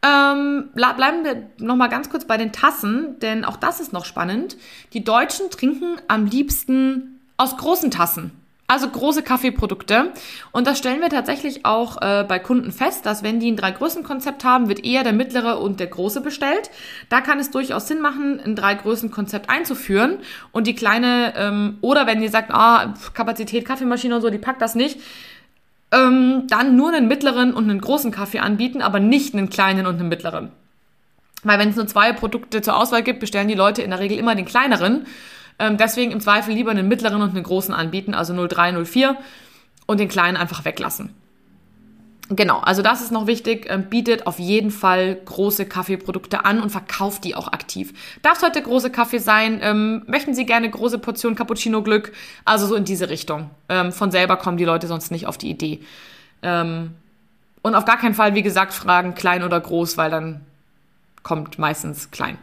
Ähm, 0.03 0.71
bleiben 0.75 1.25
wir 1.25 1.51
nochmal 1.59 1.89
ganz 1.89 2.11
kurz 2.11 2.25
bei 2.25 2.37
den 2.37 2.53
Tassen, 2.53 3.19
denn 3.21 3.45
auch 3.45 3.57
das 3.57 3.81
ist 3.81 3.93
noch 3.93 4.05
spannend. 4.05 4.57
Die 4.93 5.03
Deutschen 5.03 5.51
trinken 5.51 5.97
am 6.07 6.27
liebsten 6.27 7.18
aus 7.39 7.57
großen 7.57 7.91
Tassen. 7.91 8.33
Also 8.71 8.87
große 8.87 9.23
Kaffeeprodukte. 9.23 10.13
Und 10.53 10.67
das 10.67 10.77
stellen 10.77 11.01
wir 11.01 11.09
tatsächlich 11.09 11.65
auch 11.65 12.03
äh, 12.03 12.27
bei 12.29 12.39
Kunden 12.39 12.71
fest, 12.71 13.07
dass 13.07 13.23
wenn 13.23 13.41
die 13.41 13.51
ein 13.51 13.57
Drei-Größen-Konzept 13.57 14.45
haben, 14.45 14.69
wird 14.69 14.85
eher 14.85 15.05
der 15.05 15.15
mittlere 15.15 15.59
und 15.59 15.81
der 15.81 15.87
große 15.87 16.21
bestellt. 16.21 16.71
Da 17.09 17.23
kann 17.23 17.39
es 17.39 17.51
durchaus 17.51 17.89
Sinn 17.89 18.03
machen, 18.03 18.39
ein 18.45 18.57
Drei-Größen-Konzept 18.57 19.49
einzuführen 19.49 20.19
und 20.53 20.67
die 20.67 20.75
kleine, 20.75 21.33
ähm, 21.39 21.79
oder 21.81 22.07
wenn 22.07 22.21
ihr 22.21 22.29
sagt, 22.29 22.51
ah, 22.51 22.93
Kapazität, 23.15 23.65
Kaffeemaschine 23.65 24.17
und 24.17 24.21
so, 24.21 24.29
die 24.29 24.37
packt 24.37 24.61
das 24.61 24.75
nicht, 24.75 25.01
ähm, 25.91 26.47
dann 26.49 26.77
nur 26.77 26.93
einen 26.93 27.09
mittleren 27.09 27.55
und 27.55 27.71
einen 27.71 27.81
großen 27.81 28.11
Kaffee 28.11 28.41
anbieten, 28.41 28.83
aber 28.83 29.01
nicht 29.01 29.33
einen 29.33 29.49
kleinen 29.49 29.87
und 29.87 29.99
einen 29.99 30.11
mittleren. 30.11 30.51
Weil 31.43 31.59
wenn 31.59 31.71
es 31.71 31.77
nur 31.77 31.87
zwei 31.87 32.13
Produkte 32.13 32.61
zur 32.61 32.77
Auswahl 32.77 33.03
gibt, 33.03 33.21
bestellen 33.21 33.49
die 33.49 33.55
Leute 33.55 33.81
in 33.81 33.91
der 33.91 34.01
Regel 34.01 34.19
immer 34.19 34.35
den 34.35 34.45
kleineren. 34.45 35.07
Ähm, 35.59 35.77
deswegen 35.77 36.13
im 36.13 36.21
Zweifel 36.21 36.55
lieber 36.55 36.71
einen 36.71 36.89
mittleren 36.89 37.23
und 37.23 37.31
einen 37.31 37.43
großen 37.43 37.75
anbieten, 37.75 38.15
also 38.15 38.47
03, 38.47 38.85
04 38.85 39.17
und 39.87 40.01
den 40.01 40.09
kleinen 40.09 40.37
einfach 40.37 40.65
weglassen. 40.65 41.15
Genau, 42.31 42.59
also 42.59 42.83
das 42.83 43.01
ist 43.01 43.11
noch 43.11 43.27
wichtig. 43.27 43.67
Ähm, 43.71 43.85
bietet 43.85 44.27
auf 44.27 44.39
jeden 44.39 44.71
Fall 44.71 45.15
große 45.25 45.65
Kaffeeprodukte 45.65 46.45
an 46.45 46.61
und 46.61 46.71
verkauft 46.71 47.25
die 47.25 47.35
auch 47.35 47.49
aktiv. 47.49 47.95
Darf 48.21 48.43
heute 48.43 48.61
große 48.61 48.91
Kaffee 48.91 49.19
sein? 49.19 49.61
Ähm, 49.63 50.03
möchten 50.07 50.35
Sie 50.35 50.45
gerne 50.45 50.69
große 50.69 50.99
Portion 50.99 51.35
Cappuccino 51.35 51.83
Glück? 51.83 52.13
Also 52.45 52.67
so 52.67 52.75
in 52.75 52.85
diese 52.85 53.09
Richtung. 53.09 53.51
Ähm, 53.71 53.93
von 53.93 54.11
selber 54.11 54.37
kommen 54.37 54.59
die 54.59 54.67
Leute 54.67 54.87
sonst 54.87 55.11
nicht 55.11 55.27
auf 55.27 55.39
die 55.39 55.49
Idee. 55.49 55.81
Ähm, 56.43 56.91
und 57.63 57.75
auf 57.75 57.87
gar 57.87 57.99
keinen 57.99 58.15
Fall, 58.15 58.35
wie 58.35 58.43
gesagt, 58.43 58.75
fragen 58.75 59.15
klein 59.15 59.43
oder 59.43 59.59
groß, 59.59 59.97
weil 59.97 60.11
dann 60.11 60.43
kommt 61.23 61.59
meistens 61.59 62.11
klein. 62.11 62.37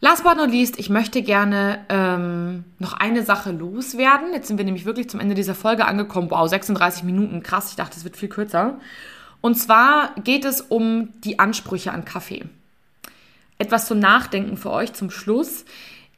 Last 0.00 0.22
but 0.22 0.36
not 0.36 0.50
least, 0.50 0.78
ich 0.78 0.90
möchte 0.90 1.22
gerne 1.22 1.84
ähm, 1.88 2.64
noch 2.78 2.92
eine 2.92 3.24
Sache 3.24 3.50
loswerden. 3.50 4.32
Jetzt 4.32 4.46
sind 4.46 4.56
wir 4.56 4.64
nämlich 4.64 4.84
wirklich 4.84 5.10
zum 5.10 5.18
Ende 5.18 5.34
dieser 5.34 5.56
Folge 5.56 5.86
angekommen. 5.86 6.30
Wow, 6.30 6.48
36 6.48 7.02
Minuten, 7.02 7.42
krass. 7.42 7.70
Ich 7.70 7.76
dachte, 7.76 7.96
es 7.96 8.04
wird 8.04 8.16
viel 8.16 8.28
kürzer. 8.28 8.78
Und 9.40 9.56
zwar 9.56 10.14
geht 10.22 10.44
es 10.44 10.60
um 10.60 11.08
die 11.24 11.40
Ansprüche 11.40 11.92
an 11.92 12.04
Kaffee. 12.04 12.44
Etwas 13.58 13.86
zum 13.86 13.98
Nachdenken 13.98 14.56
für 14.56 14.70
euch 14.70 14.92
zum 14.92 15.10
Schluss. 15.10 15.64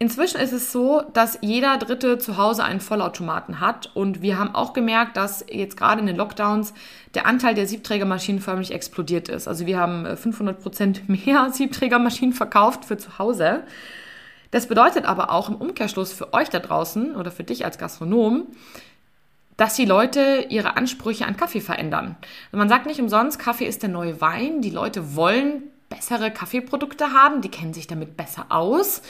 Inzwischen 0.02 0.40
ist 0.40 0.52
es 0.52 0.72
so, 0.72 1.02
dass 1.12 1.36
jeder 1.42 1.76
Dritte 1.76 2.16
zu 2.16 2.38
Hause 2.38 2.64
einen 2.64 2.80
Vollautomaten 2.80 3.60
hat. 3.60 3.90
Und 3.92 4.22
wir 4.22 4.38
haben 4.38 4.54
auch 4.54 4.72
gemerkt, 4.72 5.18
dass 5.18 5.44
jetzt 5.46 5.76
gerade 5.76 6.00
in 6.00 6.06
den 6.06 6.16
Lockdowns 6.16 6.72
der 7.12 7.26
Anteil 7.26 7.54
der 7.54 7.66
Siebträgermaschinen 7.66 8.40
förmlich 8.40 8.72
explodiert 8.72 9.28
ist. 9.28 9.46
Also 9.46 9.66
wir 9.66 9.78
haben 9.78 10.16
500 10.16 10.56
äh, 10.56 10.62
Prozent 10.62 11.08
mehr 11.26 11.50
Siebträgermaschinen 11.52 12.32
verkauft 12.32 12.86
für 12.86 12.96
zu 12.96 13.18
Hause. 13.18 13.62
Das 14.52 14.68
bedeutet 14.68 15.04
aber 15.04 15.30
auch 15.32 15.50
im 15.50 15.56
Umkehrschluss 15.56 16.14
für 16.14 16.32
euch 16.32 16.48
da 16.48 16.60
draußen 16.60 17.14
oder 17.14 17.30
für 17.30 17.44
dich 17.44 17.66
als 17.66 17.76
Gastronom, 17.76 18.46
dass 19.58 19.74
die 19.74 19.84
Leute 19.84 20.46
ihre 20.48 20.78
Ansprüche 20.78 21.26
an 21.26 21.36
Kaffee 21.36 21.60
verändern. 21.60 22.16
Also 22.46 22.56
man 22.56 22.70
sagt 22.70 22.86
nicht 22.86 23.00
umsonst, 23.00 23.38
Kaffee 23.38 23.66
ist 23.66 23.82
der 23.82 23.90
neue 23.90 24.22
Wein. 24.22 24.62
Die 24.62 24.70
Leute 24.70 25.14
wollen 25.14 25.64
bessere 25.90 26.30
Kaffeeprodukte 26.30 27.12
haben, 27.12 27.42
die 27.42 27.50
kennen 27.50 27.74
sich 27.74 27.86
damit 27.86 28.16
besser 28.16 28.46
aus. 28.48 29.02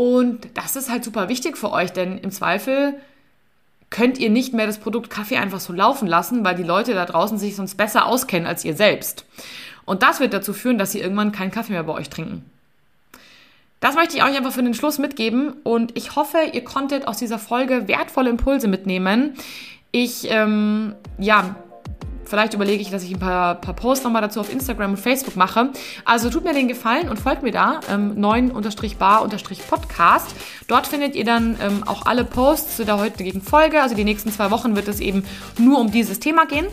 Und 0.00 0.48
das 0.54 0.76
ist 0.76 0.88
halt 0.88 1.04
super 1.04 1.28
wichtig 1.28 1.58
für 1.58 1.70
euch, 1.72 1.92
denn 1.92 2.16
im 2.16 2.30
Zweifel 2.30 2.94
könnt 3.90 4.16
ihr 4.16 4.30
nicht 4.30 4.54
mehr 4.54 4.66
das 4.66 4.78
Produkt 4.78 5.10
Kaffee 5.10 5.36
einfach 5.36 5.60
so 5.60 5.74
laufen 5.74 6.08
lassen, 6.08 6.42
weil 6.42 6.54
die 6.54 6.62
Leute 6.62 6.94
da 6.94 7.04
draußen 7.04 7.36
sich 7.36 7.54
sonst 7.54 7.74
besser 7.76 8.06
auskennen 8.06 8.48
als 8.48 8.64
ihr 8.64 8.74
selbst. 8.74 9.26
Und 9.84 10.02
das 10.02 10.18
wird 10.18 10.32
dazu 10.32 10.54
führen, 10.54 10.78
dass 10.78 10.92
sie 10.92 11.00
irgendwann 11.00 11.32
keinen 11.32 11.50
Kaffee 11.50 11.72
mehr 11.72 11.82
bei 11.82 11.92
euch 11.92 12.08
trinken. 12.08 12.46
Das 13.80 13.94
möchte 13.94 14.16
ich 14.16 14.22
euch 14.22 14.34
einfach 14.34 14.52
für 14.52 14.62
den 14.62 14.72
Schluss 14.72 14.96
mitgeben 14.96 15.52
und 15.64 15.94
ich 15.98 16.16
hoffe, 16.16 16.38
ihr 16.50 16.64
konntet 16.64 17.06
aus 17.06 17.18
dieser 17.18 17.38
Folge 17.38 17.86
wertvolle 17.86 18.30
Impulse 18.30 18.68
mitnehmen. 18.68 19.34
Ich, 19.92 20.30
ähm, 20.30 20.94
ja, 21.18 21.56
Vielleicht 22.24 22.54
überlege 22.54 22.80
ich, 22.80 22.90
dass 22.90 23.02
ich 23.02 23.12
ein 23.12 23.18
paar, 23.18 23.56
paar 23.56 23.74
Posts 23.74 24.04
nochmal 24.04 24.22
dazu 24.22 24.40
auf 24.40 24.50
Instagram 24.52 24.92
und 24.92 24.98
Facebook 24.98 25.34
mache. 25.36 25.70
Also 26.04 26.30
tut 26.30 26.44
mir 26.44 26.54
den 26.54 26.68
Gefallen 26.68 27.08
und 27.08 27.18
folgt 27.18 27.42
mir 27.42 27.50
da, 27.50 27.80
ähm, 27.90 28.14
9-bar-podcast. 28.16 30.26
Dort 30.68 30.86
findet 30.86 31.16
ihr 31.16 31.24
dann 31.24 31.58
ähm, 31.60 31.82
auch 31.86 32.06
alle 32.06 32.24
Posts 32.24 32.76
zu 32.76 32.84
der 32.84 32.98
heutigen 32.98 33.42
Folge. 33.42 33.82
Also 33.82 33.96
die 33.96 34.04
nächsten 34.04 34.30
zwei 34.30 34.52
Wochen 34.52 34.76
wird 34.76 34.86
es 34.86 35.00
eben 35.00 35.24
nur 35.58 35.80
um 35.80 35.90
dieses 35.90 36.20
Thema 36.20 36.46
gehen. 36.46 36.66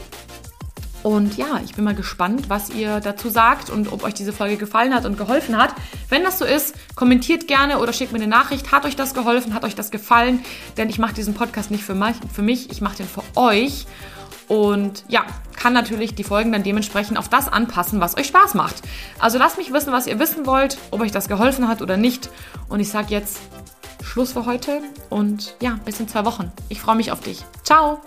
Und 1.04 1.38
ja, 1.38 1.62
ich 1.64 1.74
bin 1.74 1.86
mal 1.86 1.96
gespannt, 1.96 2.50
was 2.50 2.70
ihr 2.70 3.00
dazu 3.00 3.30
sagt 3.30 3.70
und 3.70 3.92
ob 3.92 4.04
euch 4.04 4.14
diese 4.14 4.34
Folge 4.34 4.58
gefallen 4.58 4.94
hat 4.94 5.06
und 5.06 5.18
geholfen 5.18 5.58
hat. 5.58 5.74
Wenn 6.10 6.24
das 6.24 6.38
so 6.38 6.46
ist, 6.46 6.76
kommentiert 6.96 7.48
gerne 7.48 7.80
oder 7.80 7.94
schickt 7.94 8.12
mir 8.12 8.20
eine 8.20 8.28
Nachricht. 8.28 8.72
Hat 8.72 8.86
euch 8.86 8.96
das 8.96 9.14
geholfen? 9.14 9.54
Hat 9.54 9.64
euch 9.64 9.76
das 9.76 9.90
gefallen? 9.90 10.44
Denn 10.76 10.90
ich 10.90 11.00
mache 11.00 11.14
diesen 11.14 11.34
Podcast 11.34 11.72
nicht 11.72 11.84
für 11.84 11.96
mich, 11.96 12.72
ich 12.72 12.82
mache 12.82 12.98
den 12.98 13.08
für 13.08 13.24
euch 13.36 13.86
und 14.48 15.04
ja, 15.08 15.26
kann 15.56 15.74
natürlich 15.74 16.16
die 16.16 16.24
Folgen 16.24 16.52
dann 16.52 16.64
dementsprechend 16.64 17.18
auf 17.18 17.30
das 17.30 17.52
anpassen, 17.52 18.00
was 18.00 18.18
euch 18.18 18.28
Spaß 18.28 18.54
macht. 18.54 18.82
Also 19.20 19.38
lasst 19.38 19.58
mich 19.58 19.74
wissen, 19.74 19.92
was 19.92 20.08
ihr 20.08 20.20
wissen 20.20 20.46
wollt, 20.46 20.78
ob 20.92 21.02
euch 21.02 21.12
das 21.12 21.28
geholfen 21.28 21.68
hat 21.68 21.82
oder 21.82 21.98
nicht. 21.98 22.30
Und 22.70 22.80
ich 22.80 22.90
sage 22.90 23.08
jetzt 23.10 23.40
Schluss 24.04 24.34
für 24.34 24.46
heute 24.46 24.82
und 25.10 25.56
ja, 25.62 25.80
bis 25.84 26.00
in 26.00 26.08
zwei 26.08 26.26
Wochen. 26.26 26.52
Ich 26.70 26.80
freue 26.80 26.96
mich 26.96 27.12
auf 27.12 27.20
dich. 27.20 27.44
Ciao! 27.64 28.02